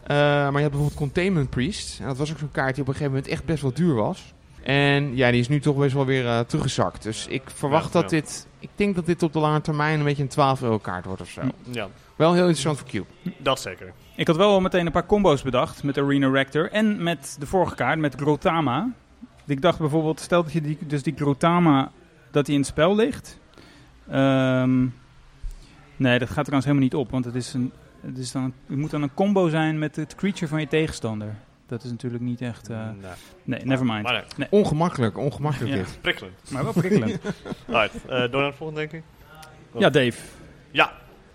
Eh, 0.03 0.17
maar 0.17 0.51
je 0.51 0.59
hebt 0.59 0.71
bijvoorbeeld 0.71 0.99
Containment 0.99 1.49
Priest. 1.49 1.99
En 1.99 2.07
dat 2.07 2.17
was 2.17 2.31
ook 2.31 2.37
zo'n 2.37 2.51
kaart 2.51 2.73
die 2.73 2.81
op 2.83 2.87
een 2.87 2.95
gegeven 2.95 3.13
moment 3.13 3.31
echt 3.31 3.45
best 3.45 3.61
wel 3.61 3.73
duur 3.73 3.93
was. 3.93 4.33
En 4.63 5.15
ja, 5.15 5.31
die 5.31 5.39
is 5.39 5.47
nu 5.47 5.59
toch 5.59 5.75
best 5.77 5.93
wel 5.93 6.05
weer 6.05 6.27
eh, 6.27 6.39
teruggezakt. 6.39 7.03
Dus 7.03 7.27
ik 7.27 7.41
verwacht 7.45 7.93
Ja, 7.93 8.01
dat 8.01 8.11
ja. 8.11 8.17
dit... 8.17 8.47
Ik 8.59 8.69
denk 8.75 8.95
dat 8.95 9.05
dit 9.05 9.23
op 9.23 9.33
de 9.33 9.39
lange 9.39 9.61
termijn 9.61 9.99
een 9.99 10.05
beetje 10.05 10.23
een 10.23 10.29
12 10.29 10.61
euro 10.61 10.77
kaart 10.77 11.05
wordt 11.05 11.21
of 11.21 11.29
zo. 11.29 11.41
Ja, 11.71 11.87
Wel 12.15 12.31
heel 12.33 12.41
interessant 12.41 12.77
voor 12.77 12.87
Cube. 12.87 13.05
dat 13.37 13.59
zeker. 13.59 13.93
Ik 14.15 14.27
had 14.27 14.35
wel 14.35 14.49
al 14.51 14.61
meteen 14.61 14.85
een 14.85 14.91
paar 14.91 15.05
combo's 15.05 15.41
bedacht 15.41 15.83
met 15.83 15.97
Arena 15.97 16.29
Rector 16.29 16.71
en 16.71 17.03
met 17.03 17.35
de 17.39 17.45
vorige 17.45 17.75
kaart, 17.75 17.99
met 17.99 18.15
Grotama. 18.15 18.91
Ik 19.45 19.61
dacht 19.61 19.79
bijvoorbeeld, 19.79 20.19
stel 20.19 20.43
dat 20.43 20.51
je 20.51 20.61
die, 20.61 20.77
dus 20.87 21.03
die 21.03 21.13
Grotama, 21.15 21.91
dat 22.31 22.45
die 22.45 22.53
in 22.53 22.59
het 22.59 22.69
spel 22.69 22.95
ligt. 22.95 23.39
Ehm, 24.09 24.79
nee, 25.95 26.19
dat 26.19 26.27
gaat 26.29 26.45
trouwens 26.45 26.65
helemaal 26.65 26.83
niet 26.83 26.95
op, 26.95 27.11
want 27.11 27.25
het, 27.25 27.35
is 27.35 27.53
een, 27.53 27.71
het, 28.01 28.17
is 28.17 28.31
dan, 28.31 28.53
het 28.67 28.77
moet 28.77 28.91
dan 28.91 29.01
een 29.01 29.13
combo 29.13 29.49
zijn 29.49 29.79
met 29.79 29.95
het 29.95 30.15
creature 30.15 30.47
van 30.47 30.59
je 30.59 30.67
tegenstander. 30.67 31.35
Dat 31.67 31.83
is 31.83 31.89
natuurlijk 31.91 32.23
niet 32.23 32.41
echt... 32.41 32.69
eh, 32.69 32.77
Nee. 32.85 33.11
nee, 33.43 33.59
never 33.65 33.85
mind. 33.85 34.03
Maar 34.03 34.25
nee, 34.37 34.47
Ongemakkelijk, 34.51 35.17
ongemakkelijk 35.17 35.71
Ja. 35.71 35.77
dit. 35.77 35.97
prikkelend. 36.01 36.51
Maar 36.51 36.63
wel 36.63 36.73
prikkelend. 36.73 37.19
Alright, 37.67 37.95
eh, 38.05 38.19
door 38.19 38.29
naar 38.39 38.45
het 38.45 38.55
volgende, 38.55 38.79
denk 38.87 38.91
ik. 38.91 39.03
ja, 39.77 39.89
Dave. 39.89 40.17
Ja. 40.71 40.91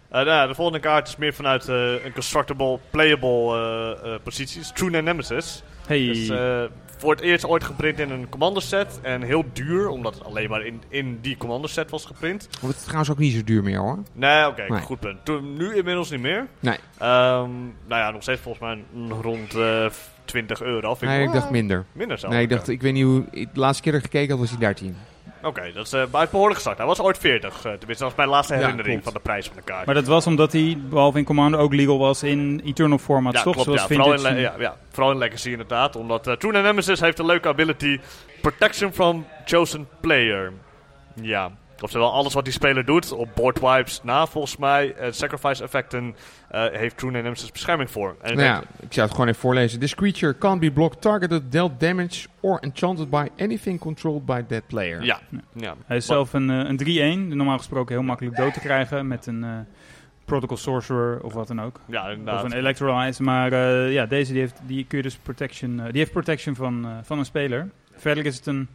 Eh, 0.09 0.25
nou, 0.25 0.49
de 0.49 0.55
volgende 0.55 0.81
kaart 0.81 1.09
is 1.09 1.17
meer 1.17 1.35
vanuit 1.35 1.69
eh, 1.69 2.05
een 2.05 2.13
constructible, 2.13 2.79
playable 2.91 3.57
eh, 4.05 4.15
eh, 4.15 4.21
positie. 4.23 4.63
True 4.75 4.91
Nemesis. 5.03 5.63
Hey. 5.87 6.05
Dus 6.07 6.29
eh, 6.29 6.65
voor 7.05 7.13
het 7.15 7.23
eerst 7.25 7.47
ooit 7.47 7.65
geprint 7.65 7.99
in 7.99 8.11
een 8.11 8.29
commander 8.29 8.63
set. 8.63 8.99
En 9.03 9.23
heel 9.23 9.45
duur, 9.53 9.89
omdat 9.89 10.15
het 10.15 10.25
alleen 10.25 10.51
maar 10.51 10.67
in, 10.67 10.83
in 10.89 11.19
die 11.21 11.37
commander 11.37 11.71
set 11.71 11.91
was 11.91 12.05
geprint. 12.05 12.49
Wordt 12.61 12.75
het 12.77 12.85
trouwens 12.85 13.11
ook 13.11 13.19
niet 13.19 13.35
zo 13.35 13.45
duur 13.45 13.63
meer 13.63 13.79
hoor. 13.79 13.99
Nee, 14.13 14.47
oké, 14.47 14.65
Nee. 14.69 14.81
goed 14.81 15.01
punt. 15.01 15.25
Toen, 15.25 15.57
nu 15.57 15.75
inmiddels 15.77 16.11
niet 16.11 16.21
meer. 16.21 16.47
Nee. 16.61 16.77
Ehm, 16.99 17.51
nou 17.87 18.01
ja, 18.03 18.11
nog 18.11 18.23
steeds 18.23 18.41
volgens 18.41 18.65
mij 18.65 19.09
rond 19.21 19.55
eh 19.55 19.87
20 20.25 20.63
euro. 20.63 20.95
Vind 20.95 21.11
Nee, 21.11 21.23
ik 21.27 21.33
dacht 21.33 21.51
minder. 21.51 21.85
minder 21.93 22.19
zo. 22.19 22.29
Nee, 22.29 22.43
ik 22.43 22.49
dacht, 22.49 22.69
ik 22.69 22.83
weet 22.83 22.93
niet 22.93 23.05
hoe. 23.05 23.25
ik- 23.31 23.55
De 23.55 23.61
laatste 23.61 23.83
keer 23.83 23.93
dat 23.93 24.01
ik 24.05 24.11
gekeken 24.11 24.31
had, 24.31 24.41
was 24.41 24.51
hij 24.51 24.59
13. 24.59 24.97
Oké, 25.45 25.73
dat 25.73 25.87
is 25.87 25.93
uh, 25.93 26.05
behoorlijk 26.31 26.55
gestart. 26.55 26.79
Hij 26.79 26.87
was 26.87 27.01
ooit 27.01 27.19
40. 27.19 27.55
Uh, 27.55 27.61
tenminste, 27.63 27.87
dat 27.87 27.99
was 27.99 28.15
mijn 28.15 28.29
laatste 28.29 28.55
herinnering 28.55 29.05
van 29.05 29.13
de 29.13 29.21
prijs 29.21 29.47
van 29.47 29.57
de 29.57 29.63
kaart. 29.63 29.87
Maar 29.87 29.95
dat 29.95 30.07
was 30.07 30.27
omdat 30.27 30.53
hij, 30.53 30.79
behalve 30.89 31.19
in 31.19 31.25
Commander, 31.25 31.61
ook 31.61 31.75
legal 31.75 31.99
was 31.99 32.23
in 32.23 32.61
Eternal 32.65 32.99
format, 32.99 33.33
ja, 33.33 33.43
toch? 33.43 33.53
klopt. 33.53 33.67
Zoals 33.67 33.81
Ja, 33.81 33.87
vooral, 33.87 34.27
in, 34.27 34.41
ja, 34.41 34.55
ja, 34.59 34.77
vooral 34.91 35.13
in 35.13 35.19
Legacy 35.19 35.51
inderdaad. 35.51 35.97
Omdat 35.97 36.27
uh, 36.27 36.35
True 36.35 36.53
Nemesis 36.53 37.01
heeft 37.01 37.19
een 37.19 37.27
leuke 37.27 37.49
ability. 37.49 38.01
Protection 38.41 38.93
from 38.93 39.27
Chosen 39.45 39.89
Player. 40.01 40.53
Ja. 41.15 41.51
Oftewel, 41.81 42.13
alles 42.13 42.35
wat 42.35 42.45
die 42.45 42.53
speler 42.53 42.85
doet, 42.85 43.13
op 43.13 43.29
board 43.35 43.61
wipes 43.61 44.01
na 44.03 44.27
volgens 44.27 44.57
mij, 44.57 44.95
eh, 44.95 45.13
sacrifice 45.13 45.63
effecten, 45.63 46.17
eh, 46.49 46.65
heeft 46.73 46.97
True 46.97 47.11
Nemesis 47.11 47.53
bescherming 47.53 47.91
voor. 47.91 48.17
En 48.23 48.31
ik 48.31 48.37
Nou 48.37 48.49
ja, 48.49 48.63
ik 48.81 48.93
zou 48.93 49.07
het 49.07 49.11
gewoon 49.11 49.29
even 49.29 49.41
voorlezen. 49.41 49.79
This 49.81 49.95
creature 49.95 50.39
can't 50.39 50.61
be 50.61 50.73
blocked, 50.73 51.01
targeted, 51.01 51.53
dealt 51.53 51.81
damage 51.81 52.27
or 52.41 52.59
enchanted 52.61 53.11
by 53.11 53.29
anything 53.39 53.81
controlled 53.81 54.27
by 54.27 54.43
that 54.43 54.67
player. 54.67 55.03
ja, 55.03 55.21
ja. 55.53 55.75
Hij 55.87 55.97
is 55.97 56.07
zelf 56.07 56.33
een, 56.33 56.51
eh, 56.51 56.69
een 56.69 56.77
3-1, 56.77 57.37
normaal 57.37 57.59
gesproken 57.59 57.95
heel 57.95 58.05
makkelijk 58.05 58.37
dood 58.37 58.55
te 58.55 58.61
krijgen 58.61 59.07
met 59.07 59.27
een 59.27 59.45
eh, 59.45 59.51
Protocol 60.25 60.57
Sorcerer 60.57 61.23
of 61.23 61.33
wat 61.33 61.47
dan 61.47 61.61
ook. 61.61 61.81
Ja, 61.87 62.09
inderdaad. 62.09 62.45
Of 62.45 62.51
een 62.51 62.57
Electrolyze. 62.57 63.23
Maar 63.23 63.53
eh, 63.53 63.93
ja, 63.93 64.07
deze 64.07 64.33
die 64.33 64.41
heeft, 64.41 64.61
die 64.67 64.85
kun 64.85 64.97
je 64.97 65.03
dus 65.03 65.17
protection, 65.17 65.77
die 65.77 65.99
heeft 65.99 66.13
protection 66.13 66.55
van, 66.55 66.87
van 67.03 67.19
een 67.19 67.25
speler. 67.25 67.71
Verder 67.93 68.27
is 68.27 68.37
het 68.37 68.47
een 68.47 68.69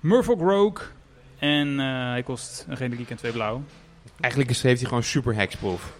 Murfolk 0.00 0.40
Rogue. 0.40 0.86
En 1.38 1.80
eh, 1.80 1.86
hij 2.10 2.22
kost 2.22 2.66
een 2.68 2.76
generiek 2.76 3.10
en 3.10 3.16
twee 3.16 3.32
blauw. 3.32 3.62
Eigenlijk 4.20 4.50
is, 4.50 4.62
heeft 4.62 4.80
hij 4.80 4.88
gewoon 4.88 5.04
super 5.04 5.34
hexproof. 5.34 5.92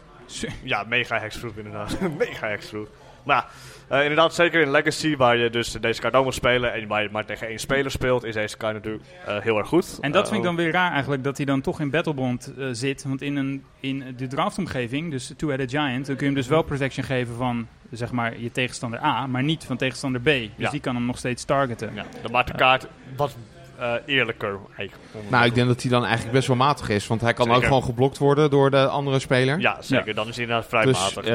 Ja, 0.62 0.84
mega 0.88 1.18
hexproof 1.18 1.56
inderdaad. 1.56 2.00
mega 2.18 2.48
hexproof. 2.48 2.88
Maar 3.22 3.46
ja, 3.88 3.96
eh, 3.96 4.02
inderdaad, 4.02 4.34
zeker 4.34 4.60
in 4.60 4.70
Legacy, 4.70 5.16
waar 5.16 5.36
je 5.36 5.50
dus 5.50 5.72
deze 5.72 6.00
kaart 6.00 6.14
ook 6.14 6.24
moet 6.24 6.34
spelen 6.34 6.72
en 6.72 6.88
waar 6.88 7.02
je 7.02 7.08
maar 7.12 7.24
tegen 7.24 7.46
één 7.48 7.58
speler 7.58 7.90
speelt, 7.90 8.24
is 8.24 8.34
deze 8.34 8.56
kaart 8.56 8.74
natuurlijk 8.74 9.04
eh, 9.26 9.38
heel 9.38 9.58
erg 9.58 9.68
goed. 9.68 9.98
En 10.00 10.12
dat 10.12 10.26
vind 10.26 10.38
ik 10.38 10.44
dan 10.44 10.56
weer 10.56 10.72
raar 10.72 10.92
eigenlijk, 10.92 11.24
dat 11.24 11.36
hij 11.36 11.46
dan 11.46 11.60
toch 11.60 11.80
in 11.80 11.90
Battlebond 11.90 12.52
zit. 12.72 13.04
Want 13.04 13.22
in, 13.22 13.36
een, 13.36 13.64
in 13.80 14.14
de 14.16 14.26
draftomgeving, 14.26 15.10
dus 15.10 15.32
Two-Headed 15.36 15.70
Giant, 15.70 16.06
dan 16.06 16.16
kun 16.16 16.26
je 16.26 16.32
hem 16.32 16.40
dus 16.40 16.46
wel 16.48 16.62
protection 16.62 17.04
geven 17.04 17.34
van 17.34 17.66
zeg 17.90 18.12
maar, 18.12 18.40
je 18.40 18.50
tegenstander 18.52 19.02
A, 19.02 19.26
maar 19.26 19.42
niet 19.42 19.64
van 19.64 19.76
tegenstander 19.76 20.20
B. 20.20 20.24
Dus 20.24 20.48
Ja. 20.56 20.70
die 20.70 20.80
kan 20.80 20.94
hem 20.94 21.06
nog 21.06 21.18
steeds 21.18 21.44
targeten. 21.44 21.94
Ja, 21.94 22.04
dan 22.22 22.30
maakt 22.30 22.48
de 22.48 22.54
kaart 22.54 22.86
wat 23.16 23.36
eh, 23.78 23.92
eerlijker. 24.06 24.58
eigenlijk. 24.76 25.08
Nou, 25.28 25.44
ik 25.44 25.54
denk 25.54 25.68
dat 25.68 25.82
hij 25.82 25.90
dan 25.90 26.02
eigenlijk 26.04 26.32
best 26.32 26.46
wel 26.48 26.56
matig 26.56 26.88
is. 26.88 27.06
Want 27.06 27.20
hij 27.20 27.32
kan 27.32 27.50
ook 27.50 27.62
gewoon 27.64 27.82
geblokt 27.82 28.18
worden 28.18 28.50
door 28.50 28.70
de 28.70 28.86
andere 28.86 29.18
speler. 29.18 29.60
Ja, 29.60 29.76
zeker. 29.80 30.14
Dan 30.14 30.28
is 30.28 30.34
hij 30.34 30.44
inderdaad 30.44 30.68
vrij 30.68 30.84
dus, 30.84 31.14
matig. 31.14 31.24
eh, 31.30 31.34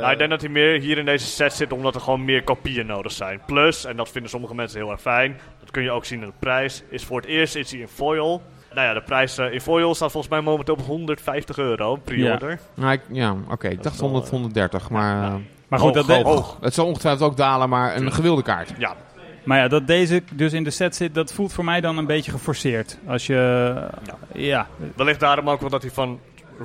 nou, 0.00 0.12
ik 0.12 0.18
denk 0.18 0.30
dat 0.30 0.40
hij 0.40 0.50
meer 0.50 0.80
hier 0.80 0.98
in 0.98 1.04
deze 1.04 1.26
set 1.26 1.52
zit 1.52 1.72
omdat 1.72 1.94
er 1.94 2.00
gewoon 2.00 2.24
meer 2.24 2.42
kopieën 2.44 2.86
nodig 2.86 3.12
zijn. 3.12 3.40
Plus, 3.46 3.84
en 3.84 3.96
dat 3.96 4.08
vinden 4.08 4.30
sommige 4.30 4.54
mensen 4.54 4.78
heel 4.80 4.90
erg 4.90 5.00
fijn, 5.00 5.40
dat 5.60 5.70
kun 5.70 5.82
je 5.82 5.90
ook 5.90 6.04
zien 6.04 6.20
in 6.20 6.26
de 6.26 6.32
prijs, 6.38 6.82
is 6.90 7.04
voor 7.04 7.16
het 7.20 7.26
eerst 7.26 7.54
is 7.56 7.70
hij 7.70 7.80
in 7.80 7.88
foil. 7.88 8.42
Nou 8.74 8.86
ja, 8.88 8.94
de 8.94 9.02
prijs 9.02 9.38
eh, 9.38 9.52
in 9.52 9.60
foil 9.60 9.94
staat 9.94 10.10
volgens 10.10 10.32
mij 10.32 10.42
momenteel 10.42 10.74
op 10.74 10.80
150 10.86 11.58
euro, 11.58 11.96
pre-order. 11.96 12.58
nou, 12.74 12.92
ik- 12.92 13.00
ja, 13.12 13.36
oké. 13.50 13.68
Ik 13.68 13.82
dacht 13.82 14.00
wel, 14.00 14.08
100, 14.08 14.30
130. 14.30 14.90
Maar, 14.90 15.22
ja. 15.22 15.38
Maar 15.68 15.78
goed, 15.78 15.94
hoog, 15.94 16.06
dat, 16.06 16.22
hoog. 16.22 16.56
Het 16.60 16.74
zal 16.74 16.86
ongetwijfeld 16.86 17.30
ook 17.30 17.36
dalen, 17.36 17.68
maar 17.68 17.96
een 17.96 18.12
gewilde 18.12 18.42
kaart. 18.42 18.72
Ja, 18.78 18.94
maar 19.46 19.58
ja, 19.58 19.68
dat 19.68 19.86
deze 19.86 20.22
dus 20.32 20.52
in 20.52 20.64
de 20.64 20.70
set 20.70 20.96
zit, 20.96 21.14
dat 21.14 21.32
voelt 21.32 21.52
voor 21.52 21.64
mij 21.64 21.80
dan 21.80 21.98
een 21.98 22.06
beetje 22.06 22.30
geforceerd. 22.30 22.98
Als 23.06 23.26
je, 23.26 23.74
ja, 24.32 24.66
wellicht 24.96 25.20
daarom 25.20 25.50
ook 25.50 25.60
wel 25.60 25.70
dat 25.70 25.82
hij 25.82 25.90
van 25.90 26.20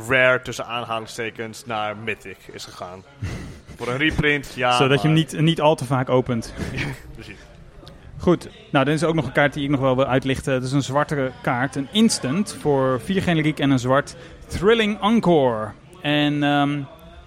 rare 0.09 0.41
tussen 0.41 0.65
aanhalingstekens 0.65 1.65
naar 1.65 1.97
mythic 1.97 2.37
is 2.51 2.65
gegaan. 2.65 3.03
voor 3.77 3.87
een 3.87 3.97
reprint, 3.97 4.53
ja. 4.55 4.77
zodat 4.77 5.01
je 5.01 5.07
hem 5.07 5.15
niet, 5.15 5.39
niet 5.39 5.61
al 5.61 5.75
te 5.75 5.85
vaak 5.85 6.09
opent. 6.09 6.53
Precies. 7.15 7.39
Goed, 8.17 8.49
nou 8.71 8.85
dan 8.85 8.93
is 8.93 9.01
er 9.01 9.07
ook 9.07 9.15
nog 9.15 9.25
een 9.25 9.31
kaart 9.31 9.53
die 9.53 9.63
ik 9.63 9.69
nog 9.69 9.79
wel 9.79 9.95
wil 9.95 10.05
uitlichten. 10.05 10.53
Het 10.53 10.63
is 10.63 10.71
een 10.71 10.81
zwartere 10.81 11.31
kaart, 11.41 11.75
een 11.75 11.87
instant 11.91 12.57
voor 12.59 13.01
vier 13.01 13.21
generiek 13.21 13.59
en 13.59 13.69
een 13.69 13.79
zwart. 13.79 14.15
Thrilling 14.47 15.01
Encore. 15.01 15.71
En 16.01 16.43
ehm, 16.43 16.73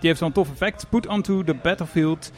die 0.01 0.09
heeft 0.09 0.19
zo'n 0.19 0.33
tof 0.33 0.51
effect. 0.51 0.87
Put 0.91 1.07
onto 1.07 1.45
the 1.45 1.55
battlefield 1.55 2.33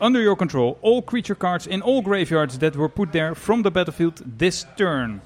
under 0.00 0.20
your 0.20 0.36
control 0.36 0.78
all 0.82 1.02
creature 1.02 1.34
cards 1.34 1.66
in 1.66 1.82
all 1.82 2.02
graveyards 2.02 2.58
that 2.58 2.76
were 2.76 2.88
put 2.88 3.12
there 3.12 3.34
from 3.34 3.62
the 3.62 3.70
battlefield 3.70 4.22
this 4.38 4.66
turn. 4.76 5.20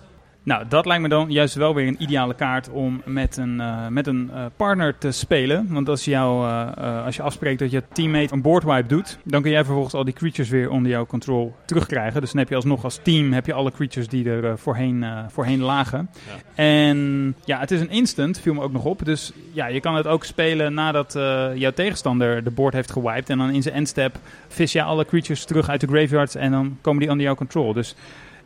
Nou, 0.44 0.64
dat 0.68 0.87
lijkt 0.87 1.02
me 1.02 1.09
dan 1.09 1.31
juist 1.31 1.55
wel 1.55 1.74
weer 1.74 1.87
een 1.87 2.02
ideale 2.02 2.35
kaart 2.35 2.70
om 2.70 3.02
met 3.05 3.37
een, 3.37 3.61
eh, 3.61 3.87
met 3.88 4.07
een 4.07 4.31
eh, 4.35 4.44
partner 4.57 4.98
te 4.98 5.11
spelen. 5.11 5.66
Want 5.68 5.88
als, 5.88 6.05
jou, 6.05 6.48
eh, 6.48 7.05
als 7.05 7.16
je 7.16 7.22
afspreekt 7.22 7.59
dat 7.59 7.70
je 7.70 7.83
teammate 7.92 8.35
een 8.35 8.42
boardwipe 8.42 8.88
doet, 8.88 9.18
dan 9.24 9.42
kun 9.42 9.50
jij 9.50 9.64
vervolgens 9.64 9.94
al 9.94 10.05
die 10.05 10.14
creatures 10.14 10.50
weer 10.50 10.70
onder 10.70 10.90
jouw 10.90 11.07
control 11.07 11.55
terugkrijgen. 11.64 12.20
Dus 12.20 12.31
dan 12.31 12.40
heb 12.40 12.48
je 12.48 12.55
alsnog 12.55 12.85
als 12.85 13.00
team 13.02 13.33
heb 13.33 13.46
je 13.46 13.52
alle 13.52 13.70
creatures 13.70 14.09
die 14.09 14.31
er 14.31 14.59
voorheen, 14.59 15.05
voorheen 15.28 15.61
lagen. 15.61 16.11
Ja. 16.26 16.62
En 16.62 17.35
ja, 17.44 17.59
het 17.59 17.70
is 17.70 17.81
een 17.81 17.90
instant, 17.90 18.40
viel 18.40 18.55
me 18.55 18.62
ook 18.62 18.72
nog 18.72 18.85
op. 18.85 19.05
Dus 19.05 19.33
ja, 19.52 19.66
je 19.66 19.81
kan 19.81 19.94
het 19.94 20.07
ook 20.07 20.24
spelen 20.24 20.74
nadat 20.74 21.12
jouw 21.55 21.70
tegenstander 21.70 22.44
de 22.44 22.50
board 22.50 22.74
heeft 22.74 22.92
gewiped. 22.92 23.31
En 23.31 23.38
dan 23.38 23.50
in 23.50 23.62
zijn 23.62 23.74
endstep 23.74 24.18
vis 24.48 24.72
je 24.72 24.83
alle 24.83 25.05
creatures 25.05 25.44
terug 25.44 25.68
uit 25.68 25.81
de 25.81 25.87
graveyards 25.87 26.35
en 26.35 26.50
dan 26.50 26.78
komen 26.81 27.00
die 27.00 27.11
onder 27.11 27.24
jouw 27.24 27.35
control. 27.35 27.72
Dus 27.72 27.96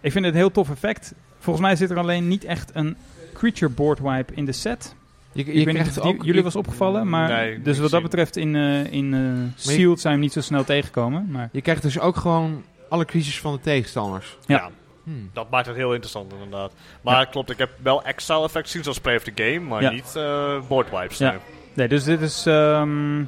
ik 0.01 0.13
vind 0.13 0.25
het 0.25 0.35
een 0.35 0.41
heel 0.41 0.51
tof 0.51 0.71
effect. 0.71 1.15
Volgens 1.39 1.67
mij 1.67 1.77
zit 1.77 1.91
er 1.91 1.99
alleen 1.99 2.29
niet 2.29 2.45
echt 2.45 2.71
een 2.75 2.97
creature 3.35 3.73
board 3.73 3.99
wipe 4.01 4.35
in 4.35 4.45
de 4.45 4.53
set. 4.53 4.95
Je, 5.33 5.45
je 5.47 5.53
ik 5.53 5.65
weet 5.65 5.79
niet 5.79 5.99
of 5.99 5.99
ook, 5.99 6.25
jullie 6.25 6.43
was 6.43 6.57
opgevallen, 6.57 7.09
maar 7.09 7.29
Nee, 7.29 7.63
dus 7.63 7.79
wat 7.79 7.91
dat 7.91 8.03
betreft 8.03 8.37
in, 8.37 8.57
eh 8.57 8.93
in 8.93 9.15
eh, 9.15 9.61
Sealed 9.61 10.01
zijn 10.01 10.15
we 10.15 10.21
niet 10.21 10.33
zo 10.33 10.41
snel 10.41 10.65
tegengekomen. 10.65 11.27
Maar 11.31 11.49
je 11.53 11.61
krijgt 11.61 11.83
dus 11.83 11.99
ook 11.99 12.17
gewoon 12.17 12.63
alle 12.89 13.05
creatures 13.05 13.41
van 13.41 13.53
de 13.53 13.61
tegenstanders. 13.61 14.37
Ja. 14.47 14.57
Ja. 14.57 14.71
Hmm. 15.05 15.31
Dat 15.33 15.51
maakt 15.51 15.67
het 15.67 15.77
heel 15.77 15.91
interessant 15.93 16.33
inderdaad. 16.33 16.73
Maar 17.01 17.27
klopt, 17.29 17.51
ik 17.51 17.59
heb 17.59 17.71
wel 17.83 18.05
exile 18.05 18.45
effects 18.45 18.67
gezien 18.71 18.83
zoals 18.83 19.01
Play 19.01 19.17
of 19.17 19.23
the 19.23 19.33
Game, 19.35 19.59
maar 19.61 19.83
Ja. 19.83 19.91
niet 19.91 20.17
eh 20.17 20.61
board 20.69 20.91
wipes. 20.91 21.19
Ja. 21.19 21.31
nee. 21.31 21.39
nee, 21.75 21.89
dus 21.89 22.05
dit 22.05 22.21
is... 22.21 22.47
ehm, 22.47 23.23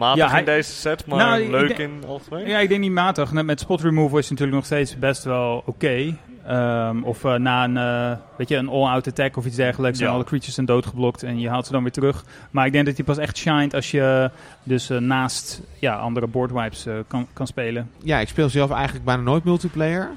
Matig 0.00 0.24
Ja, 0.24 0.30
hij- 0.30 0.38
in 0.38 0.44
deze 0.44 0.72
set, 0.72 1.06
maar 1.06 1.18
Nou, 1.18 1.50
leuk 1.50 1.76
denk- 1.76 1.78
in 1.80 2.02
algemeen. 2.08 2.46
Ja, 2.48 2.58
ik 2.58 2.68
denk 2.68 2.80
niet 2.80 2.92
matig. 2.92 3.32
Net 3.32 3.44
Met 3.44 3.60
spot 3.60 3.80
removal 3.80 4.18
is 4.18 4.28
het 4.28 4.30
natuurlijk 4.30 4.56
nog 4.56 4.64
steeds 4.66 4.98
best 4.98 5.24
wel 5.24 5.62
oké. 5.66 6.16
Ehm, 6.46 7.02
of 7.02 7.24
eh, 7.24 7.34
na 7.34 7.64
een, 7.64 7.76
eh, 7.76 8.18
weet 8.36 8.48
je, 8.48 8.56
een 8.56 8.68
all-out 8.68 9.06
attack 9.06 9.36
of 9.36 9.46
iets 9.46 9.56
dergelijks. 9.56 9.98
Ja. 9.98 10.08
alle 10.10 10.24
creatures 10.24 10.54
zijn 10.54 10.66
doodgeblokt 10.66 11.22
en 11.22 11.40
je 11.40 11.48
haalt 11.48 11.66
ze 11.66 11.72
dan 11.72 11.82
weer 11.82 11.92
terug. 11.92 12.24
Maar 12.50 12.66
ik 12.66 12.72
denk 12.72 12.86
dat 12.86 12.96
hij 12.96 13.04
pas 13.04 13.18
echt 13.18 13.36
shined 13.36 13.74
als 13.74 13.90
je 13.90 14.30
dus 14.62 14.90
eh, 14.90 14.98
naast 14.98 15.60
ja, 15.78 15.96
andere 15.96 16.26
boardwipes 16.26 16.86
kan, 17.08 17.26
kan 17.32 17.46
spelen. 17.46 17.90
Ja, 18.02 18.18
ik 18.18 18.28
speel 18.28 18.48
zelf 18.48 18.70
eigenlijk 18.70 19.04
bijna 19.04 19.22
nooit 19.22 19.44
multiplayer. 19.44 20.10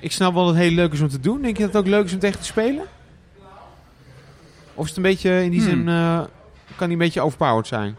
Ik 0.00 0.12
snap 0.12 0.34
wel 0.34 0.44
dat 0.44 0.54
het 0.54 0.62
heel 0.62 0.72
leuk 0.74 0.92
is 0.92 1.00
om 1.00 1.08
te 1.08 1.20
doen. 1.20 1.42
Denk 1.42 1.56
je 1.56 1.62
dat 1.64 1.72
het 1.72 1.82
ook 1.82 1.88
leuk 1.88 2.04
is 2.04 2.12
om 2.12 2.18
tegen 2.18 2.40
te 2.40 2.46
spelen? 2.46 2.84
Of 4.74 4.82
is 4.82 4.88
het 4.88 4.96
een 4.96 5.02
beetje 5.02 5.42
in 5.44 5.50
die 5.50 5.60
Hmm. 5.60 5.68
zin... 5.68 5.88
eh, 5.88 6.20
kan 6.76 6.86
die 6.88 6.96
een 6.96 7.02
beetje 7.04 7.20
overpowered 7.20 7.66
zijn? 7.66 7.96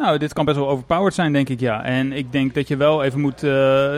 Nou, 0.00 0.18
dit 0.18 0.32
kan 0.32 0.44
best 0.44 0.56
wel 0.56 0.68
overpowered 0.68 1.14
zijn, 1.14 1.32
denk 1.32 1.48
ik, 1.48 1.60
ja. 1.60 1.84
En 1.84 2.12
ik 2.12 2.32
denk 2.32 2.54
dat 2.54 2.68
je 2.68 2.76
wel 2.76 3.02
even 3.02 3.20
moet, 3.20 3.42
eh, 3.42 3.94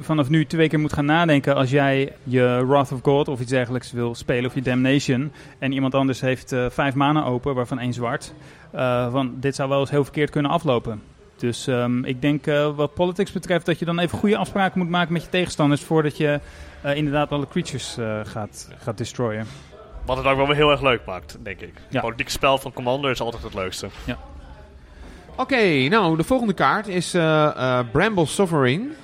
vanaf 0.00 0.28
nu 0.28 0.46
twee 0.46 0.68
keer 0.68 0.78
moet 0.78 0.92
gaan 0.92 1.04
nadenken 1.04 1.54
als 1.54 1.70
jij 1.70 2.12
je 2.22 2.64
Wrath 2.66 2.92
of 2.92 3.00
God 3.02 3.28
of 3.28 3.40
iets 3.40 3.50
dergelijks 3.50 3.92
wil 3.92 4.14
spelen, 4.14 4.44
of 4.44 4.54
je 4.54 4.62
Damnation, 4.62 5.32
en 5.58 5.72
iemand 5.72 5.94
anders 5.94 6.20
heeft 6.20 6.52
eh, 6.52 6.66
vijf 6.70 6.94
manen 6.94 7.24
open, 7.24 7.54
waarvan 7.54 7.78
één 7.78 7.92
zwart. 7.92 8.34
eh, 8.70 9.10
van, 9.12 9.34
dit 9.40 9.54
zou 9.54 9.68
wel 9.68 9.80
eens 9.80 9.90
heel 9.90 10.04
verkeerd 10.04 10.30
kunnen 10.30 10.50
aflopen. 10.50 11.02
Dus 11.36 11.66
ehm, 11.66 12.04
ik 12.04 12.22
denk 12.22 12.44
wat 12.76 12.94
politics 12.94 13.32
betreft 13.32 13.66
dat 13.66 13.78
je 13.78 13.84
dan 13.84 13.98
even 13.98 14.18
goede 14.18 14.36
afspraken 14.36 14.78
moet 14.78 14.88
maken 14.88 15.12
met 15.12 15.22
je 15.22 15.28
tegenstanders 15.28 15.82
voordat 15.82 16.16
je 16.16 16.40
inderdaad 16.94 17.32
alle 17.32 17.48
creatures 17.48 17.96
gaat, 18.22 18.70
gaat 18.78 18.98
destroyen. 18.98 19.46
Wat 20.06 20.16
het 20.16 20.26
ook 20.26 20.36
wel 20.36 20.46
weer 20.46 20.56
heel 20.56 20.70
erg 20.70 20.82
leuk 20.82 21.04
maakt, 21.06 21.38
denk 21.42 21.60
ik. 21.60 21.72
Ja. 21.90 22.00
Politiek 22.00 22.28
spel 22.28 22.58
van 22.58 22.72
Commander 22.72 23.10
is 23.10 23.20
altijd 23.20 23.42
het 23.42 23.54
leukste. 23.54 23.88
Oké, 25.38 25.88
nou, 25.88 26.16
de 26.16 26.24
volgende 26.24 26.52
kaart 26.52 26.88
is 26.88 27.14
eh, 27.14 27.46
eh, 27.46 27.86
Bramble 27.92 28.26
Sovereign. 28.26 28.96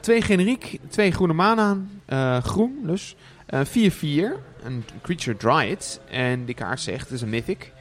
Twee 0.00 0.22
generiek, 0.22 0.78
twee 0.88 1.10
groene 1.10 1.32
mana, 1.32 1.76
eh, 2.06 2.42
groen 2.42 2.78
dus. 2.82 3.16
Eh, 3.46 3.60
4-4, 3.64 4.36
een 4.62 4.84
creature 5.02 5.36
dryad. 5.36 6.00
En 6.10 6.44
die 6.44 6.54
kaart 6.54 6.80
zegt, 6.80 7.04
het 7.04 7.10
is 7.10 7.22
een 7.22 7.28
mythic. 7.28 7.72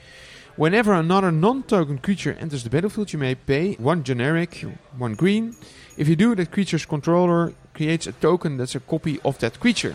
Whenever 0.55 0.93
another 0.93 1.33
non-token 1.33 1.99
creature 1.99 2.35
enters 2.35 2.61
the 2.61 2.69
battlefield, 2.69 3.11
you 3.11 3.23
may 3.23 3.35
pay 3.35 3.77
one 3.81 3.99
generic, 4.03 4.65
one 4.97 5.15
green. 5.15 5.55
If 5.95 6.07
you 6.07 6.17
do, 6.17 6.35
that 6.35 6.49
creature's 6.49 6.85
controller 6.85 7.53
creates 7.71 8.07
a 8.07 8.11
token 8.19 8.57
that's 8.57 8.75
a 8.75 8.81
copy 8.85 9.19
of 9.21 9.37
that 9.37 9.57
creature. 9.57 9.93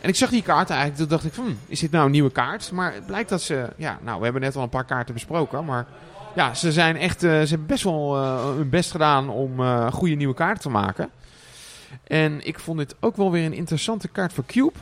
En 0.00 0.08
ik 0.08 0.16
zag 0.16 0.30
die 0.30 0.42
kaart 0.42 0.70
eigenlijk, 0.70 1.00
toen 1.00 1.08
dacht 1.08 1.24
ik, 1.24 1.34
hmm, 1.34 1.58
is 1.66 1.80
dit 1.80 1.90
nou 1.90 2.04
een 2.04 2.10
nieuwe 2.10 2.32
kaart? 2.32 2.72
Maar 2.72 2.94
het 2.94 3.06
blijkt 3.06 3.28
dat 3.28 3.42
ze, 3.42 3.68
ja, 3.76 3.98
nou, 4.02 4.18
we 4.18 4.24
hebben 4.24 4.42
net 4.42 4.56
al 4.56 4.62
een 4.62 4.68
paar 4.68 4.84
kaarten 4.84 5.14
besproken, 5.14 5.64
maar 5.64 5.86
ja, 6.34 6.54
ze 6.54 6.72
zijn 6.72 6.96
echt, 6.96 7.22
eh, 7.22 7.30
ze 7.30 7.48
hebben 7.48 7.66
best 7.66 7.84
wel 7.84 8.16
eh, 8.16 8.44
hun 8.56 8.68
best 8.68 8.90
gedaan 8.90 9.28
om 9.28 9.60
eh, 9.60 9.92
goede 9.92 10.14
nieuwe 10.14 10.34
kaarten 10.34 10.62
te 10.62 10.68
maken. 10.68 11.10
En 12.04 12.46
ik 12.46 12.58
vond 12.58 12.78
dit 12.78 12.94
ook 13.00 13.16
wel 13.16 13.30
weer 13.30 13.44
een 13.44 13.52
interessante 13.52 14.08
kaart 14.08 14.32
voor 14.32 14.44
Cube. 14.46 14.78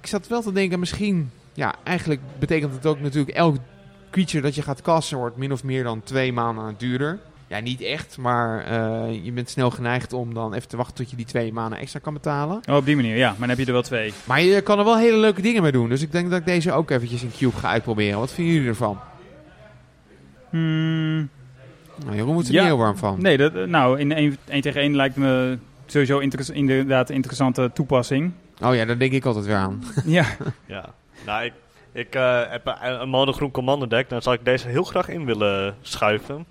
Ik 0.00 0.06
zat 0.06 0.28
wel 0.28 0.42
te 0.42 0.52
denken, 0.52 0.78
misschien, 0.78 1.30
ja, 1.52 1.74
eigenlijk 1.82 2.20
betekent 2.38 2.74
het 2.74 2.86
ook 2.86 3.00
natuurlijk 3.00 3.36
elk 3.36 3.56
creature 4.10 4.42
dat 4.42 4.54
je 4.54 4.62
gaat 4.62 4.82
casten 4.82 5.18
wordt 5.18 5.36
min 5.36 5.52
of 5.52 5.64
meer 5.64 5.82
dan 5.82 6.02
twee 6.02 6.32
maanden 6.32 6.74
duurder. 6.78 7.18
Ja, 7.46 7.60
niet 7.60 7.80
echt, 7.80 8.18
maar 8.18 8.72
je 9.12 9.32
bent 9.32 9.50
snel 9.50 9.70
geneigd 9.70 10.12
om 10.12 10.34
dan 10.34 10.54
even 10.54 10.68
te 10.68 10.76
wachten 10.76 10.94
tot 10.94 11.10
je 11.10 11.16
die 11.16 11.26
twee 11.26 11.52
maanden 11.52 11.78
extra 11.78 12.00
kan 12.00 12.12
betalen. 12.12 12.60
Oh, 12.68 12.76
op 12.76 12.84
die 12.84 12.96
manier, 12.96 13.16
ja. 13.16 13.28
Maar 13.28 13.38
dan 13.38 13.48
heb 13.48 13.58
je 13.58 13.66
er 13.66 13.72
wel 13.72 13.82
twee. 13.82 14.12
Maar 14.24 14.40
je 14.40 14.60
kan 14.60 14.78
er 14.78 14.84
wel 14.84 14.98
hele 14.98 15.16
leuke 15.16 15.42
dingen 15.42 15.62
mee 15.62 15.72
doen. 15.72 15.88
Dus 15.88 16.02
ik 16.02 16.12
denk 16.12 16.30
dat 16.30 16.38
ik 16.38 16.46
deze 16.46 16.72
ook 16.72 16.90
eventjes 16.90 17.22
in 17.22 17.32
Cube 17.36 17.56
ga 17.56 17.68
uitproberen. 17.68 18.18
Wat 18.18 18.32
vinden 18.32 18.54
jullie 18.54 18.68
ervan? 18.68 18.98
Hmm, 20.58 21.28
Nou, 22.04 22.16
Jeroen 22.16 22.32
wordt 22.32 22.48
er 22.48 22.54
Ja. 22.54 22.60
niet 22.60 22.68
heel 22.70 22.78
warm 22.78 22.96
van. 22.96 23.22
nee, 23.22 23.36
dat, 23.36 23.54
eh, 23.54 23.64
nou, 23.64 23.98
in 23.98 24.12
1 24.48 24.60
tegen 24.60 24.80
1 24.82 24.96
lijkt 24.96 25.16
me 25.16 25.58
sowieso 25.86 26.18
interess- 26.18 26.50
inderdaad 26.50 27.08
een 27.08 27.14
interessante 27.14 27.70
toepassing. 27.74 28.32
Oh 28.62 28.74
ja, 28.74 28.84
daar 28.84 28.98
denk 28.98 29.12
ik 29.12 29.24
altijd 29.24 29.44
weer 29.46 29.56
aan. 29.56 29.82
ja, 30.04 30.24
Ja. 30.66 30.84
Nou, 31.26 31.44
ik, 31.44 31.52
ik 31.92 32.14
eh, 32.14 32.40
heb 32.48 32.66
een, 32.66 33.00
een 33.00 33.08
monogroen 33.08 33.50
commando 33.50 33.86
deck. 33.86 34.08
Dan 34.08 34.22
zou 34.22 34.36
ik 34.36 34.44
deze 34.44 34.68
heel 34.68 34.84
graag 34.84 35.08
in 35.08 35.24
willen 35.24 35.74
schuiven. 35.82 36.44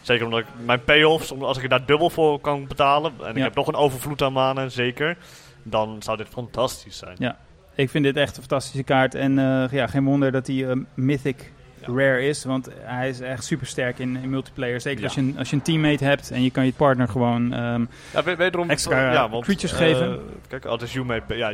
Zeker 0.00 0.24
omdat 0.24 0.40
ik 0.40 0.46
mijn 0.64 0.84
payoffs, 0.84 1.38
als 1.40 1.58
ik 1.58 1.70
daar 1.70 1.86
dubbel 1.86 2.10
voor 2.10 2.40
kan 2.40 2.66
betalen. 2.66 3.12
En 3.24 3.36
ik 3.36 3.42
heb 3.42 3.54
nog 3.54 3.66
een 3.66 3.74
overvloed 3.74 4.22
aan 4.22 4.32
manen, 4.32 4.70
zeker. 4.72 5.16
Dan 5.62 5.96
zou 6.02 6.16
dit 6.16 6.28
fantastisch 6.28 6.98
zijn. 6.98 7.16
Ja. 7.18 7.36
ik 7.74 7.90
vind 7.90 8.04
dit 8.04 8.16
echt 8.16 8.34
een 8.36 8.42
fantastische 8.42 8.82
kaart. 8.82 9.14
En 9.14 9.38
eh, 9.38 9.64
ja, 9.70 9.86
geen 9.86 10.04
wonder 10.04 10.32
dat 10.32 10.46
hij 10.46 10.68
eh, 10.68 10.76
Mythic. 10.94 11.52
Rare 11.86 12.26
is. 12.26 12.44
Want 12.44 12.68
hij 12.78 13.08
is 13.08 13.20
echt 13.20 13.44
super 13.44 13.66
sterk 13.66 13.98
in, 13.98 14.16
in 14.22 14.30
multiplayer. 14.30 14.80
Zeker 14.80 14.98
Ja. 15.00 15.04
als, 15.06 15.14
je 15.14 15.20
een, 15.20 15.34
als 15.38 15.50
je 15.50 15.56
een 15.56 15.62
teammate 15.62 16.04
hebt 16.04 16.30
en 16.30 16.42
je 16.42 16.50
kan 16.50 16.64
je 16.64 16.72
partner 16.72 17.08
gewoon... 17.08 17.52
ehm, 17.52 17.84
Ja, 18.12 18.36
wederom, 18.36 18.70
Extra 18.70 19.06
eh, 19.08 19.12
ja, 19.12 19.28
want, 19.30 19.44
creatures 19.44 19.72
eh, 19.72 19.78
geven. 19.78 20.20
Kijk, 20.48 20.64
oh, 20.64 20.72
het 20.72 20.82
is 20.82 20.92
Yume. 20.92 21.22
Ja. 21.28 21.52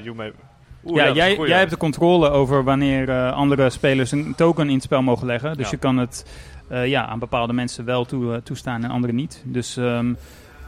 Oeh, 0.85 0.97
ja, 0.97 1.11
jij, 1.13 1.37
jij 1.37 1.59
hebt 1.59 1.71
de 1.71 1.77
controle 1.77 2.29
over 2.31 2.65
wanneer 2.65 3.09
eh, 3.09 3.33
andere 3.33 3.71
spelers 3.71 4.11
een 4.13 4.35
token 4.37 4.69
in 4.69 4.75
het 4.75 4.83
spel 4.83 5.03
mogen 5.03 5.27
leggen. 5.27 5.57
Dus 5.57 5.65
Ja. 5.65 5.71
je 5.71 5.77
kan 5.77 5.97
het 5.97 6.27
eh, 6.69 6.87
ja, 6.87 7.07
aan 7.07 7.19
bepaalde 7.19 7.53
mensen 7.53 7.85
wel 7.85 8.05
toe, 8.05 8.33
eh, 8.35 8.39
toestaan 8.41 8.85
en 8.85 8.91
anderen 8.91 9.17
niet. 9.17 9.43
Dus 9.45 9.77
ehm, 9.77 10.07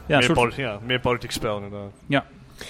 ja, 0.05 0.17
meer, 0.17 0.23
soort, 0.23 0.55
ja, 0.55 0.79
meer 0.85 0.99
politiek 0.99 1.31
spel 1.31 1.55
inderdaad. 1.61 1.91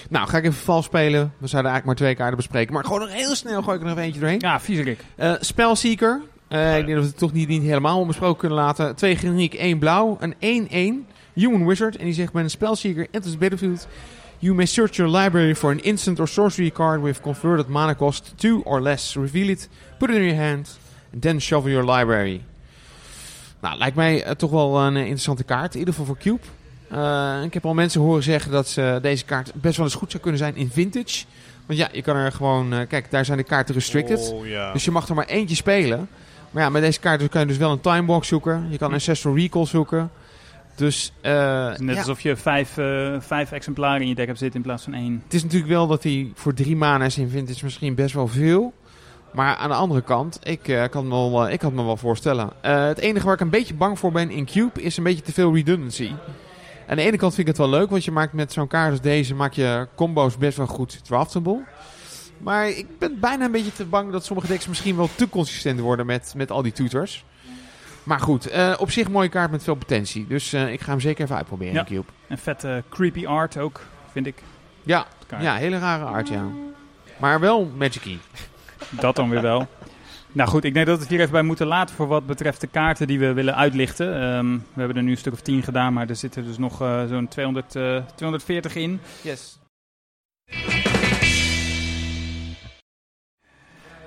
Nou, 0.08 0.28
ga 0.28 0.36
ik 0.38 0.44
even 0.44 0.56
vals 0.58 0.84
spelen. 0.84 1.32
We 1.38 1.46
zouden 1.46 1.70
eigenlijk 1.72 1.84
maar 1.84 1.94
twee 1.94 2.14
kaarten 2.14 2.36
bespreken. 2.36 2.74
Maar 2.74 2.84
gewoon 2.84 3.00
nog 3.00 3.12
heel 3.12 3.34
snel 3.34 3.62
gooi 3.62 3.76
ik 3.76 3.82
er 3.82 3.88
nog 3.88 3.98
eentje 3.98 4.20
doorheen. 4.20 4.40
ja, 4.40 4.60
viezerik. 4.60 5.04
Eh 5.16 5.32
Spelseeker. 5.40 6.20
Eh. 6.48 6.78
Ik 6.78 6.84
denk 6.84 6.94
dat 6.94 7.04
we 7.04 7.10
het 7.10 7.18
toch 7.18 7.32
niet, 7.32 7.48
niet 7.48 7.62
helemaal 7.62 8.00
onbesproken 8.00 8.38
kunnen 8.38 8.58
laten. 8.58 8.94
Twee 8.94 9.16
generiek, 9.16 9.54
één 9.54 9.78
blauw. 9.78 10.18
Een 10.20 11.04
1-1. 11.04 11.12
Human 11.32 11.66
Wizard. 11.66 11.96
En 11.96 12.04
die 12.04 12.14
zegt 12.14 12.32
met 12.32 12.44
een 12.44 12.50
Spelseeker 12.50 13.06
enters 13.10 13.32
the 13.32 13.38
battlefield. 13.38 13.86
You 14.38 14.54
may 14.54 14.66
search 14.66 14.96
your 14.96 15.16
library 15.16 15.54
for 15.54 15.70
an 15.70 15.82
instant 15.82 16.20
or 16.20 16.28
sorcery 16.28 16.70
card 16.70 17.02
with 17.02 17.20
converted 17.20 17.68
mana 17.68 17.94
cost 17.94 18.32
2 18.36 18.62
or 18.64 18.82
less. 18.82 19.14
Reveal 19.14 19.48
it, 19.48 19.68
put 19.98 20.10
it 20.10 20.16
in 20.16 20.24
your 20.24 20.40
hand, 20.40 20.78
and 21.12 21.22
then 21.22 21.40
shuffle 21.40 21.70
your 21.70 21.92
library. 21.92 22.40
Nou, 23.60 23.78
lijkt 23.78 23.96
mij 23.96 24.22
eh, 24.22 24.34
toch 24.34 24.50
wel 24.50 24.80
een 24.80 24.96
eh, 24.96 25.00
interessante 25.00 25.44
kaart. 25.44 25.72
In 25.72 25.78
ieder 25.78 25.94
geval 25.94 26.06
voor 26.06 26.18
Cube. 26.18 26.40
Ik 27.44 27.54
heb 27.54 27.66
al 27.66 27.74
mensen 27.74 28.00
horen 28.00 28.22
zeggen 28.22 28.52
dat 28.52 28.68
ze 28.68 28.98
deze 29.02 29.24
kaart 29.24 29.52
best 29.54 29.76
wel 29.76 29.86
eens 29.86 29.94
goed 29.94 30.10
zou 30.10 30.22
kunnen 30.22 30.40
zijn 30.40 30.56
in 30.56 30.70
Vintage. 30.70 31.24
Want 31.66 31.78
ja, 31.78 31.88
je 31.92 32.02
kan 32.02 32.16
er 32.16 32.32
gewoon... 32.32 32.86
kijk, 32.88 33.10
daar 33.10 33.24
zijn 33.24 33.38
de 33.38 33.44
kaarten 33.44 33.74
restricted. 33.74 34.32
Oh. 34.32 34.72
Dus 34.72 34.84
je 34.84 34.90
mag 34.90 35.08
er 35.08 35.14
maar 35.14 35.26
eentje 35.26 35.56
spelen. 35.56 36.08
Maar 36.50 36.62
ja, 36.62 36.68
met 36.68 36.82
deze 36.82 37.00
kaart 37.00 37.28
kan 37.28 37.40
je 37.40 37.46
dus 37.46 37.56
wel 37.56 37.72
een 37.72 37.80
timebox 37.80 38.28
zoeken. 38.28 38.66
Je 38.70 38.78
kan 38.78 38.92
Ancestral 38.92 39.36
Recall 39.36 39.66
zoeken. 39.66 40.10
Dus 40.74 41.12
eh, 41.20 41.64
Het 41.64 41.80
is 41.80 41.86
net 41.86 41.94
ja, 41.94 42.00
alsof 42.00 42.20
je 42.20 42.36
vijf, 42.36 42.78
eh, 42.78 43.14
vijf 43.18 43.52
exemplaren 43.52 44.00
in 44.00 44.08
je 44.08 44.14
deck 44.14 44.26
hebt 44.26 44.38
zitten 44.38 44.60
in 44.60 44.66
plaats 44.66 44.84
van 44.84 44.94
één. 44.94 45.22
het 45.24 45.34
is 45.34 45.42
natuurlijk 45.42 45.70
wel 45.70 45.86
dat 45.86 46.02
hij 46.02 46.30
voor 46.34 46.54
drie 46.54 46.76
mana's 46.76 47.18
in 47.18 47.28
Vintage 47.28 47.64
misschien 47.64 47.94
best 47.94 48.14
wel 48.14 48.28
veel. 48.28 48.72
Maar 49.32 49.56
aan 49.56 49.68
de 49.68 49.74
andere 49.74 50.02
kant, 50.02 50.38
ik, 50.42 50.68
eh, 50.68 50.84
kan, 50.90 51.08
me 51.08 51.30
wel, 51.30 51.50
ik 51.50 51.58
kan 51.58 51.74
me 51.74 51.84
wel 51.84 51.96
voorstellen. 51.96 52.50
Het 52.60 52.98
enige 52.98 53.24
waar 53.24 53.34
ik 53.34 53.40
een 53.40 53.50
beetje 53.50 53.74
bang 53.74 53.98
voor 53.98 54.12
ben 54.12 54.30
in 54.30 54.46
Cube 54.46 54.82
is 54.82 54.96
een 54.96 55.04
beetje 55.04 55.22
te 55.22 55.32
veel 55.32 55.54
redundancy. 55.54 56.12
Aan 56.88 56.96
de 56.96 57.02
ene 57.02 57.16
kant 57.16 57.34
vind 57.34 57.48
ik 57.48 57.56
het 57.56 57.66
wel 57.66 57.78
leuk, 57.78 57.90
want 57.90 58.04
je 58.04 58.10
maakt 58.10 58.32
met 58.32 58.52
zo'n 58.52 58.66
kaart 58.66 58.90
als 58.90 59.00
deze 59.00 59.34
maak 59.34 59.52
je 59.52 59.86
combo's 59.94 60.36
best 60.36 60.56
wel 60.56 60.66
goed 60.66 61.04
draftable. 61.04 61.60
Maar 62.38 62.68
ik 62.68 62.98
ben 62.98 63.20
bijna 63.20 63.44
een 63.44 63.50
beetje 63.52 63.72
te 63.72 63.84
bang 63.84 64.12
dat 64.12 64.24
sommige 64.24 64.48
decks 64.48 64.66
misschien 64.66 64.96
wel 64.96 65.08
te 65.14 65.28
consistent 65.28 65.80
worden 65.80 66.06
met, 66.06 66.32
met 66.36 66.50
al 66.50 66.62
die 66.62 66.72
tutors. 66.72 67.24
Maar 68.02 68.20
goed, 68.20 68.46
eh, 68.46 68.74
op 68.78 68.90
zich 68.90 69.08
mooie 69.08 69.28
kaart 69.28 69.50
met 69.50 69.62
veel 69.62 69.74
potentie. 69.74 70.26
Dus 70.26 70.52
eh, 70.52 70.72
ik 70.72 70.80
ga 70.80 70.90
hem 70.90 71.00
zeker 71.00 71.24
even 71.24 71.36
uitproberen 71.36 71.74
Ja. 71.74 71.80
in 71.80 71.86
Cube. 71.86 72.06
En 72.28 72.38
vette 72.38 72.82
creepy 72.88 73.26
art 73.26 73.56
ook, 73.58 73.80
vind 74.12 74.26
ik. 74.26 74.42
Ja, 74.82 75.06
ja, 75.40 75.54
hele 75.56 75.78
rare 75.78 76.04
art, 76.04 76.28
ja. 76.28 76.44
Maar 77.16 77.40
wel 77.40 77.72
Magic-y. 77.76 78.16
Dat 78.90 79.16
dan 79.16 79.28
weer 79.30 79.42
wel. 79.42 79.66
Nou 80.32 80.48
goed, 80.48 80.64
ik 80.64 80.74
denk 80.74 80.86
dat 80.86 80.94
we 80.96 81.00
het 81.00 81.10
hier 81.10 81.20
even 81.20 81.32
bij 81.32 81.42
moeten 81.42 81.66
laten 81.66 81.94
voor 81.94 82.06
wat 82.06 82.26
betreft 82.26 82.60
de 82.60 82.66
kaarten 82.66 83.06
die 83.06 83.18
we 83.18 83.32
willen 83.32 83.56
uitlichten. 83.56 84.14
Ehm, 84.14 84.52
we 84.52 84.78
hebben 84.78 84.96
er 84.96 85.02
nu 85.02 85.10
een 85.10 85.16
stuk 85.16 85.32
of 85.32 85.40
10 85.40 85.62
gedaan, 85.62 85.92
maar 85.92 86.08
er 86.08 86.16
zitten 86.16 86.44
dus 86.44 86.58
nog 86.58 86.80
eh, 86.82 87.04
zo'n 87.08 87.28
200, 87.28 87.76
eh, 87.76 88.02
240 88.14 88.74
in. 88.74 89.00
Yes. 89.22 89.58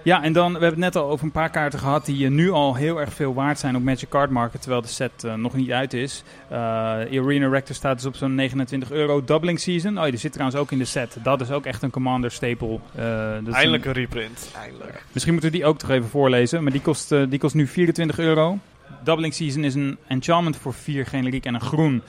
Ja, 0.04 0.24
en 0.24 0.34
dan, 0.34 0.46
we 0.54 0.60
hebben 0.60 0.84
het 0.84 0.94
net 0.94 1.04
al 1.04 1.10
over 1.10 1.26
een 1.26 1.32
paar 1.32 1.50
kaarten 1.50 1.80
gehad 1.80 2.06
die 2.06 2.26
eh, 2.26 2.32
nu 2.32 2.50
al 2.52 2.76
heel 2.76 3.00
erg 3.00 3.14
veel 3.14 3.34
waard 3.34 3.60
zijn 3.60 3.76
op 3.76 3.84
Magic 3.84 4.10
Card 4.10 4.30
Market, 4.30 4.62
terwijl 4.62 4.82
de 4.82 4.88
set 4.88 5.24
eh, 5.24 5.34
nog 5.34 5.54
niet 5.54 5.72
uit 5.72 5.94
is. 5.94 6.24
Eh 6.50 6.58
Arena 6.58 7.48
Rector 7.50 7.76
staat 7.76 7.96
dus 7.96 8.06
op 8.06 8.16
zo'n 8.16 8.36
29 8.36 8.92
euro. 8.92 9.24
Doubling 9.24 9.60
Season, 9.60 9.98
oh 9.98 10.04
die 10.04 10.18
zit 10.18 10.32
trouwens 10.32 10.60
ook 10.60 10.72
in 10.72 10.78
de 10.78 10.86
set. 10.86 11.18
Dat 11.24 11.42
is 11.42 11.52
ook 11.52 11.66
echt 11.66 11.82
een 11.82 11.90
Commander 11.90 12.32
staple. 12.32 12.80
Eh, 12.96 13.32
Eindelijk 13.34 13.86
een- 13.86 13.92
reprint. 13.94 14.52
Eindelijk. 14.62 15.04
Misschien 15.12 15.34
moeten 15.34 15.52
we 15.52 15.58
die 15.58 15.66
ook 15.66 15.78
toch 15.80 15.90
even 15.90 16.10
voorlezen, 16.10 16.64
maar 16.64 16.72
die 16.72 16.82
kost, 16.82 17.10
die 17.10 17.40
kost 17.40 17.56
nu 17.56 17.68
24 17.68 18.20
euro. 18.20 18.58
Doubling 19.04 19.34
Season 19.34 19.64
is 19.64 19.76
een 19.76 19.98
enchantment 20.08 20.58
voor 20.58 20.74
4 20.74 21.06
generiek 21.06 21.46
en 21.46 21.54
een 21.54 21.62
groen. 21.62 22.02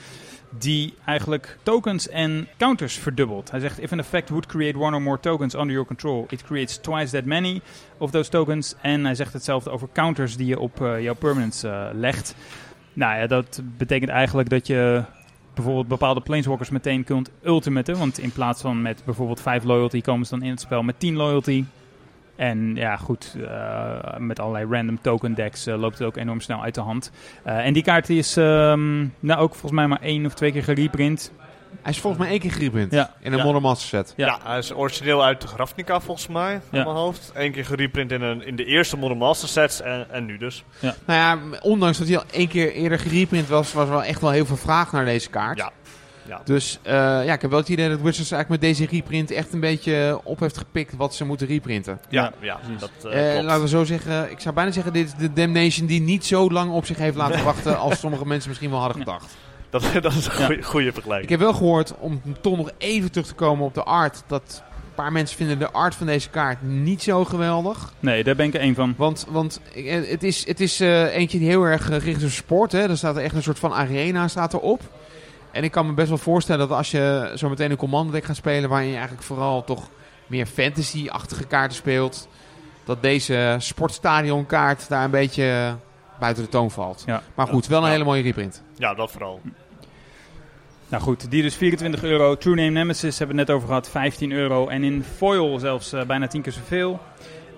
Die 0.59 0.93
eigenlijk 1.05 1.57
tokens 1.63 2.09
en 2.09 2.47
counters 2.57 2.95
verdubbelt. 2.95 3.51
Hij 3.51 3.59
zegt: 3.59 3.79
If 3.79 3.91
an 3.91 3.99
effect 3.99 4.29
would 4.29 4.45
create 4.45 4.77
one 4.77 4.95
or 4.95 5.01
more 5.01 5.19
tokens 5.19 5.53
under 5.53 5.71
your 5.71 5.85
control, 5.85 6.25
it 6.29 6.43
creates 6.43 6.77
twice 6.77 7.11
that 7.11 7.25
many 7.25 7.61
of 7.97 8.11
those 8.11 8.29
tokens. 8.29 8.75
En 8.81 9.05
hij 9.05 9.15
zegt 9.15 9.33
hetzelfde 9.33 9.69
over 9.69 9.87
counters 9.93 10.37
die 10.37 10.47
je 10.47 10.59
op 10.59 10.81
eh, 10.81 11.01
jouw 11.01 11.15
permanents 11.15 11.63
eh, 11.63 11.87
legt. 11.93 12.35
Nou 12.93 13.19
ja, 13.19 13.27
dat 13.27 13.61
betekent 13.77 14.11
eigenlijk 14.11 14.49
dat 14.49 14.67
je 14.67 15.03
bijvoorbeeld 15.53 15.87
bepaalde 15.87 16.21
planeswalkers 16.21 16.69
meteen 16.69 17.03
kunt 17.03 17.29
ultimaten. 17.43 17.97
Want 17.97 18.19
in 18.19 18.31
plaats 18.31 18.61
van 18.61 18.81
met 18.81 19.01
bijvoorbeeld 19.05 19.41
5 19.41 19.63
loyalty 19.63 20.01
komen 20.01 20.25
ze 20.25 20.35
dan 20.35 20.43
in 20.43 20.49
het 20.49 20.61
spel 20.61 20.83
met 20.83 20.99
10 20.99 21.15
loyalty. 21.15 21.65
En 22.35 22.75
ja, 22.75 22.95
goed, 22.97 23.35
eh, 23.47 24.17
met 24.17 24.39
allerlei 24.39 24.65
random 24.69 25.01
token 25.01 25.33
decks 25.33 25.65
eh, 25.67 25.79
loopt 25.79 25.97
het 25.97 26.07
ook 26.07 26.17
enorm 26.17 26.41
snel 26.41 26.61
uit 26.63 26.75
de 26.75 26.81
hand. 26.81 27.11
Eh, 27.43 27.65
en 27.65 27.73
die 27.73 27.83
kaart 27.83 28.07
die 28.07 28.17
is 28.17 28.37
ehm, 28.37 28.99
nou 29.19 29.39
ook 29.41 29.51
volgens 29.51 29.71
mij 29.71 29.87
maar 29.87 30.01
één 30.01 30.25
of 30.25 30.33
twee 30.33 30.51
keer 30.51 30.63
gereprint. 30.63 31.31
Hij 31.81 31.91
is 31.91 31.99
volgens 31.99 32.21
mij 32.23 32.31
één 32.31 32.39
keer 32.39 32.51
gereprint. 32.51 32.91
Ja. 32.91 33.13
In 33.19 33.31
een 33.31 33.37
Ja. 33.37 33.43
Modern 33.43 33.63
Master 33.63 33.87
set. 33.87 34.13
Ja. 34.17 34.25
Ja. 34.27 34.39
hij 34.43 34.57
is 34.57 34.73
origineel 34.73 35.23
uit 35.23 35.41
de 35.41 35.47
Ravnica 35.55 35.99
volgens 35.99 36.27
mij, 36.27 36.51
Ja. 36.53 36.59
in 36.77 36.83
mijn 36.83 36.95
hoofd. 36.95 37.31
Eén 37.33 37.51
keer 37.51 37.65
gereprint 37.65 38.11
in, 38.11 38.21
een, 38.21 38.45
in 38.45 38.55
de 38.55 38.65
eerste 38.65 38.97
Modern 38.97 39.19
Master 39.19 39.47
sets 39.49 39.81
en, 39.81 40.05
en 40.11 40.25
nu 40.25 40.37
dus. 40.37 40.63
Nou 40.81 40.93
ja, 41.05 41.37
ondanks 41.61 41.97
dat 41.97 42.07
hij 42.07 42.17
al 42.17 42.23
één 42.31 42.47
keer 42.47 42.73
eerder 42.73 42.99
gereprint 42.99 43.47
was, 43.47 43.73
was 43.73 43.85
er 43.85 43.91
wel 43.91 44.03
echt 44.03 44.21
wel 44.21 44.31
heel 44.31 44.45
veel 44.45 44.55
vraag 44.57 44.91
naar 44.91 45.05
deze 45.05 45.29
kaart. 45.29 45.57
Ja. 45.57 45.71
Ja. 46.27 46.41
Dus 46.45 46.79
eh, 46.81 46.93
ja, 47.25 47.33
ik 47.33 47.41
heb 47.41 47.49
wel 47.49 47.59
het 47.59 47.69
idee 47.69 47.89
dat 47.89 48.01
Wizards 48.01 48.31
eigenlijk 48.31 48.49
met 48.49 48.61
deze 48.61 48.85
reprint 48.95 49.31
echt 49.31 49.53
een 49.53 49.59
beetje 49.59 50.19
op 50.23 50.39
heeft 50.39 50.57
gepikt 50.57 50.95
wat 50.95 51.15
ze 51.15 51.25
moeten 51.25 51.47
reprinten. 51.47 51.99
Ja, 52.09 52.31
Ja, 52.41 52.59
dat 52.79 53.11
eh, 53.11 53.25
Eh, 53.27 53.31
klopt. 53.31 53.45
laten 53.45 53.61
we 53.61 53.67
zo 53.69 53.83
zeggen, 53.83 54.31
ik 54.31 54.39
zou 54.39 54.55
bijna 54.55 54.71
zeggen, 54.71 54.93
dit 54.93 55.05
is 55.07 55.13
de 55.15 55.33
Damnation 55.33 55.87
die 55.87 56.01
niet 56.01 56.25
zo 56.25 56.49
lang 56.49 56.71
op 56.71 56.85
zich 56.85 56.97
heeft 56.97 57.15
laten 57.17 57.43
wachten 57.43 57.77
als 57.79 57.99
sommige 58.03 58.25
mensen 58.27 58.49
misschien 58.49 58.69
wel 58.69 58.79
hadden 58.79 58.97
gedacht. 58.97 59.35
Dat, 59.69 59.83
dat 60.01 60.13
is 60.13 60.25
een 60.27 60.55
Ja. 60.55 60.61
goede 60.63 60.87
Ik 60.87 60.93
vergelijking. 60.93 61.29
heb 61.29 61.39
wel 61.39 61.53
gehoord, 61.53 61.93
om 61.99 62.21
toch 62.41 62.57
nog 62.57 62.71
even 62.77 63.11
terug 63.11 63.27
te 63.27 63.33
komen 63.33 63.65
op 63.65 63.73
de 63.73 63.83
art, 63.83 64.23
dat 64.27 64.63
een 64.85 64.93
paar 65.03 65.11
mensen 65.11 65.37
vinden 65.37 65.59
de 65.59 65.71
art 65.71 65.95
van 65.95 66.05
deze 66.07 66.29
kaart 66.29 66.61
niet 66.61 67.01
zo 67.03 67.25
geweldig. 67.25 67.93
Nee, 67.99 68.23
daar 68.23 68.35
ben 68.35 68.45
ik 68.45 68.53
er 68.53 68.59
één 68.59 68.75
van. 68.75 68.93
Want, 68.97 69.25
want 69.29 69.59
het 70.09 70.23
is, 70.23 70.47
het 70.47 70.59
is 70.59 70.79
eh, 70.79 71.15
eentje 71.15 71.39
die 71.39 71.47
heel 71.47 71.63
erg 71.63 71.85
gericht 71.85 72.23
op 72.23 72.29
sport. 72.29 72.71
Hè. 72.71 72.79
Er 72.89 72.97
staat 72.97 73.15
er 73.15 73.23
echt 73.23 73.35
een 73.35 73.43
soort 73.43 73.59
van 73.59 73.73
arena 73.73 74.27
staat 74.27 74.53
erop. 74.53 74.81
En 75.53 75.63
ik 75.63 75.71
kan 75.71 75.85
me 75.85 75.93
best 75.93 76.09
wel 76.09 76.17
voorstellen 76.17 76.67
dat 76.67 76.77
als 76.77 76.91
je 76.91 77.31
zo 77.35 77.49
meteen 77.49 77.71
een 77.71 77.77
commando 77.77 78.11
deck 78.11 78.23
gaat 78.25 78.35
spelen... 78.35 78.69
waarin 78.69 78.87
je 78.87 78.93
eigenlijk 78.93 79.23
vooral 79.23 79.63
toch 79.63 79.87
meer 80.27 80.45
fantasy-achtige 80.45 81.43
kaarten 81.47 81.77
speelt... 81.77 82.27
dat 82.85 83.01
deze 83.01 83.55
sportstadionkaart 83.59 84.89
daar 84.89 85.03
een 85.03 85.11
beetje 85.11 85.75
buiten 86.19 86.43
de 86.43 86.49
toon 86.49 86.71
valt. 86.71 87.03
Ja. 87.05 87.21
Maar 87.35 87.47
goed, 87.47 87.67
wel 87.67 87.79
een 87.79 87.85
Ja. 87.85 87.91
hele 87.91 88.03
mooie 88.03 88.21
reprint. 88.21 88.63
Ja, 88.77 88.93
dat 88.93 89.11
vooral. 89.11 89.41
Nou 90.87 91.03
goed, 91.03 91.31
die 91.31 91.41
dus 91.41 91.55
24 91.55 92.03
euro. 92.03 92.37
True 92.37 92.55
Name 92.55 92.69
Nemesis 92.69 93.17
hebben 93.19 93.35
we 93.35 93.41
net 93.43 93.51
over 93.51 93.67
gehad, 93.67 93.89
15 93.89 94.31
euro. 94.31 94.67
En 94.67 94.83
in 94.83 95.03
foil 95.17 95.59
zelfs 95.59 95.93
eh, 95.93 96.03
bijna 96.05 96.27
10 96.27 96.41
keer 96.41 96.51
zoveel. 96.51 96.99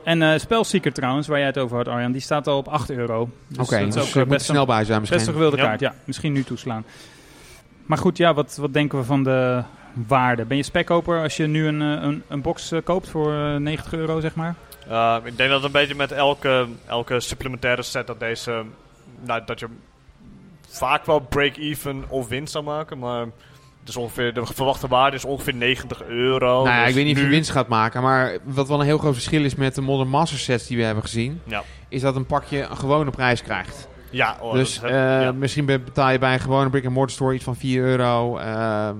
En 0.03 0.21
eh 0.21 0.39
Spelseeker 0.39 0.93
trouwens, 0.93 1.27
waar 1.27 1.37
jij 1.37 1.47
het 1.47 1.57
over 1.57 1.77
had 1.77 1.87
Arjan, 1.87 2.11
die 2.11 2.21
staat 2.21 2.47
al 2.47 2.57
op 2.57 2.67
8 2.67 2.89
euro. 2.91 3.29
Dus 3.47 3.57
Oké, 3.57 3.79
dat 3.79 3.87
is 3.87 3.93
dus 3.93 4.03
ook 4.03 4.09
ik 4.09 4.15
eh, 4.15 4.21
moet 4.21 4.29
best, 4.29 4.45
snel 4.45 4.61
een, 4.61 4.67
bij 4.67 4.83
zijn 4.85 4.99
best 4.99 5.11
een 5.11 5.15
misschien. 5.17 5.33
gewilde 5.35 5.57
Ja. 5.57 5.63
kaart. 5.63 5.79
Ja, 5.79 5.93
misschien 6.03 6.33
nu 6.33 6.43
toeslaan. 6.43 6.85
Maar 7.85 7.97
goed, 7.97 8.17
ja, 8.17 8.33
wat, 8.33 8.57
wat 8.59 8.73
denken 8.73 8.99
we 8.99 9.05
van 9.05 9.23
de 9.23 9.63
waarde? 10.07 10.45
Ben 10.45 10.57
je 10.57 10.63
spekkoper 10.63 11.21
als 11.21 11.37
je 11.37 11.47
nu 11.47 11.67
een, 11.67 11.81
eh, 11.81 12.03
een, 12.03 12.23
een 12.27 12.41
box 12.41 12.71
eh, 12.71 12.79
koopt 12.83 13.09
voor 13.09 13.33
eh, 13.33 13.55
90 13.55 13.93
euro, 13.93 14.19
zeg 14.19 14.35
maar? 14.35 14.55
Uh, 14.89 15.17
ik 15.23 15.37
denk 15.37 15.49
dat 15.49 15.63
een 15.63 15.71
beetje 15.71 15.95
met 15.95 16.11
elke, 16.11 16.67
elke 16.85 17.19
supplementaire 17.19 17.81
set 17.81 18.07
dat 18.07 18.19
deze, 18.19 18.63
nou, 19.21 19.41
dat 19.45 19.59
je 19.59 19.67
vaak 20.67 21.05
wel 21.05 21.19
break-even 21.19 22.03
of 22.07 22.27
winst 22.27 22.51
zou 22.51 22.63
maken. 22.63 22.99
Maar 22.99 23.19
het 23.79 23.89
is 23.89 23.95
ongeveer, 23.95 24.33
de 24.33 24.45
verwachte 24.45 24.87
waarde 24.87 25.15
is 25.15 25.25
ongeveer 25.25 25.55
90 25.55 26.03
euro. 26.03 26.63
nou 26.63 26.67
ja, 26.67 26.79
Dus 26.79 26.89
ik 26.89 26.95
weet 26.95 27.05
niet 27.05 27.15
of 27.15 27.21
je 27.21 27.27
winst 27.27 27.51
gaat 27.51 27.67
maken. 27.67 28.01
Maar 28.01 28.37
wat 28.43 28.67
wel 28.67 28.79
een 28.79 28.85
heel 28.85 28.97
groot 28.97 29.13
verschil 29.13 29.43
is 29.43 29.55
met 29.55 29.75
de 29.75 29.81
Modern 29.81 30.09
Master 30.09 30.39
sets 30.39 30.67
die 30.67 30.77
we 30.77 30.83
hebben 30.83 31.03
gezien. 31.03 31.41
Ja. 31.43 31.63
Is 31.89 32.01
dat 32.01 32.15
een 32.15 32.25
pakje 32.25 32.61
een 32.61 32.77
gewone 32.77 33.11
prijs 33.11 33.41
krijgt. 33.41 33.87
Ja, 34.15 34.37
oh, 34.41 34.53
dus 34.53 34.79
dat 34.79 34.89
eh, 34.89 35.21
ja. 35.21 35.31
misschien 35.31 35.65
be- 35.65 35.79
betaal 35.79 36.09
je 36.11 36.19
bij 36.19 36.33
een 36.33 36.39
gewone 36.39 36.69
brick-and-mortar 36.69 37.15
store 37.15 37.33
iets 37.33 37.43
van 37.43 37.55
4 37.55 37.83
euro. 37.83 38.37
ehm, 38.37 38.95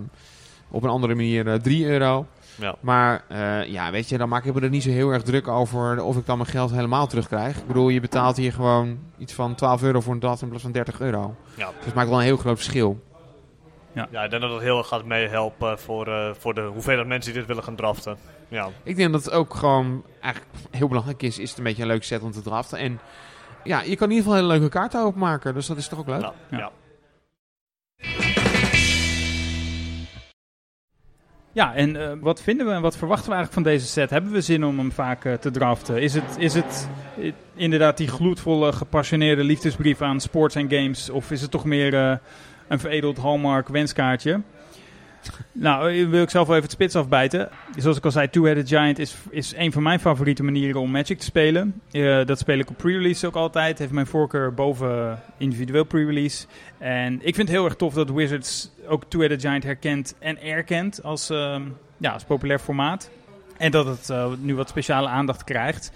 op 0.70 0.84
een 0.84 0.90
andere 0.90 1.16
manier 1.16 1.48
eh, 1.48 1.54
3 1.60 1.86
euro. 1.86 2.26
Ja. 2.56 2.76
Maar 2.80 3.24
eh, 3.28 3.66
ja, 3.66 3.92
weet 3.92 4.10
je, 4.10 4.18
dan 4.18 4.30
maak 4.30 4.46
ik 4.46 4.54
me 4.54 4.62
er 4.62 4.70
niet 4.70 4.84
zo 4.84 4.90
heel 4.90 5.10
erg 5.12 5.24
druk 5.24 5.48
over 5.48 6.04
of 6.04 6.18
ik 6.18 6.26
dan 6.26 6.38
mijn 6.38 6.50
geld 6.50 6.72
helemaal 6.72 7.08
terugkrijg. 7.08 7.58
Ik 7.58 7.68
bedoel, 7.68 7.90
je 7.90 8.00
betaalt 8.00 8.38
hier 8.38 8.54
gewoon 8.54 9.00
iets 9.18 9.34
van 9.34 9.56
12 9.56 9.84
euro 9.84 10.02
voor 10.02 10.14
een 10.14 10.20
dat 10.20 10.42
in 10.42 10.48
plaats 10.48 10.64
van 10.64 10.72
30 10.72 11.00
euro. 11.00 11.36
Ja. 11.56 11.66
Dus 11.78 11.86
het 11.86 11.94
maakt 11.94 12.10
wel 12.10 12.18
een 12.18 12.24
heel 12.24 12.38
groot 12.38 12.56
verschil. 12.56 13.04
Ja, 13.94 14.24
ik 14.24 14.30
denk 14.30 14.42
dat 14.42 14.52
het 14.52 14.62
heel 14.62 14.78
erg 14.78 14.88
gaat 14.88 15.06
meehelpen 15.06 15.80
voor, 15.80 16.08
eh, 16.08 16.30
voor 16.40 16.54
de 16.54 16.62
hoeveelheid 16.62 17.08
mensen 17.08 17.32
die 17.32 17.40
dit 17.40 17.48
willen 17.50 17.64
gaan 17.64 17.76
draften. 17.76 18.18
Ja, 18.48 18.70
Ik 18.84 18.96
denk 18.96 19.12
dat 19.12 19.26
het 19.26 19.34
ook 19.34 19.54
gewoon 19.54 20.04
eigenlijk 20.22 20.54
heel 20.72 20.88
belangrijk 20.88 21.22
is. 21.24 21.40
Is 21.40 21.50
het 21.50 21.58
een 21.58 21.64
beetje 21.64 21.82
een 21.82 21.88
leuk 21.88 22.04
set 22.04 22.22
om 22.22 22.32
te 22.32 22.42
draften. 22.42 22.78
En 22.78 23.00
ja, 23.66 23.82
je 23.82 23.96
kan 23.96 24.10
in 24.10 24.16
ieder 24.16 24.32
geval 24.32 24.34
hele 24.34 24.48
leuke 24.48 24.70
kaarten 24.70 25.02
openmaken. 25.02 25.54
Dus 25.54 25.68
dat 25.68 25.78
is 25.78 25.88
toch 25.88 26.00
ook 26.00 26.08
leuk? 26.08 26.22
Ja. 26.22 26.34
ja. 26.50 26.72
Ja, 31.56 31.76
en 31.76 31.96
eh, 31.96 32.12
wat 32.20 32.42
vinden 32.42 32.66
we 32.66 32.72
en 32.72 32.82
wat 32.82 32.98
verwachten 32.98 33.30
we 33.30 33.36
eigenlijk 33.36 33.66
van 33.66 33.74
deze 33.74 33.88
set? 33.88 34.10
Hebben 34.10 34.32
we 34.32 34.42
zin 34.42 34.66
om 34.66 34.78
hem 34.78 34.92
vaak 34.92 35.26
eh, 35.26 35.34
te 35.34 35.52
draften? 35.52 36.02
Is 36.02 36.14
het, 36.14 36.36
is 36.38 36.54
het 36.54 36.90
eh, 37.20 37.32
inderdaad 37.54 37.98
die 37.98 38.08
gloedvolle, 38.08 38.74
gepassioneerde 38.74 39.44
liefdesbrief 39.44 40.02
aan 40.02 40.20
sports 40.20 40.56
en 40.56 40.70
games? 40.70 41.10
Of 41.10 41.32
is 41.32 41.42
het 41.42 41.52
toch 41.52 41.66
meer 41.66 41.94
eh, 41.94 42.18
een 42.68 42.80
veredeld 42.80 43.18
Hallmark 43.18 43.68
wenskaartje? 43.68 44.42
Nou, 45.52 45.92
eh, 45.92 46.10
wil 46.10 46.22
ik 46.22 46.30
zelf 46.30 46.48
wel 46.48 46.56
even 46.56 46.68
het 46.68 46.78
spits 46.78 46.96
afbijten. 46.96 47.50
Zoals 47.78 47.98
ik 47.98 48.06
al 48.06 48.12
zei, 48.12 48.30
Two-Headed 48.30 48.68
Giant 48.68 49.00
is, 49.00 49.16
is 49.30 49.54
een 49.56 49.72
van 49.72 49.84
mijn 49.84 50.00
favoriete 50.00 50.44
manieren 50.44 50.82
om 50.82 50.92
Magic 50.92 51.20
te 51.20 51.26
spelen. 51.26 51.82
Eh, 51.92 52.26
dat 52.26 52.40
speel 52.40 52.60
ik 52.60 52.70
op 52.70 52.78
pre-release 52.78 53.28
ook 53.28 53.36
altijd. 53.36 53.80
Heeft 53.80 53.92
mijn 53.92 54.08
voorkeur 54.08 54.54
boven 54.54 55.20
individueel 55.38 55.84
pre-release. 55.84 56.46
En 56.78 57.14
ik 57.14 57.36
vind 57.36 57.48
het 57.48 57.58
heel 57.58 57.66
erg 57.66 57.76
tof 57.76 57.94
dat 57.94 58.10
Wizards 58.10 58.72
ook 58.88 59.04
Two-Headed 59.08 59.42
Giant 59.42 59.64
herkent 59.64 60.16
en 60.20 60.42
erkent 60.42 61.04
als, 61.04 61.30
ehm, 61.30 61.62
ja, 61.98 62.12
als 62.12 62.24
populair 62.24 62.60
formaat. 62.60 63.10
En 63.58 63.72
dat 63.72 63.86
het 63.86 64.10
eh, 64.10 64.28
nu 64.40 64.56
wat 64.56 64.70
speciale 64.70 65.08
aandacht 65.08 65.44
krijgt. 65.44 65.92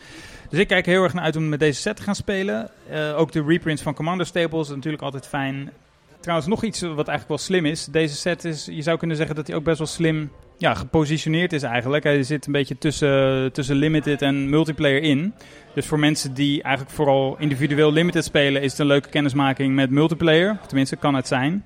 Dus 0.49 0.59
ik 0.59 0.67
kijk 0.67 0.85
heel 0.85 1.03
erg 1.03 1.13
naar 1.13 1.23
uit 1.23 1.35
om 1.35 1.49
met 1.49 1.59
deze 1.59 1.81
set 1.81 1.95
te 1.95 2.01
gaan 2.01 2.15
spelen. 2.15 2.69
Ook 3.15 3.31
de 3.31 3.43
reprints 3.43 3.81
van 3.81 3.93
Commander 3.93 4.25
Staples 4.25 4.69
natuurlijk 4.69 5.03
altijd 5.03 5.27
fijn. 5.27 5.71
Trouwens, 6.19 6.47
nog 6.49 6.63
iets 6.63 6.81
wat 6.81 7.07
eigenlijk 7.07 7.27
wel 7.27 7.37
slim 7.37 7.65
is. 7.65 7.85
Deze 7.85 8.15
set 8.15 8.45
is, 8.45 8.65
je 8.65 8.81
zou 8.81 8.97
kunnen 8.97 9.17
zeggen 9.17 9.35
dat 9.35 9.47
hij 9.47 9.55
ook 9.55 9.63
best 9.63 9.77
wel 9.77 9.87
slim 9.87 10.31
ja, 10.57 10.73
gepositioneerd 10.73 11.53
is 11.53 11.63
eigenlijk. 11.63 12.03
Hij 12.03 12.23
zit 12.23 12.45
een 12.45 12.51
beetje 12.51 12.77
tussen, 12.77 13.51
tussen 13.53 13.75
limited 13.75 14.21
en 14.21 14.49
multiplayer 14.49 15.01
in. 15.01 15.33
Dus 15.73 15.85
voor 15.85 15.99
mensen 15.99 16.33
die 16.33 16.63
eigenlijk 16.63 16.95
vooral 16.95 17.35
individueel 17.37 17.91
limited 17.91 18.23
spelen, 18.23 18.61
is 18.61 18.71
het 18.71 18.79
een 18.79 18.85
leuke 18.85 19.09
kennismaking 19.09 19.75
met 19.75 19.89
multiplayer. 19.89 20.57
Tenminste, 20.67 20.95
kan 20.95 21.15
het 21.15 21.27
zijn. 21.27 21.65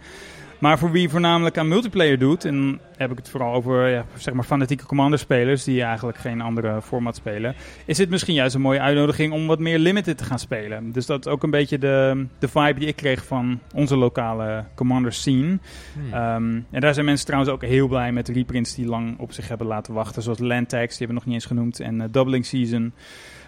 Maar 0.64 0.80
voor 0.80 0.92
wie 0.92 1.10
voornamelijk 1.10 1.58
aan 1.58 1.68
multiplayer 1.68 2.20
doet, 2.20 2.46
en 2.46 2.56
dan 2.56 2.80
heb 2.98 3.12
ik 3.12 3.18
het 3.18 3.30
vooral 3.30 3.54
over 3.54 3.88
ja, 3.88 4.06
zeg 4.16 4.34
maar 4.34 4.44
fanatieke 4.44 4.86
commander-spelers 4.86 5.64
die 5.64 5.84
eigenlijk 5.84 6.18
geen 6.18 6.42
andere 6.42 6.82
format 6.82 7.16
spelen, 7.16 7.56
is 7.86 7.98
dit 7.98 8.10
misschien 8.10 8.34
juist 8.34 8.56
een 8.56 8.62
mooie 8.62 8.80
uitnodiging 8.80 9.34
om 9.34 9.48
wat 9.48 9.60
meer 9.60 9.80
limited 9.80 10.18
te 10.18 10.24
gaan 10.24 10.40
spelen. 10.40 10.92
Dus 10.92 11.06
dat 11.06 11.26
is 11.26 11.32
ook 11.32 11.44
een 11.44 11.50
beetje 11.50 11.78
de, 11.78 12.26
de 12.40 12.48
vibe 12.48 12.80
die 12.80 12.88
ik 12.88 12.96
kreeg 12.96 13.26
van 13.26 13.60
onze 13.76 13.98
lokale 13.98 14.66
commander 14.76 15.14
scene. 15.14 15.60
Hmm. 15.94 16.14
Ehm, 16.14 16.60
en 16.72 16.82
daar 16.82 16.94
zijn 16.94 17.06
mensen 17.06 17.26
trouwens 17.26 17.54
ook 17.54 17.62
heel 17.62 17.88
blij 17.88 18.12
met 18.12 18.26
de 18.26 18.34
reprints 18.34 18.76
die 18.76 18.86
lang 18.86 19.20
op 19.20 19.32
zich 19.32 19.48
hebben 19.48 19.68
laten 19.68 19.94
wachten. 19.94 20.22
Zoals 20.22 20.40
Landtax, 20.40 20.98
die 20.98 21.08
hebben 21.08 21.08
we 21.08 21.14
nog 21.14 21.26
niet 21.26 21.34
eens 21.34 21.46
genoemd. 21.46 21.80
En 21.80 22.02
eh, 22.02 22.08
Doubling 22.12 22.46
Season. 22.46 22.94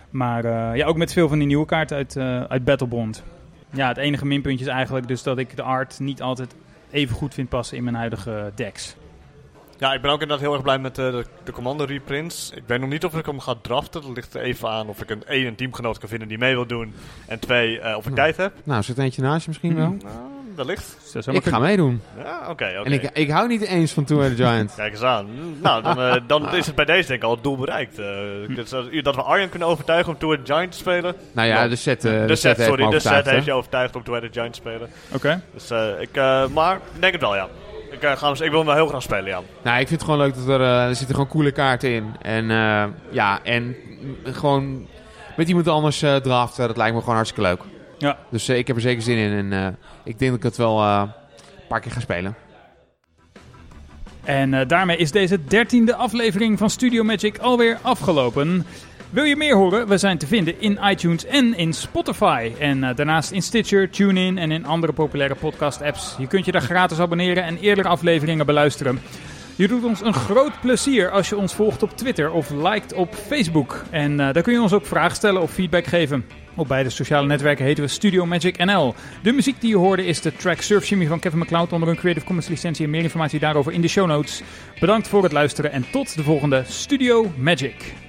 Maar 0.10 0.46
eh, 0.46 0.78
ja, 0.78 0.86
ook 0.86 0.98
met 0.98 1.14
veel 1.14 1.28
van 1.28 1.38
die 1.38 1.48
nieuwe 1.48 1.66
kaarten 1.66 1.98
uit, 1.98 2.16
eh 2.16 2.44
uit 2.44 2.64
Battlebond. 2.64 3.24
Ja, 3.70 3.88
het 3.88 3.98
enige 3.98 4.26
minpuntje 4.26 4.66
is 4.66 4.72
eigenlijk 4.72 5.08
dus 5.08 5.24
dat 5.24 5.38
ik 5.38 5.56
de 5.56 5.62
art 5.62 6.00
niet 6.00 6.22
altijd 6.22 6.56
even 6.96 7.16
goed 7.16 7.34
vind 7.34 7.50
passen 7.50 7.78
in 7.78 7.84
mijn 7.84 7.96
huidige 7.96 8.52
decks. 8.56 8.96
Ja, 9.78 9.94
ik 9.94 10.02
ben 10.02 10.12
ook 10.12 10.22
inderdaad 10.22 10.46
heel 10.46 10.54
erg 10.54 10.62
blij 10.64 10.80
met 10.80 10.98
eh, 10.98 11.12
de, 11.12 11.26
de 11.44 11.52
Commander 11.52 11.88
reprints. 11.88 12.52
Ik 12.56 12.64
weet 12.66 12.80
nog 12.80 12.90
niet 12.90 13.06
of 13.06 13.18
ik 13.18 13.26
hem 13.26 13.40
ga 13.40 13.56
draften. 13.62 14.02
Dat 14.02 14.16
ligt 14.16 14.34
er 14.34 14.42
even 14.42 14.70
aan 14.70 14.88
of 14.88 15.02
ik 15.02 15.10
een 15.10 15.24
één 15.26 15.48
een 15.48 15.56
teamgenoot 15.56 15.98
kan 15.98 16.10
vinden 16.10 16.28
die 16.28 16.38
mee 16.38 16.54
wil 16.54 16.66
doen. 16.66 16.94
En 17.28 17.40
twee, 17.40 17.80
eh, 17.80 17.98
of 17.98 18.04
ik 18.04 18.10
Hm. 18.10 18.16
tijd 18.16 18.38
heb. 18.38 18.54
Nou, 18.64 18.84
zit 18.84 18.98
eentje 18.98 19.22
naast 19.22 19.42
je 19.42 19.48
misschien 19.48 19.76
wel? 19.76 19.90
Nou, 19.90 20.00
wellicht. 20.56 20.98
Dus 21.14 21.28
Ik 21.28 21.46
ga 21.46 21.60
meedoen. 21.60 22.02
Ja, 22.24 22.40
oké, 22.40 22.50
oké. 22.50 22.66
En 22.66 22.92
ik, 22.92 23.10
ik 23.14 23.30
hou 23.30 23.48
niet 23.48 23.62
eens 23.62 23.92
van 23.92 24.04
Two-Headed 24.04 24.38
Giant. 24.38 24.74
Kijk 24.78 24.92
eens 24.92 25.02
aan. 25.02 25.28
Nou, 25.62 25.84
dan, 25.84 26.02
eh, 26.02 26.16
dan 26.28 26.54
is 26.56 26.66
het 26.66 26.76
bij 26.76 26.86
deze 26.86 27.08
denk 27.08 27.20
ik 27.20 27.26
al 27.28 27.34
het 27.34 27.44
doel 27.44 27.58
bereikt. 27.58 28.00
Eh, 28.00 28.06
dus 28.56 28.70
dat, 28.70 28.86
dat 29.04 29.16
we 29.16 29.22
Arjan 29.22 29.50
kunnen 29.50 29.68
overtuigen 29.68 30.14
om 30.14 30.20
Tour 30.20 30.40
Giant 30.44 30.72
te 30.72 30.78
spelen. 30.78 31.16
nou 31.32 31.48
ja, 31.48 31.68
de 31.68 31.76
set, 31.76 32.06
eh, 32.06 32.28
de, 32.28 32.36
set, 32.36 32.58
heeft 32.58 32.70
sorry, 32.70 32.84
de 32.84 32.92
set 32.92 32.96
overtuigd, 32.96 33.30
heeft 33.30 33.46
je 33.46 33.54
overtuigd 33.54 33.96
om 33.96 34.04
Tour 34.04 34.30
Giant 34.32 34.54
te 34.54 34.60
spelen. 34.60 34.90
Oké. 35.14 35.42
Dus, 35.54 35.70
eh, 35.70 36.02
ik, 36.02 36.16
eh, 36.18 36.48
maar 36.48 36.76
ik 36.76 37.02
denk 37.02 37.14
het 37.14 37.22
wel, 37.22 37.36
ja. 37.36 37.48
Ik, 37.92 38.18
ga, 38.18 38.30
ik 38.30 38.50
wil 38.50 38.58
hem 38.58 38.66
wel 38.66 38.76
heel 38.76 38.88
graag 38.88 39.02
spelen, 39.02 39.26
ja. 39.26 39.42
Nou, 39.64 39.80
ik 39.80 39.88
vind 39.88 40.02
het 40.02 40.10
gewoon 40.10 40.26
leuk 40.26 40.36
dat 40.36 40.48
er, 40.48 40.62
er 40.62 40.96
zitten 40.96 41.16
gewoon 41.16 41.30
coole 41.30 41.52
kaarten 41.52 41.90
in. 41.90 42.16
En 42.22 42.52
eh, 42.52 42.84
ja, 43.10 43.40
en 43.44 43.76
gewoon 44.24 44.88
met 45.38 45.48
iemand 45.48 45.68
anders 45.68 46.02
eh 46.02 46.16
draften, 46.16 46.68
dat 46.68 46.78
lijkt 46.78 46.94
me 46.94 47.00
gewoon 47.00 47.16
hartstikke 47.16 47.48
leuk. 47.50 47.62
Ja. 48.06 48.18
Dus 48.30 48.48
eh, 48.48 48.58
ik 48.58 48.68
heb 48.68 48.76
er 48.76 48.82
zeker 48.82 49.02
zin 49.02 49.18
in 49.18 49.32
en 49.32 49.54
eh, 49.54 49.68
ik 50.04 50.20
denk 50.20 50.32
dat 50.32 50.40
ik 50.40 50.44
het 50.44 50.58
wel 50.58 50.82
eh, 50.82 51.02
een 51.06 51.68
paar 51.68 51.80
keer 51.80 51.92
ga 51.92 52.00
spelen. 52.00 52.36
En 54.24 54.68
daarmee 54.68 54.98
is 54.98 55.12
deze 55.12 55.46
dertiende 55.46 55.96
aflevering 55.96 56.58
van 56.58 56.70
Studio 56.70 57.04
Magic 57.04 57.38
alweer 57.38 57.78
afgelopen. 57.82 58.66
Wil 59.10 59.24
je 59.24 59.36
meer 59.36 59.56
horen? 59.56 59.88
We 59.88 59.98
zijn 59.98 60.18
te 60.18 60.28
vinden 60.28 60.62
in 60.62 60.80
iTunes 60.84 61.26
en 61.26 61.58
in 61.58 61.74
Spotify. 61.74 62.52
En 62.60 62.80
daarnaast 62.80 63.32
in 63.32 63.42
Stitcher, 63.42 63.90
TuneIn 63.90 64.38
en 64.38 64.52
in 64.52 64.66
andere 64.66 64.94
populaire 64.94 65.36
podcast-apps. 65.36 66.16
Je 66.18 66.28
kunt 66.28 66.46
je 66.46 66.52
daar 66.52 66.62
gratis 66.62 67.00
abonneren 67.00 67.44
en 67.44 67.58
eerdere 67.58 67.88
afleveringen 67.88 68.46
beluisteren. 68.46 69.02
Je 69.58 69.68
doet 69.68 69.84
ons 69.84 70.02
een 70.02 70.14
groot 70.14 70.62
plezier 70.62 71.12
als 71.12 71.30
je 71.30 71.38
ons 71.38 71.54
volgt 71.54 71.84
op 71.84 71.98
Twitter 71.98 72.32
of 72.32 72.50
liked 72.50 72.94
op 72.94 73.16
Facebook. 73.16 73.84
En 73.90 74.20
eh, 74.20 74.34
daar 74.34 74.44
kun 74.44 74.54
je 74.54 74.62
ons 74.62 74.74
ook 74.74 74.86
vragen 74.86 75.16
stellen 75.16 75.42
of 75.42 75.52
feedback 75.52 75.86
geven. 75.86 76.26
Op 76.56 76.68
beide 76.68 76.90
sociale 76.90 77.28
netwerken 77.28 77.66
heten 77.66 77.84
we 77.84 77.90
Studio 77.90 78.26
Magic 78.26 78.66
NL. 78.66 78.96
De 79.24 79.32
muziek 79.32 79.62
die 79.62 79.70
je 79.70 79.76
hoorde 79.76 80.06
is 80.06 80.22
de 80.22 80.36
track 80.36 80.62
Surf 80.62 80.86
Shimmy 80.86 81.08
van 81.08 81.20
Kevin 81.20 81.40
MacLeod 81.40 81.74
onder 81.74 81.90
een 81.90 81.96
Creative 81.96 82.26
Commons 82.26 82.48
licentie. 82.48 82.86
En 82.86 82.92
meer 82.92 83.04
informatie 83.04 83.40
daarover 83.40 83.72
in 83.74 83.82
de 83.82 83.88
show 83.88 84.08
notes. 84.08 84.42
Bedankt 84.80 85.08
voor 85.08 85.24
het 85.24 85.32
luisteren 85.32 85.72
en 85.72 85.86
tot 85.92 86.16
de 86.16 86.24
volgende 86.24 86.64
Studio 86.68 87.32
Magic. 87.38 88.05